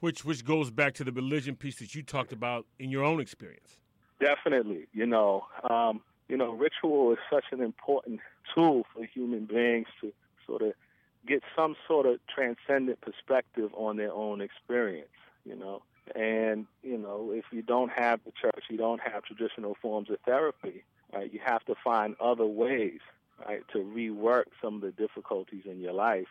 Which 0.00 0.24
which 0.24 0.44
goes 0.44 0.70
back 0.70 0.94
to 0.94 1.04
the 1.04 1.10
religion 1.10 1.56
piece 1.56 1.80
that 1.80 1.94
you 1.94 2.02
talked 2.02 2.32
about 2.32 2.66
in 2.78 2.90
your 2.90 3.04
own 3.04 3.20
experience. 3.20 3.78
Definitely, 4.20 4.86
you 4.92 5.06
know, 5.06 5.46
um, 5.68 6.02
you 6.28 6.36
know, 6.36 6.52
ritual 6.52 7.12
is 7.12 7.18
such 7.30 7.46
an 7.50 7.60
important 7.60 8.20
tool 8.54 8.84
for 8.94 9.04
human 9.04 9.46
beings 9.46 9.88
to 10.00 10.12
sort 10.46 10.62
of 10.62 10.72
get 11.26 11.42
some 11.56 11.76
sort 11.86 12.06
of 12.06 12.20
transcendent 12.32 13.00
perspective 13.00 13.70
on 13.74 13.96
their 13.96 14.12
own 14.12 14.40
experience. 14.40 15.08
You 15.44 15.56
know, 15.56 15.82
and 16.14 16.66
you 16.82 16.98
know, 16.98 17.32
if 17.32 17.44
you 17.52 17.62
don't 17.62 17.90
have 17.90 18.20
the 18.24 18.32
church, 18.32 18.64
you 18.68 18.76
don't 18.76 19.00
have 19.00 19.24
traditional 19.24 19.76
forms 19.80 20.10
of 20.10 20.18
therapy. 20.24 20.84
Right? 21.12 21.32
You 21.32 21.40
have 21.44 21.64
to 21.64 21.74
find 21.82 22.16
other 22.20 22.44
ways, 22.44 23.00
right, 23.46 23.62
to 23.72 23.78
rework 23.78 24.44
some 24.60 24.74
of 24.74 24.80
the 24.82 24.90
difficulties 24.90 25.62
in 25.64 25.80
your 25.80 25.94
life 25.94 26.28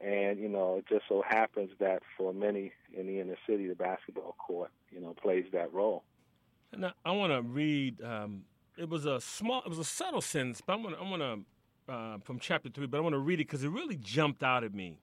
and, 0.00 0.38
you 0.38 0.48
know, 0.48 0.76
it 0.78 0.86
just 0.88 1.04
so 1.08 1.22
happens 1.26 1.70
that 1.78 2.02
for 2.16 2.32
many 2.32 2.72
in 2.96 3.06
the 3.06 3.20
inner 3.20 3.36
city, 3.46 3.66
the 3.66 3.74
basketball 3.74 4.34
court, 4.38 4.70
you 4.90 5.00
know, 5.00 5.14
plays 5.22 5.44
that 5.52 5.72
role. 5.74 6.04
Now, 6.76 6.92
I 7.04 7.10
want 7.12 7.32
to 7.32 7.42
read, 7.42 8.02
um, 8.02 8.44
it 8.78 8.88
was 8.88 9.04
a 9.04 9.20
small, 9.20 9.62
it 9.62 9.68
was 9.68 9.78
a 9.78 9.84
subtle 9.84 10.22
sentence, 10.22 10.62
but 10.64 10.72
I'm 10.72 10.82
going 10.82 11.20
to, 11.20 11.40
uh, 11.90 12.18
from 12.18 12.38
chapter 12.38 12.68
three, 12.68 12.86
but 12.86 12.98
I 12.98 13.00
want 13.00 13.14
to 13.14 13.18
read 13.18 13.40
it 13.40 13.48
because 13.48 13.64
it 13.64 13.70
really 13.70 13.96
jumped 13.96 14.42
out 14.42 14.64
at 14.64 14.72
me. 14.72 15.00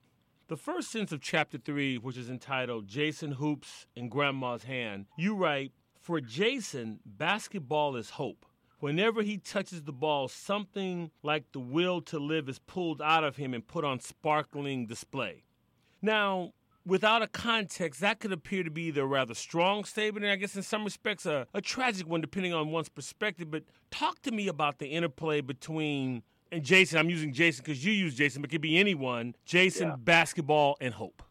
The 0.48 0.56
first 0.56 0.90
sentence 0.90 1.12
of 1.12 1.20
chapter 1.20 1.58
three, 1.58 1.98
which 1.98 2.16
is 2.16 2.30
entitled 2.30 2.88
Jason 2.88 3.32
Hoops 3.32 3.86
in 3.94 4.08
Grandma's 4.08 4.64
Hand, 4.64 5.06
you 5.16 5.36
write, 5.36 5.72
For 6.00 6.20
Jason, 6.20 7.00
basketball 7.04 7.96
is 7.96 8.10
hope. 8.10 8.46
Whenever 8.80 9.22
he 9.22 9.36
touches 9.36 9.82
the 9.82 9.92
ball, 9.92 10.28
something 10.28 11.10
like 11.22 11.44
the 11.52 11.60
will 11.60 12.00
to 12.00 12.18
live 12.18 12.48
is 12.48 12.60
pulled 12.60 13.02
out 13.02 13.24
of 13.24 13.36
him 13.36 13.52
and 13.52 13.66
put 13.66 13.84
on 13.84 14.00
sparkling 14.00 14.86
display. 14.86 15.42
Now, 16.00 16.52
without 16.86 17.20
a 17.20 17.26
context, 17.26 18.00
that 18.00 18.20
could 18.20 18.32
appear 18.32 18.62
to 18.62 18.70
be 18.70 18.84
either 18.84 19.02
a 19.02 19.06
rather 19.06 19.34
strong 19.34 19.84
statement 19.84 20.24
and 20.24 20.32
I 20.32 20.36
guess 20.36 20.56
in 20.56 20.62
some 20.62 20.84
respects 20.84 21.26
a, 21.26 21.46
a 21.52 21.60
tragic 21.60 22.08
one, 22.08 22.20
depending 22.20 22.54
on 22.54 22.70
one's 22.70 22.88
perspective. 22.88 23.50
But 23.50 23.64
talk 23.90 24.22
to 24.22 24.30
me 24.30 24.48
about 24.48 24.78
the 24.78 24.86
interplay 24.86 25.40
between, 25.40 26.22
and 26.50 26.62
Jason, 26.62 26.98
I'm 26.98 27.10
using 27.10 27.32
Jason 27.32 27.64
because 27.64 27.84
you 27.84 27.92
use 27.92 28.14
Jason, 28.14 28.42
but 28.42 28.50
it 28.50 28.52
could 28.52 28.60
be 28.60 28.78
anyone, 28.78 29.34
Jason, 29.44 29.88
yeah. 29.88 29.96
basketball, 29.96 30.76
and 30.80 30.94
hope. 30.94 31.22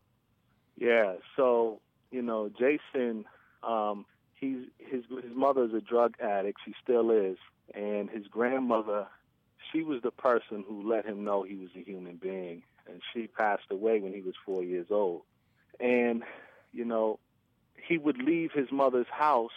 Yeah, 0.78 1.16
so, 1.36 1.80
you 2.12 2.22
know, 2.22 2.50
Jason, 2.50 3.26
um, 3.64 4.06
he's 4.36 4.68
his 4.78 5.04
his 5.10 5.36
mother's 5.36 5.74
a 5.74 5.82
drug 5.82 6.16
addict. 6.20 6.60
She 6.66 6.74
still 6.84 7.12
is, 7.12 7.38
and 7.74 8.10
his 8.10 8.28
grandmother, 8.28 9.08
she 9.72 9.82
was 9.82 10.02
the 10.04 10.12
person 10.12 10.64
who 10.68 10.88
let 10.88 11.06
him 11.06 11.24
know 11.24 11.44
he 11.44 11.56
was 11.56 11.70
a 11.76 11.84
human 11.84 12.16
being, 12.16 12.64
and 12.88 13.02
she 13.14 13.28
passed 13.28 13.72
away 13.72 14.00
when 14.00 14.14
he 14.14 14.22
was 14.22 14.36
four 14.46 14.64
years 14.64 14.88
old. 14.92 15.24
And 15.80 16.24
you 16.74 16.86
know, 16.86 17.20
he 17.88 17.98
would 17.98 18.18
leave 18.18 18.52
his 18.52 18.72
mother's 18.72 19.08
house 19.12 19.52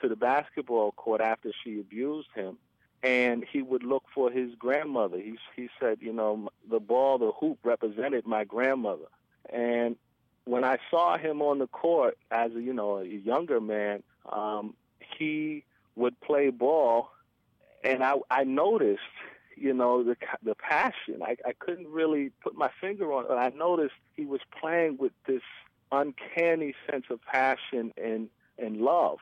to 0.00 0.08
the 0.08 0.16
basketball 0.16 0.92
court 0.92 1.20
after 1.20 1.50
she 1.62 1.78
abused 1.78 2.28
him, 2.34 2.56
and 3.02 3.44
he 3.50 3.62
would 3.62 3.82
look 3.82 4.04
for 4.14 4.30
his 4.30 4.54
grandmother. 4.54 5.18
He 5.18 5.36
he 5.56 5.68
said, 5.80 5.98
you 6.00 6.12
know, 6.12 6.48
the 6.70 6.80
ball, 6.80 7.18
the 7.18 7.32
hoop 7.32 7.58
represented 7.64 8.26
my 8.26 8.44
grandmother, 8.44 9.06
and 9.50 9.96
when 10.44 10.64
I 10.64 10.78
saw 10.90 11.16
him 11.16 11.40
on 11.40 11.58
the 11.58 11.68
court 11.68 12.18
as 12.30 12.52
a, 12.54 12.60
you 12.60 12.72
know 12.72 12.98
a 12.98 13.04
younger 13.04 13.60
man, 13.60 14.02
um, 14.30 14.74
he 15.18 15.64
would 15.96 16.20
play 16.20 16.50
ball, 16.50 17.10
and 17.84 18.02
I 18.02 18.14
I 18.30 18.44
noticed 18.44 19.00
you 19.56 19.74
know 19.74 20.02
the 20.02 20.16
the 20.42 20.54
passion. 20.54 21.22
I 21.22 21.36
I 21.46 21.52
couldn't 21.58 21.88
really 21.88 22.30
put 22.42 22.54
my 22.54 22.70
finger 22.80 23.12
on 23.12 23.26
it. 23.26 23.34
I 23.34 23.56
noticed 23.56 23.94
he 24.14 24.24
was 24.24 24.40
playing 24.60 24.96
with 24.98 25.12
this 25.26 25.42
uncanny 25.90 26.74
sense 26.90 27.06
of 27.10 27.20
passion 27.22 27.92
and 28.02 28.28
and 28.58 28.78
love. 28.78 29.18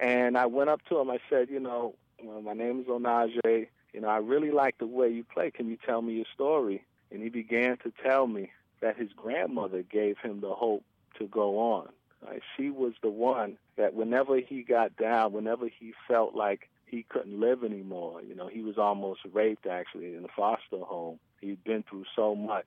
And 0.00 0.36
I 0.36 0.46
went 0.46 0.70
up 0.70 0.84
to 0.88 0.98
him. 0.98 1.08
I 1.08 1.18
said, 1.30 1.48
you 1.50 1.60
know, 1.60 1.94
well, 2.24 2.40
my 2.40 2.54
name 2.54 2.80
is 2.80 2.86
Onaje. 2.86 3.68
You 3.92 4.00
know, 4.00 4.08
I 4.08 4.16
really 4.18 4.50
like 4.50 4.78
the 4.78 4.86
way 4.86 5.08
you 5.08 5.24
play. 5.24 5.50
Can 5.50 5.68
you 5.68 5.76
tell 5.84 6.02
me 6.02 6.14
your 6.14 6.24
story? 6.34 6.84
And 7.10 7.22
he 7.22 7.28
began 7.28 7.76
to 7.84 7.92
tell 8.02 8.26
me 8.26 8.50
that 8.80 8.96
his 8.96 9.10
grandmother 9.16 9.82
gave 9.82 10.18
him 10.18 10.40
the 10.40 10.52
hope 10.52 10.82
to 11.18 11.26
go 11.26 11.58
on. 11.58 11.88
Right? 12.26 12.42
She 12.56 12.70
was 12.70 12.94
the 13.02 13.10
one 13.10 13.56
that 13.76 13.94
whenever 13.94 14.38
he 14.40 14.62
got 14.62 14.96
down, 14.96 15.32
whenever 15.32 15.68
he 15.68 15.92
felt 16.08 16.34
like 16.34 16.68
he 16.86 17.04
couldn't 17.08 17.38
live 17.38 17.62
anymore, 17.62 18.22
you 18.22 18.34
know, 18.34 18.48
he 18.48 18.62
was 18.62 18.78
almost 18.78 19.20
raped 19.32 19.66
actually 19.66 20.14
in 20.14 20.24
a 20.24 20.28
foster 20.34 20.78
home. 20.78 21.18
He'd 21.40 21.62
been 21.62 21.84
through 21.88 22.04
so 22.16 22.34
much 22.34 22.66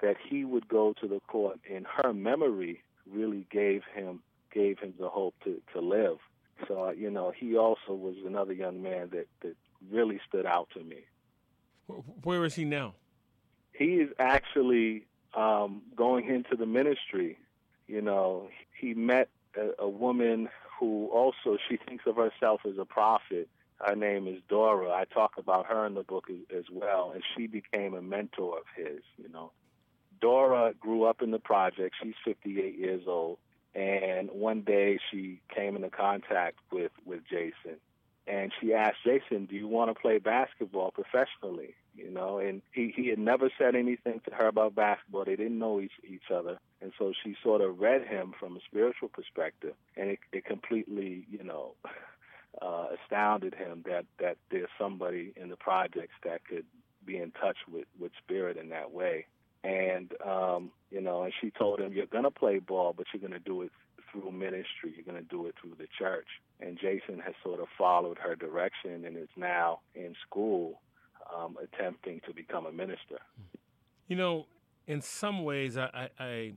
that 0.00 0.16
he 0.28 0.44
would 0.44 0.68
go 0.68 0.94
to 1.00 1.06
the 1.06 1.20
court 1.28 1.60
and 1.70 1.86
her 1.86 2.12
memory 2.12 2.82
really 3.10 3.46
gave 3.50 3.82
him 3.94 4.20
gave 4.52 4.78
him 4.78 4.94
the 4.98 5.08
hope 5.08 5.34
to, 5.42 5.60
to 5.72 5.80
live. 5.80 6.18
So, 6.68 6.88
uh, 6.88 6.90
you 6.92 7.10
know, 7.10 7.32
he 7.36 7.56
also 7.56 7.92
was 7.92 8.16
another 8.24 8.52
young 8.52 8.82
man 8.82 9.10
that, 9.12 9.26
that 9.42 9.56
really 9.90 10.20
stood 10.28 10.46
out 10.46 10.68
to 10.74 10.82
me. 10.82 11.04
Where 12.22 12.44
is 12.44 12.54
he 12.54 12.64
now? 12.64 12.94
He 13.72 13.96
is 13.96 14.10
actually 14.18 15.06
um, 15.34 15.82
going 15.96 16.28
into 16.28 16.56
the 16.56 16.66
ministry. 16.66 17.38
You 17.86 18.00
know, 18.00 18.48
he 18.78 18.94
met 18.94 19.28
a, 19.56 19.82
a 19.82 19.88
woman 19.88 20.48
who 20.78 21.08
also 21.12 21.58
she 21.68 21.76
thinks 21.76 22.04
of 22.06 22.16
herself 22.16 22.62
as 22.66 22.78
a 22.78 22.84
prophet. 22.84 23.48
Her 23.76 23.96
name 23.96 24.26
is 24.28 24.40
Dora. 24.48 24.90
I 24.90 25.04
talk 25.04 25.32
about 25.36 25.66
her 25.66 25.84
in 25.86 25.94
the 25.94 26.02
book 26.02 26.28
as, 26.30 26.56
as 26.56 26.64
well, 26.70 27.12
and 27.12 27.22
she 27.36 27.46
became 27.46 27.94
a 27.94 28.02
mentor 28.02 28.58
of 28.58 28.64
his. 28.76 29.00
You 29.16 29.28
know, 29.28 29.52
Dora 30.20 30.72
grew 30.78 31.04
up 31.04 31.20
in 31.22 31.30
the 31.32 31.38
project. 31.38 31.96
She's 32.02 32.14
58 32.24 32.78
years 32.78 33.02
old. 33.06 33.38
And 33.74 34.30
one 34.30 34.60
day 34.62 34.98
she 35.10 35.40
came 35.54 35.76
into 35.76 35.90
contact 35.90 36.58
with, 36.70 36.92
with 37.04 37.20
Jason. 37.28 37.78
And 38.26 38.52
she 38.60 38.72
asked 38.72 38.98
Jason, 39.04 39.46
Do 39.46 39.56
you 39.56 39.68
want 39.68 39.94
to 39.94 40.00
play 40.00 40.18
basketball 40.18 40.92
professionally? 40.92 41.74
You 41.94 42.10
know, 42.10 42.38
and 42.38 42.62
he, 42.72 42.92
he 42.94 43.08
had 43.08 43.18
never 43.18 43.50
said 43.58 43.76
anything 43.76 44.20
to 44.24 44.34
her 44.34 44.48
about 44.48 44.74
basketball. 44.74 45.24
They 45.24 45.36
didn't 45.36 45.58
know 45.58 45.80
each, 45.80 45.92
each 46.08 46.30
other. 46.32 46.58
And 46.80 46.92
so 46.98 47.12
she 47.22 47.36
sort 47.42 47.60
of 47.60 47.78
read 47.78 48.04
him 48.06 48.32
from 48.38 48.56
a 48.56 48.60
spiritual 48.68 49.08
perspective. 49.08 49.74
And 49.96 50.10
it, 50.10 50.18
it 50.32 50.44
completely, 50.44 51.26
you 51.30 51.44
know, 51.44 51.74
uh, 52.62 52.86
astounded 53.02 53.54
him 53.54 53.84
that, 53.86 54.06
that 54.18 54.38
there's 54.50 54.68
somebody 54.78 55.32
in 55.36 55.50
the 55.50 55.56
projects 55.56 56.14
that 56.24 56.44
could 56.48 56.64
be 57.04 57.18
in 57.18 57.30
touch 57.32 57.58
with, 57.70 57.86
with 57.98 58.12
spirit 58.24 58.56
in 58.56 58.70
that 58.70 58.90
way. 58.92 59.26
And, 59.64 60.12
um, 60.24 60.70
you 60.90 61.00
know, 61.00 61.22
and 61.22 61.32
she 61.40 61.50
told 61.50 61.80
him, 61.80 61.92
you're 61.92 62.06
to 62.24 62.30
play 62.30 62.58
ball, 62.58 62.94
but 62.96 63.06
you're 63.12 63.20
to 63.32 63.38
do 63.38 63.62
it 63.62 63.70
through 64.12 64.30
ministry. 64.30 64.92
You're 64.94 65.04
to 65.20 65.28
do 65.28 65.46
it 65.46 65.54
through 65.60 65.74
the 65.78 65.88
church. 65.98 66.26
And 66.60 66.78
Jason 66.78 67.18
has 67.20 67.34
sort 67.42 67.60
of 67.60 67.66
followed 67.76 68.18
her 68.18 68.36
direction 68.36 69.04
and 69.06 69.16
is 69.16 69.28
now 69.36 69.80
in 69.94 70.14
school 70.28 70.82
um, 71.34 71.56
attempting 71.62 72.20
to 72.26 72.34
become 72.34 72.66
a 72.66 72.72
minister. 72.72 73.18
You 74.06 74.16
know, 74.16 74.46
in 74.86 75.00
some 75.00 75.44
ways, 75.44 75.78
I, 75.78 75.88
I, 75.94 76.24
I 76.24 76.52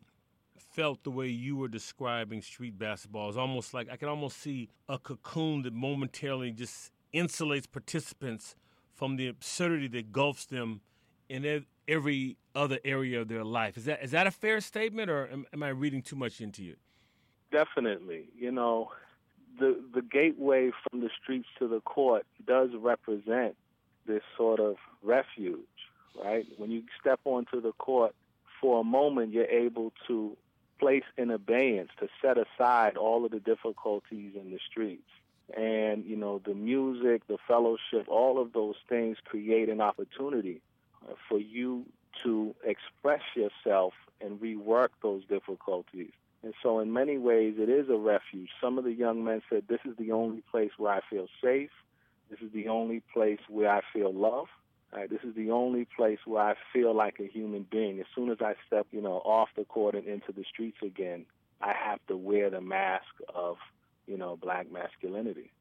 felt 0.60 1.04
the 1.04 1.12
way 1.12 1.28
you 1.28 1.56
were 1.56 1.70
describing 1.70 2.42
street 2.42 2.78
basketball 2.78 3.30
is 3.30 3.38
almost 3.38 3.74
like 3.74 3.90
I 3.90 3.96
can 3.96 4.10
almost 4.10 4.38
see 4.38 4.70
a 4.90 5.00
cocoon 5.00 5.62
that 5.64 5.74
momentarily 5.74 6.52
just 6.52 6.92
insulates 7.14 7.72
participants 7.72 8.56
from 8.94 9.16
the 9.16 9.28
absurdity 9.28 9.88
that 9.88 10.12
gulfs 10.12 10.46
them 10.46 10.82
in 11.30 11.46
every 11.88 12.38
other 12.56 12.80
area 12.84 13.22
of 13.22 13.28
their 13.28 13.44
life. 13.44 13.78
Is 13.78 13.86
that 13.86 14.04
is 14.04 14.12
that 14.12 14.28
a 14.28 14.32
fair 14.32 14.62
statement, 14.62 15.10
or 15.10 15.28
am, 15.32 15.46
am 15.54 15.64
I 15.64 15.70
reading 15.70 16.02
too 16.02 16.16
much 16.16 16.42
into 16.42 16.64
you? 16.64 16.76
Definitely. 17.52 18.30
You 18.38 18.52
know, 18.52 18.92
the 19.60 19.82
the 19.94 20.02
gateway 20.02 20.72
from 20.90 21.02
the 21.02 21.10
streets 21.22 21.48
to 21.60 21.68
the 21.68 21.82
court 21.82 22.26
does 22.46 22.70
represent 22.78 23.56
this 24.06 24.24
sort 24.36 24.60
of 24.60 24.78
refuge, 25.04 25.60
right? 26.24 26.46
When 26.58 26.72
you 26.72 26.84
step 27.00 27.20
onto 27.26 27.62
the 27.62 27.74
court 27.74 28.16
for 28.62 28.82
a 28.82 28.84
moment, 28.84 29.34
you're 29.34 29.46
able 29.46 29.94
to 30.08 30.36
place 30.80 31.04
in 31.18 31.32
abeyance, 31.32 31.90
to 32.00 32.08
set 32.22 32.38
aside 32.38 32.98
all 32.98 33.26
of 33.26 33.32
the 33.32 33.40
difficulties 33.40 34.34
in 34.36 34.52
the 34.52 34.60
streets. 34.70 35.10
And, 35.56 36.06
you 36.06 36.16
know, 36.16 36.42
the 36.46 36.54
music, 36.54 37.26
the 37.28 37.38
fellowship, 37.48 38.08
all 38.08 38.40
of 38.40 38.54
those 38.54 38.76
things 38.90 39.18
create 39.24 39.70
an 39.70 39.82
opportunity 39.82 40.62
for 41.30 41.40
you 41.40 41.86
to 42.24 42.56
express 42.64 43.22
yourself 43.36 43.94
and 44.22 44.40
rework 44.40 44.90
those 45.02 45.24
difficulties. 45.26 46.12
And 46.44 46.54
so, 46.62 46.80
in 46.80 46.94
many 46.94 47.18
ways, 47.18 47.56
it 47.58 47.70
is 47.70 47.90
a 47.90 47.98
refuge. 47.98 48.50
Some 48.62 48.78
of 48.78 48.84
the 48.84 48.94
young 48.94 49.24
men 49.24 49.42
said, 49.50 49.64
This 49.68 49.80
is 49.86 49.98
the 49.98 50.12
only 50.12 50.44
place 50.52 50.72
where 50.78 50.94
I 50.94 51.02
feel 51.10 51.28
safe. 51.44 51.72
This 52.30 52.40
is 52.42 52.52
the 52.54 52.68
only 52.68 53.02
place 53.14 53.40
where 53.50 53.70
I 53.70 53.82
feel 53.94 54.14
love. 54.14 54.48
Right? 54.94 55.10
This 55.10 55.22
is 55.24 55.36
the 55.36 55.52
only 55.52 55.86
place 55.86 56.20
where 56.26 56.44
I 56.44 56.56
feel 56.72 56.96
like 56.96 57.20
a 57.20 57.28
human 57.28 57.66
being. 57.70 58.00
As 58.00 58.06
soon 58.16 58.30
as 58.30 58.38
I 58.40 58.54
step, 58.66 58.88
you 58.92 59.02
know, 59.02 59.18
off 59.26 59.50
the 59.58 59.66
court 59.66 59.96
and 59.96 60.08
into 60.08 60.32
the 60.32 60.46
streets 60.50 60.78
again, 60.82 61.26
I 61.60 61.74
have 61.74 62.00
to 62.08 62.16
wear 62.16 62.50
the 62.50 62.62
mask 62.62 63.06
of, 63.34 63.58
you 64.06 64.18
know, 64.18 64.38
black 64.38 64.72
masculinity. 64.72 65.52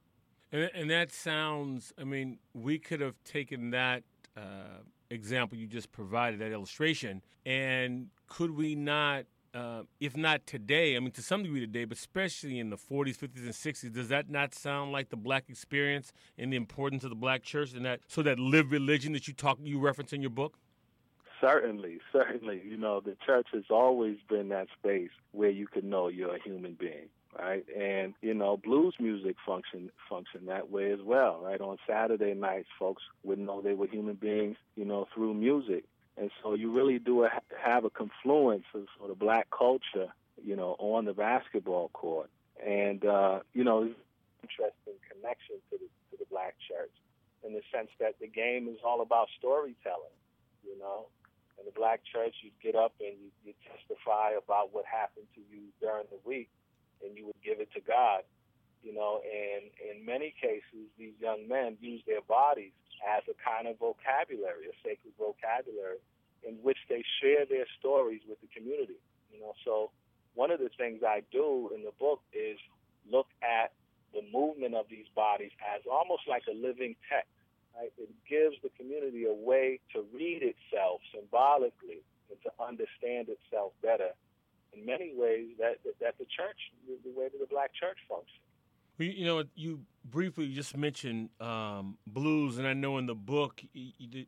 And, 0.52 0.70
and 0.74 0.90
that 0.90 1.10
sounds. 1.10 1.92
I 1.98 2.04
mean, 2.04 2.38
we 2.54 2.78
could 2.78 3.00
have 3.00 3.16
taken 3.24 3.70
that 3.70 4.04
uh, 4.36 4.82
example 5.10 5.58
you 5.58 5.66
just 5.66 5.92
provided, 5.92 6.40
that 6.40 6.52
illustration, 6.52 7.22
and 7.44 8.08
could 8.28 8.50
we 8.50 8.74
not 8.74 9.24
uh, 9.56 9.84
if 10.00 10.14
not 10.14 10.46
today, 10.46 10.96
I 10.96 11.00
mean, 11.00 11.12
to 11.12 11.22
some 11.22 11.42
degree 11.42 11.60
today, 11.60 11.86
but 11.86 11.96
especially 11.96 12.58
in 12.58 12.68
the 12.68 12.76
40s, 12.76 13.16
50s, 13.16 13.38
and 13.38 13.50
60s, 13.50 13.90
does 13.90 14.08
that 14.08 14.28
not 14.28 14.54
sound 14.54 14.92
like 14.92 15.08
the 15.08 15.16
black 15.16 15.48
experience 15.48 16.12
and 16.36 16.52
the 16.52 16.58
importance 16.58 17.04
of 17.04 17.10
the 17.10 17.16
black 17.16 17.42
church 17.42 17.72
and 17.72 17.82
that 17.86 18.00
so 18.06 18.22
that 18.22 18.38
live 18.38 18.70
religion 18.70 19.14
that 19.14 19.26
you 19.26 19.32
talk 19.32 19.58
you 19.62 19.78
reference 19.78 20.12
in 20.12 20.20
your 20.20 20.30
book? 20.30 20.58
Certainly, 21.40 22.00
certainly. 22.12 22.62
You 22.66 22.76
know, 22.76 23.00
the 23.00 23.16
church 23.24 23.48
has 23.52 23.64
always 23.70 24.18
been 24.28 24.50
that 24.50 24.68
space 24.78 25.10
where 25.32 25.50
you 25.50 25.66
can 25.66 25.88
know 25.88 26.08
you're 26.08 26.34
a 26.34 26.42
human 26.42 26.74
being, 26.74 27.08
right? 27.38 27.64
And 27.76 28.14
you 28.22 28.34
know, 28.34 28.56
blues 28.56 28.94
music 28.98 29.36
function 29.44 29.90
function 30.08 30.46
that 30.46 30.70
way 30.70 30.92
as 30.92 31.00
well, 31.02 31.40
right? 31.42 31.60
On 31.60 31.76
Saturday 31.86 32.34
nights, 32.34 32.68
folks 32.78 33.02
would 33.24 33.38
know 33.38 33.60
they 33.60 33.74
were 33.74 33.86
human 33.86 34.14
beings, 34.14 34.56
you 34.76 34.84
know, 34.84 35.06
through 35.14 35.34
music. 35.34 35.84
And 36.16 36.30
so 36.42 36.54
you 36.54 36.72
really 36.72 36.98
do 36.98 37.28
have 37.62 37.84
a 37.84 37.90
confluence 37.90 38.64
of 38.74 38.86
sort 38.98 39.10
of 39.10 39.18
black 39.18 39.48
culture, 39.50 40.08
you 40.42 40.56
know, 40.56 40.76
on 40.78 41.04
the 41.04 41.12
basketball 41.12 41.90
court. 41.90 42.30
And, 42.64 43.04
uh, 43.04 43.40
you 43.52 43.64
know, 43.64 43.82
interesting 44.42 44.96
connection 45.12 45.56
to 45.70 45.76
the, 45.76 45.88
to 46.10 46.16
the 46.18 46.24
black 46.30 46.54
church 46.66 46.92
in 47.44 47.52
the 47.52 47.60
sense 47.72 47.90
that 48.00 48.18
the 48.18 48.26
game 48.26 48.66
is 48.68 48.78
all 48.84 49.02
about 49.02 49.28
storytelling, 49.38 50.16
you 50.64 50.78
know. 50.78 51.06
In 51.58 51.64
the 51.64 51.72
black 51.72 52.00
church, 52.04 52.34
you 52.42 52.50
get 52.62 52.76
up 52.76 52.92
and 53.00 53.16
you, 53.20 53.30
you 53.44 53.52
testify 53.64 54.32
about 54.36 54.74
what 54.74 54.84
happened 54.84 55.26
to 55.34 55.40
you 55.50 55.62
during 55.80 56.04
the 56.10 56.20
week, 56.24 56.48
and 57.04 57.16
you 57.16 57.26
would 57.26 57.40
give 57.44 57.60
it 57.60 57.68
to 57.74 57.80
God, 57.80 58.22
you 58.82 58.94
know. 58.94 59.20
And 59.24 59.70
in 59.80 60.04
many 60.04 60.34
cases, 60.40 60.88
these 60.98 61.14
young 61.20 61.48
men 61.48 61.76
use 61.80 62.02
their 62.06 62.22
bodies 62.22 62.72
as 63.04 63.22
a 63.28 63.36
kind 63.36 63.68
of 63.68 63.78
vocabulary, 63.78 64.68
a 64.68 64.76
sacred 64.82 65.12
vocabulary, 65.18 66.00
in 66.46 66.54
which 66.62 66.78
they 66.88 67.04
share 67.20 67.44
their 67.44 67.66
stories 67.78 68.22
with 68.28 68.40
the 68.40 68.48
community. 68.48 69.00
You 69.32 69.40
know, 69.40 69.52
so 69.64 69.90
one 70.34 70.50
of 70.50 70.60
the 70.60 70.70
things 70.76 71.02
I 71.02 71.22
do 71.32 71.70
in 71.74 71.82
the 71.84 71.92
book 71.98 72.20
is 72.32 72.58
look 73.10 73.28
at 73.42 73.72
the 74.12 74.22
movement 74.32 74.74
of 74.74 74.86
these 74.88 75.06
bodies 75.14 75.52
as 75.60 75.82
almost 75.90 76.22
like 76.28 76.42
a 76.48 76.54
living 76.54 76.96
text. 77.10 77.30
Right? 77.76 77.92
It 77.98 78.08
gives 78.28 78.56
the 78.62 78.70
community 78.78 79.26
a 79.26 79.34
way 79.34 79.80
to 79.92 80.04
read 80.12 80.40
itself 80.42 81.00
symbolically 81.12 82.00
and 82.30 82.38
to 82.42 82.50
understand 82.62 83.28
itself 83.28 83.72
better. 83.82 84.16
In 84.72 84.84
many 84.84 85.12
ways, 85.14 85.48
that 85.58 85.76
that, 85.84 85.98
that 86.00 86.18
the 86.18 86.24
church, 86.24 86.58
the, 86.86 87.10
way 87.18 87.28
that 87.32 87.38
the 87.38 87.46
black 87.46 87.70
church 87.74 87.98
functions. 88.08 88.40
Well, 88.98 89.08
you 89.08 89.24
know, 89.26 89.44
you 89.54 89.80
briefly 90.04 90.52
just 90.52 90.76
mentioned 90.76 91.30
um, 91.40 91.98
blues, 92.06 92.58
and 92.58 92.66
I 92.66 92.72
know 92.72 92.98
in 92.98 93.06
the 93.06 93.14
book 93.14 93.62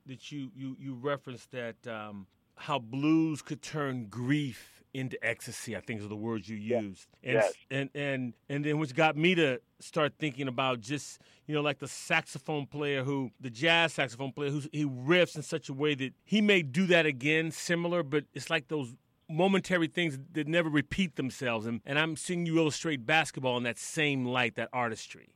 that 0.07 0.33
you 0.33 0.51
you 0.55 0.77
you 0.79 0.95
referenced 0.95 1.51
that 1.53 1.87
um, 1.87 2.27
how 2.57 2.79
blues 2.79 3.41
could 3.41 3.63
turn 3.63 4.07
grief 4.07 4.83
into 4.95 5.23
ecstasy. 5.25 5.77
I 5.77 5.81
think 5.81 6.01
is 6.01 6.09
the 6.09 6.17
words 6.17 6.49
you 6.49 6.57
used, 6.57 7.09
and 7.23 7.35
yes. 7.35 7.53
and 7.71 7.91
and 7.95 8.35
and 8.49 8.65
then 8.65 8.79
which 8.79 8.95
got 8.95 9.17
me 9.17 9.35
to 9.37 9.61
start 9.81 10.15
thinking 10.19 10.49
about 10.49 10.81
just 10.81 11.21
you 11.47 11.55
know 11.55 11.61
like 11.61 11.79
the 11.79 11.89
saxophone 11.89 12.67
player 12.67 13.05
who 13.05 13.31
the 13.41 13.51
jazz 13.51 13.95
saxophone 13.95 14.33
player 14.33 14.51
who 14.51 14.63
he 14.73 14.85
riffs 14.85 15.37
in 15.37 15.43
such 15.43 15.69
a 15.69 15.73
way 15.73 15.95
that 15.95 16.13
he 16.25 16.41
may 16.41 16.63
do 16.63 16.87
that 16.87 17.07
again, 17.07 17.51
similar, 17.51 18.03
but 18.03 18.25
it's 18.35 18.51
like 18.51 18.69
those 18.69 18.95
momentary 19.29 19.89
things 19.89 20.19
that 20.33 20.49
never 20.49 20.69
repeat 20.69 21.17
themselves. 21.17 21.67
And, 21.67 21.81
and 21.85 21.99
I'm 21.99 22.17
seeing 22.17 22.47
you 22.47 22.59
illustrate 22.59 23.07
basketball 23.07 23.57
in 23.57 23.63
that 23.65 23.79
same 23.79 24.25
light, 24.25 24.57
that 24.57 24.69
artistry. 24.73 25.29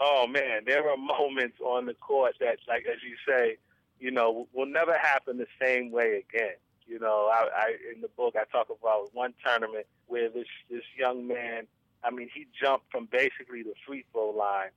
Oh, 0.00 0.26
man, 0.26 0.62
there 0.66 0.88
are 0.88 0.96
moments 0.96 1.56
on 1.62 1.86
the 1.86 1.94
court 1.94 2.34
that, 2.40 2.58
like, 2.68 2.86
as 2.86 2.98
you 3.02 3.16
say, 3.28 3.58
you 3.98 4.10
know, 4.10 4.48
will 4.52 4.66
never 4.66 4.96
happen 4.96 5.36
the 5.36 5.46
same 5.60 5.90
way 5.90 6.24
again. 6.28 6.54
You 6.86 6.98
know, 6.98 7.30
I, 7.32 7.48
I 7.54 7.76
in 7.94 8.00
the 8.00 8.08
book 8.08 8.34
I 8.34 8.44
talk 8.50 8.68
about 8.68 9.10
one 9.14 9.34
tournament 9.44 9.86
where 10.08 10.28
this 10.28 10.46
this 10.68 10.82
young 10.98 11.28
man, 11.28 11.68
I 12.02 12.10
mean, 12.10 12.28
he 12.34 12.46
jumped 12.60 12.90
from 12.90 13.06
basically 13.12 13.62
the 13.62 13.74
free 13.86 14.04
throw 14.10 14.30
line, 14.30 14.70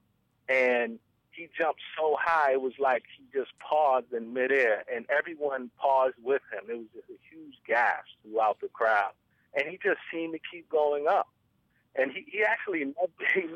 and 0.47 0.99
he 1.35 1.49
jumped 1.57 1.81
so 1.97 2.15
high, 2.19 2.53
it 2.53 2.61
was 2.61 2.73
like 2.79 3.03
he 3.17 3.23
just 3.37 3.51
paused 3.59 4.11
in 4.13 4.33
midair, 4.33 4.83
and 4.93 5.05
everyone 5.09 5.69
paused 5.77 6.15
with 6.23 6.41
him. 6.51 6.69
It 6.69 6.77
was 6.77 6.87
just 6.93 7.09
a 7.09 7.19
huge 7.29 7.55
gasp 7.67 8.07
throughout 8.23 8.59
the 8.61 8.67
crowd, 8.69 9.11
and 9.53 9.67
he 9.67 9.77
just 9.81 9.99
seemed 10.11 10.33
to 10.33 10.39
keep 10.51 10.69
going 10.69 11.07
up. 11.07 11.27
And 11.95 12.11
he, 12.11 12.25
he 12.27 12.43
actually 12.43 12.79
he, 13.33 13.47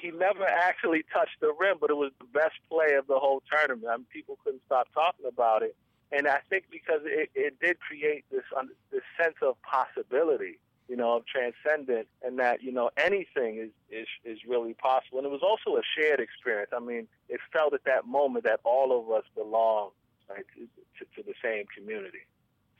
he 0.00 0.10
never 0.10 0.44
actually 0.44 1.04
touched 1.12 1.40
the 1.40 1.52
rim, 1.58 1.78
but 1.80 1.90
it 1.90 1.96
was 1.96 2.12
the 2.18 2.26
best 2.26 2.56
play 2.68 2.94
of 2.94 3.06
the 3.06 3.18
whole 3.18 3.42
tournament. 3.50 3.88
I 3.90 3.96
mean, 3.96 4.06
people 4.12 4.38
couldn't 4.44 4.62
stop 4.66 4.88
talking 4.92 5.26
about 5.26 5.62
it, 5.62 5.76
and 6.12 6.26
I 6.26 6.40
think 6.50 6.64
because 6.70 7.00
it, 7.04 7.30
it 7.34 7.60
did 7.60 7.80
create 7.80 8.24
this 8.30 8.44
this 8.90 9.02
sense 9.18 9.36
of 9.42 9.56
possibility 9.62 10.58
you 10.88 10.96
know, 10.96 11.16
of 11.16 11.24
transcendent 11.26 12.06
and 12.22 12.38
that, 12.38 12.62
you 12.62 12.72
know, 12.72 12.90
anything 12.96 13.58
is, 13.58 13.70
is, 13.90 14.06
is 14.24 14.38
really 14.48 14.74
possible. 14.74 15.18
And 15.18 15.26
it 15.26 15.30
was 15.30 15.42
also 15.42 15.76
a 15.78 15.82
shared 15.96 16.20
experience. 16.20 16.70
I 16.74 16.80
mean, 16.80 17.08
it 17.28 17.40
felt 17.52 17.74
at 17.74 17.84
that 17.84 18.06
moment 18.06 18.44
that 18.44 18.60
all 18.64 18.98
of 18.98 19.10
us 19.10 19.24
belong 19.34 19.90
right, 20.30 20.44
to, 20.54 20.60
to, 20.98 21.22
to 21.22 21.26
the 21.26 21.34
same 21.42 21.64
community. 21.76 22.26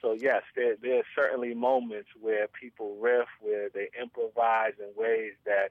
So, 0.00 0.12
yes, 0.12 0.42
there, 0.54 0.76
there 0.80 0.98
are 0.98 1.04
certainly 1.16 1.54
moments 1.54 2.10
where 2.20 2.46
people 2.48 2.96
riff, 3.00 3.26
where 3.40 3.68
they 3.70 3.88
improvise 4.00 4.74
in 4.78 4.88
ways 5.00 5.32
that, 5.46 5.70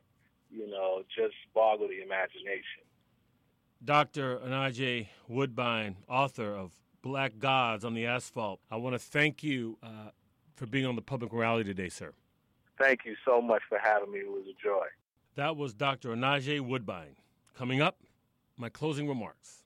you 0.52 0.70
know, 0.70 1.04
just 1.16 1.36
boggle 1.54 1.88
the 1.88 2.02
imagination. 2.02 2.84
Dr. 3.84 4.40
Onaje 4.40 5.08
Woodbine, 5.30 5.96
author 6.10 6.54
of 6.54 6.72
Black 7.02 7.38
Gods 7.38 7.86
on 7.86 7.94
the 7.94 8.08
Asphalt, 8.08 8.60
I 8.72 8.78
want 8.78 8.96
to 8.96 9.00
thank 9.00 9.44
you 9.44 9.78
uh, 9.84 10.10
for 10.56 10.66
being 10.66 10.86
on 10.86 10.96
the 10.96 11.02
Public 11.02 11.32
Morality 11.32 11.70
today, 11.70 11.90
sir. 11.90 12.14
Thank 12.78 13.02
you 13.06 13.16
so 13.26 13.42
much 13.42 13.62
for 13.68 13.78
having 13.78 14.12
me. 14.12 14.20
It 14.20 14.32
was 14.32 14.46
a 14.48 14.64
joy. 14.64 14.86
That 15.36 15.58
was 15.58 15.74
Dr. 15.74 16.10
Onaje 16.10 16.62
Woodbine. 16.62 17.16
Coming 17.58 17.82
up, 17.82 18.00
my 18.58 18.70
closing 18.70 19.08
remarks. 19.08 19.65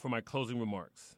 For 0.00 0.08
my 0.08 0.20
closing 0.20 0.58
remarks. 0.58 1.16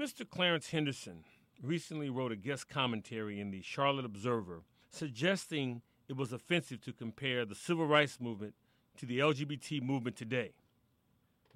Mr. 0.00 0.28
Clarence 0.28 0.70
Henderson 0.70 1.24
recently 1.62 2.08
wrote 2.08 2.32
a 2.32 2.36
guest 2.36 2.68
commentary 2.68 3.38
in 3.38 3.50
the 3.50 3.60
Charlotte 3.62 4.04
Observer 4.04 4.62
suggesting 4.90 5.82
it 6.08 6.16
was 6.16 6.32
offensive 6.32 6.80
to 6.80 6.92
compare 6.92 7.44
the 7.44 7.54
civil 7.54 7.86
rights 7.86 8.18
movement 8.20 8.54
to 8.96 9.04
the 9.04 9.18
LGBT 9.18 9.82
movement 9.82 10.16
today. 10.16 10.52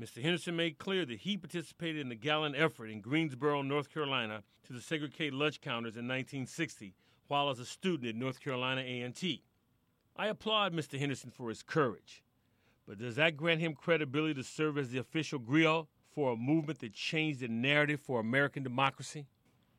Mr. 0.01 0.23
Henderson 0.23 0.57
made 0.57 0.79
clear 0.79 1.05
that 1.07 1.21
he 1.21 1.37
participated 1.37 2.01
in 2.01 2.09
the 2.09 2.15
gallant 2.15 2.57
effort 2.57 2.87
in 2.87 3.01
Greensboro, 3.01 3.63
North 3.63 3.93
Carolina 3.93 4.43
to 4.67 4.73
desegregate 4.73 5.33
lunch 5.33 5.61
counters 5.61 5.97
in 5.97 6.07
1960 6.07 6.95
while 7.29 7.49
as 7.49 7.59
a 7.59 7.65
student 7.65 8.09
at 8.09 8.17
North 8.17 8.41
Carolina 8.41 8.81
A&T. 8.81 9.43
I 10.17 10.27
applaud 10.27 10.75
Mr. 10.75 10.99
Henderson 10.99 11.31
for 11.31 11.49
his 11.49 11.63
courage, 11.63 12.23
but 12.87 12.99
does 12.99 13.17
that 13.17 13.37
grant 13.37 13.61
him 13.61 13.75
credibility 13.75 14.35
to 14.35 14.43
serve 14.43 14.77
as 14.77 14.91
the 14.91 14.99
official 14.99 15.39
griot 15.39 15.87
for 16.11 16.33
a 16.33 16.37
movement 16.37 16.81
that 16.81 16.93
changed 16.93 17.41
the 17.41 17.49
narrative 17.49 18.01
for 18.01 18.21
American 18.21 18.63
democracy? 18.63 19.27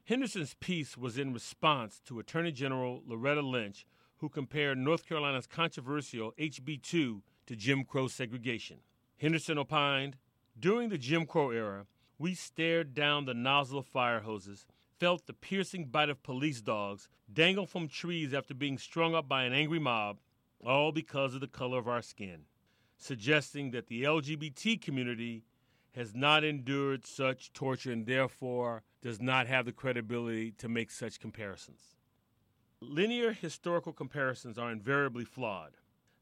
Henderson's 0.05 0.55
piece 0.55 0.97
was 0.97 1.17
in 1.17 1.33
response 1.33 2.01
to 2.05 2.19
Attorney 2.19 2.51
General 2.51 3.01
Loretta 3.05 3.41
Lynch, 3.41 3.85
who 4.17 4.29
compared 4.29 4.77
North 4.77 5.07
Carolina's 5.07 5.47
controversial 5.47 6.33
HB 6.39 6.81
2 6.81 7.21
to 7.47 7.55
Jim 7.55 7.83
Crow 7.83 8.07
segregation. 8.07 8.77
Henderson 9.17 9.57
opined 9.57 10.17
During 10.59 10.89
the 10.89 10.97
Jim 10.97 11.25
Crow 11.25 11.51
era, 11.51 11.85
we 12.17 12.35
stared 12.35 12.93
down 12.93 13.25
the 13.25 13.33
nozzle 13.33 13.79
of 13.79 13.87
fire 13.87 14.19
hoses, 14.19 14.65
felt 14.99 15.25
the 15.25 15.33
piercing 15.33 15.85
bite 15.85 16.09
of 16.09 16.21
police 16.23 16.61
dogs, 16.61 17.09
dangled 17.31 17.69
from 17.69 17.87
trees 17.87 18.33
after 18.33 18.53
being 18.53 18.77
strung 18.77 19.15
up 19.15 19.27
by 19.27 19.43
an 19.43 19.53
angry 19.53 19.79
mob, 19.79 20.19
all 20.63 20.91
because 20.91 21.33
of 21.33 21.41
the 21.41 21.47
color 21.47 21.79
of 21.79 21.87
our 21.87 22.01
skin, 22.01 22.45
suggesting 22.97 23.71
that 23.71 23.87
the 23.87 24.03
LGBT 24.03 24.79
community 24.79 25.43
has 25.93 26.15
not 26.15 26.43
endured 26.43 27.05
such 27.05 27.51
torture 27.53 27.91
and 27.91 28.05
therefore 28.05 28.83
does 29.01 29.19
not 29.19 29.47
have 29.47 29.65
the 29.65 29.71
credibility 29.71 30.51
to 30.51 30.69
make 30.69 30.91
such 30.91 31.19
comparisons. 31.19 31.95
Linear 32.79 33.33
historical 33.33 33.93
comparisons 33.93 34.57
are 34.57 34.71
invariably 34.71 35.25
flawed. 35.25 35.71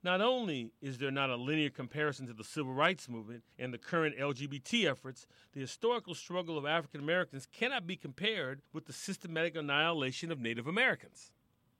Not 0.02 0.22
only 0.22 0.72
is 0.82 0.98
there 0.98 1.12
not 1.12 1.30
a 1.30 1.36
linear 1.36 1.70
comparison 1.70 2.26
to 2.28 2.34
the 2.34 2.44
civil 2.44 2.74
rights 2.74 3.10
movement 3.10 3.44
and 3.58 3.74
the 3.74 3.78
current 3.78 4.18
LGBT 4.18 4.90
efforts, 4.90 5.28
the 5.52 5.60
historical 5.60 6.16
struggle 6.16 6.58
of 6.58 6.66
African 6.66 7.02
Americans 7.02 7.46
cannot 7.52 7.86
be 7.86 7.98
compared 7.98 8.62
with 8.72 8.86
the 8.86 8.94
systematic 8.94 9.58
annihilation 9.58 10.32
of 10.32 10.40
Native 10.40 10.68
Americans. 10.68 11.32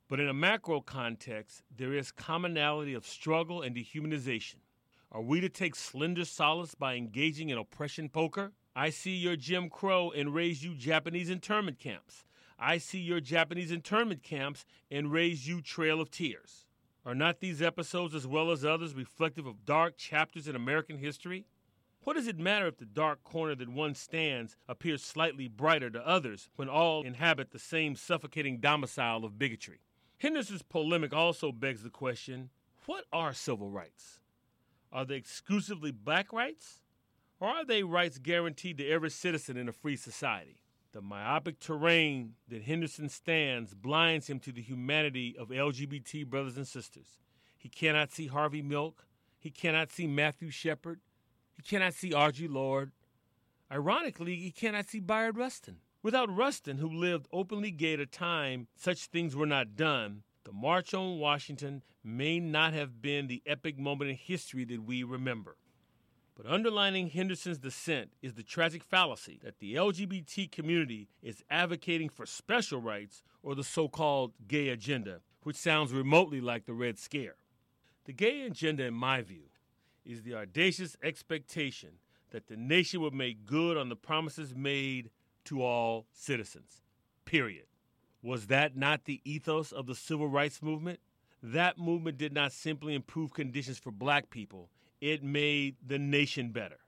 But 0.10 0.20
in 0.20 0.28
a 0.28 0.34
macro 0.34 0.82
context, 0.82 1.64
there 1.74 1.94
is 1.94 2.12
commonality 2.12 2.94
of 2.94 3.08
struggle 3.08 3.62
and 3.62 3.76
dehumanization. 3.76 4.56
Are 5.12 5.22
we 5.22 5.42
to 5.42 5.50
take 5.50 5.74
slender 5.74 6.24
solace 6.24 6.76
by 6.76 6.94
engaging 6.94 7.50
in 7.50 7.58
oppression 7.58 8.10
poker? 8.10 8.52
I 8.76 8.92
see 8.92 9.16
your 9.16 9.36
Jim 9.36 9.68
Crow 9.68 10.12
and 10.12 10.36
raise 10.36 10.64
you 10.64 10.76
Japanese 10.76 11.32
internment 11.32 11.80
camps. 11.80 12.24
I 12.60 12.78
see 12.78 13.00
your 13.00 13.20
Japanese 13.20 13.72
internment 13.72 14.22
camps 14.22 14.66
and 14.92 15.12
raise 15.12 15.48
you 15.48 15.62
Trail 15.62 16.00
of 16.00 16.12
Tears. 16.12 16.68
Are 17.08 17.16
not 17.16 17.40
these 17.40 17.60
episodes, 17.60 18.14
as 18.14 18.28
well 18.28 18.52
as 18.52 18.64
others, 18.64 18.94
reflective 18.94 19.48
of 19.48 19.66
dark 19.66 19.98
chapters 19.98 20.48
in 20.48 20.56
American 20.56 21.00
history? 21.00 21.48
What 22.04 22.14
does 22.14 22.28
it 22.28 22.38
matter 22.38 22.68
if 22.68 22.78
the 22.78 22.86
dark 22.86 23.24
corner 23.24 23.56
that 23.56 23.70
one 23.70 23.96
stands 23.96 24.58
appears 24.68 25.04
slightly 25.04 25.48
brighter 25.48 25.90
to 25.90 26.08
others 26.08 26.50
when 26.56 26.70
all 26.70 27.02
inhabit 27.02 27.50
the 27.50 27.58
same 27.58 27.96
suffocating 27.96 28.60
domicile 28.60 29.26
of 29.26 29.40
bigotry? 29.40 29.80
Henderson's 30.20 30.62
polemic 30.62 31.14
also 31.14 31.52
begs 31.52 31.82
the 31.82 31.90
question 31.90 32.52
what 32.86 33.06
are 33.12 33.34
civil 33.34 33.72
rights? 33.72 34.19
Are 34.92 35.06
they 35.06 35.16
exclusively 35.16 35.92
black 35.92 36.34
rights? 36.34 36.82
Or 37.40 37.48
are 37.48 37.66
they 37.66 37.84
rights 37.84 38.18
guaranteed 38.18 38.78
to 38.80 38.88
every 38.88 39.10
citizen 39.10 39.56
in 39.56 39.70
a 39.70 39.74
free 39.74 39.96
society? 39.96 40.60
The 40.92 41.02
myopic 41.02 41.60
terrain 41.60 42.34
that 42.48 42.64
Henderson 42.64 43.10
stands 43.10 43.76
blinds 43.76 44.28
him 44.28 44.40
to 44.40 44.52
the 44.52 44.62
humanity 44.62 45.36
of 45.38 45.50
LGBT 45.50 46.26
brothers 46.26 46.58
and 46.58 46.68
sisters. 46.68 47.20
He 47.58 47.70
cannot 47.70 48.12
see 48.12 48.28
Harvey 48.28 48.64
Milk. 48.64 49.06
He 49.38 49.52
cannot 49.52 49.92
see 49.92 50.08
Matthew 50.08 50.50
Shepard. 50.50 51.00
He 51.54 51.62
cannot 51.62 51.94
see 51.94 52.10
Audre 52.10 52.50
Lorde. 52.50 52.92
Ironically, 53.72 54.38
he 54.38 54.52
cannot 54.52 54.90
see 54.90 55.00
Bayard 55.00 55.38
Rustin. 55.38 55.78
Without 56.02 56.36
Rustin, 56.36 56.78
who 56.78 56.90
lived 56.90 57.28
openly 57.32 57.72
gay 57.72 57.94
at 57.94 58.00
a 58.00 58.06
time 58.06 58.68
such 58.76 59.06
things 59.06 59.36
were 59.36 59.46
not 59.46 59.76
done, 59.76 60.24
the 60.46 60.54
March 60.54 60.94
on 60.94 61.20
Washington 61.20 61.84
may 62.04 62.40
not 62.40 62.74
have 62.74 63.02
been 63.02 63.28
the 63.28 63.42
epic 63.46 63.78
moment 63.78 64.10
in 64.10 64.16
history 64.16 64.66
that 64.66 64.84
we 64.84 65.04
remember. 65.04 65.58
But 66.36 66.50
underlining 66.50 67.10
Henderson's 67.10 67.58
dissent 67.58 68.12
is 68.22 68.36
the 68.36 68.44
tragic 68.44 68.84
fallacy 68.84 69.40
that 69.44 69.60
the 69.60 69.76
LGBT 69.76 70.50
community 70.50 71.10
is 71.22 71.44
advocating 71.50 72.08
for 72.08 72.26
special 72.26 72.80
rights 72.80 73.24
or 73.44 73.56
the 73.56 73.64
so 73.64 73.90
called 73.90 74.32
gay 74.48 74.70
agenda, 74.70 75.20
which 75.44 75.58
sounds 75.58 75.92
remotely 75.92 76.40
like 76.40 76.66
the 76.66 76.74
Red 76.74 76.98
Scare. 76.98 77.36
The 78.06 78.14
gay 78.14 78.44
agenda, 78.44 78.86
in 78.86 78.94
my 78.94 79.22
view, 79.22 79.50
is 80.06 80.24
the 80.24 80.36
audacious 80.36 80.96
expectation 81.04 81.90
that 82.32 82.48
the 82.48 82.56
nation 82.56 83.02
will 83.02 83.12
make 83.12 83.46
good 83.46 83.76
on 83.76 83.90
the 83.90 83.96
promises 83.96 84.56
made 84.56 85.10
to 85.46 85.62
all 85.62 86.06
citizens. 86.14 86.82
Period. 87.26 87.66
Was 88.22 88.48
that 88.48 88.78
not 88.78 89.06
the 89.06 89.22
ethos 89.26 89.72
of 89.72 89.88
the 89.88 89.96
civil 89.96 90.28
rights 90.28 90.62
movement? 90.62 91.00
That 91.42 91.78
movement 91.78 92.18
did 92.18 92.34
not 92.34 92.52
simply 92.52 92.94
improve 92.94 93.34
conditions 93.34 93.80
for 93.80 93.92
black 93.92 94.30
people, 94.30 94.70
it 95.00 95.24
made 95.24 95.78
the 95.86 95.98
nation 95.98 96.52
better. 96.52 96.80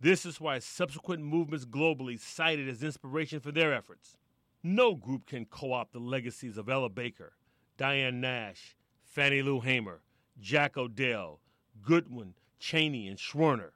This 0.00 0.26
is 0.26 0.40
why 0.40 0.58
subsequent 0.58 1.22
movements 1.22 1.64
globally 1.64 2.18
cited 2.18 2.68
as 2.68 2.82
inspiration 2.82 3.40
for 3.40 3.52
their 3.52 3.72
efforts. 3.72 4.16
No 4.62 4.94
group 4.94 5.26
can 5.26 5.46
co 5.46 5.72
opt 5.72 5.92
the 5.92 6.00
legacies 6.00 6.58
of 6.58 6.68
Ella 6.68 6.90
Baker, 6.90 7.34
Diane 7.76 8.20
Nash, 8.20 8.76
Fannie 9.04 9.42
Lou 9.42 9.60
Hamer, 9.60 10.02
Jack 10.40 10.76
O'Dell, 10.76 11.40
Goodman, 11.80 12.34
Chaney, 12.58 13.06
and 13.06 13.18
Schwerner, 13.18 13.70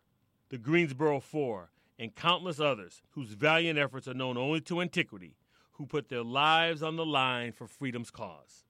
the 0.49 0.59
Greensboro 0.59 1.21
Four, 1.21 1.71
and 1.99 2.15
countless 2.15 2.59
others 2.59 3.03
whose 3.11 3.35
valiant 3.35 3.79
efforts 3.79 4.09
are 4.09 4.15
known 4.15 4.37
only 4.37 4.61
to 4.63 4.81
antiquity, 4.81 5.37
who 5.73 5.87
put 5.87 6.09
their 6.09 6.25
lives 6.25 6.83
on 6.83 6.97
the 6.97 7.07
line 7.07 7.53
for 7.53 7.69
freedom's 7.69 8.11
cause. 8.11 8.65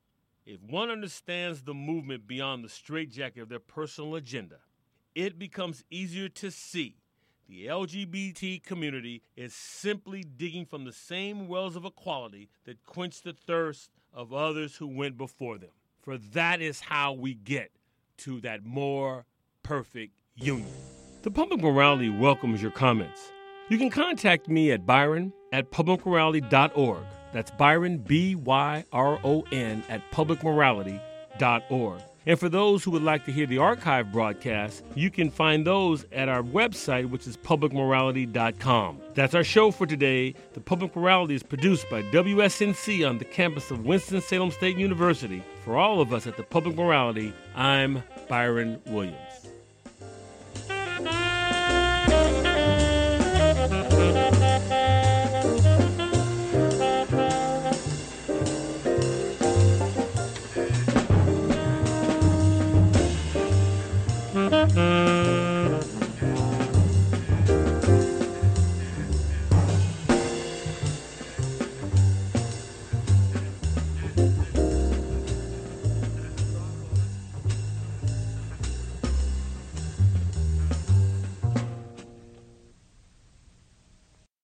If 0.46 0.62
one 0.62 0.90
understands 0.90 1.62
the 1.62 1.74
movement 1.74 2.26
beyond 2.26 2.64
the 2.64 2.68
straitjacket 2.68 3.42
of 3.42 3.48
their 3.48 3.58
personal 3.58 4.14
agenda, 4.14 4.56
it 5.14 5.38
becomes 5.38 5.84
easier 5.90 6.28
to 6.28 6.50
see 6.50 6.96
the 7.50 7.66
LGBT 7.66 8.62
community 8.62 9.22
is 9.36 9.52
simply 9.52 10.22
digging 10.22 10.66
from 10.66 10.84
the 10.84 10.92
same 10.92 11.48
wells 11.48 11.74
of 11.74 11.84
equality 11.84 12.48
that 12.64 12.84
quenched 12.86 13.24
the 13.24 13.32
thirst 13.32 13.90
of 14.14 14.32
others 14.32 14.76
who 14.76 14.86
went 14.86 15.18
before 15.18 15.58
them. 15.58 15.70
For 16.00 16.16
that 16.16 16.60
is 16.60 16.80
how 16.80 17.12
we 17.12 17.34
get 17.34 17.72
to 18.18 18.40
that 18.42 18.64
more 18.64 19.26
perfect 19.64 20.14
union. 20.36 20.68
The 21.22 21.30
Public 21.32 21.60
Morality 21.60 22.08
welcomes 22.08 22.62
your 22.62 22.70
comments. 22.70 23.32
You 23.68 23.78
can 23.78 23.90
contact 23.90 24.48
me 24.48 24.70
at 24.70 24.86
byron 24.86 25.32
at 25.52 25.70
publicmorality.org. 25.72 27.04
That's 27.32 27.50
Byron, 27.52 27.98
B 27.98 28.34
Y 28.34 28.84
R 28.92 29.20
O 29.24 29.44
N, 29.52 29.82
at 29.88 30.10
publicmorality.org. 30.10 32.02
And 32.26 32.38
for 32.38 32.50
those 32.50 32.84
who 32.84 32.90
would 32.90 33.02
like 33.02 33.24
to 33.24 33.32
hear 33.32 33.46
the 33.46 33.58
archive 33.58 34.12
broadcast, 34.12 34.84
you 34.94 35.10
can 35.10 35.30
find 35.30 35.66
those 35.66 36.04
at 36.12 36.28
our 36.28 36.42
website, 36.42 37.08
which 37.08 37.26
is 37.26 37.36
publicmorality.com. 37.38 39.00
That's 39.14 39.34
our 39.34 39.42
show 39.42 39.70
for 39.70 39.86
today. 39.86 40.34
The 40.52 40.60
Public 40.60 40.94
Morality 40.94 41.34
is 41.34 41.42
produced 41.42 41.88
by 41.88 42.02
WSNC 42.02 43.08
on 43.08 43.16
the 43.18 43.24
campus 43.24 43.70
of 43.70 43.86
Winston-Salem 43.86 44.50
State 44.50 44.76
University. 44.76 45.42
For 45.64 45.78
all 45.78 46.02
of 46.02 46.12
us 46.12 46.26
at 46.26 46.36
the 46.36 46.42
Public 46.42 46.76
Morality, 46.76 47.32
I'm 47.56 48.02
Byron 48.28 48.82
Williams. 48.86 49.39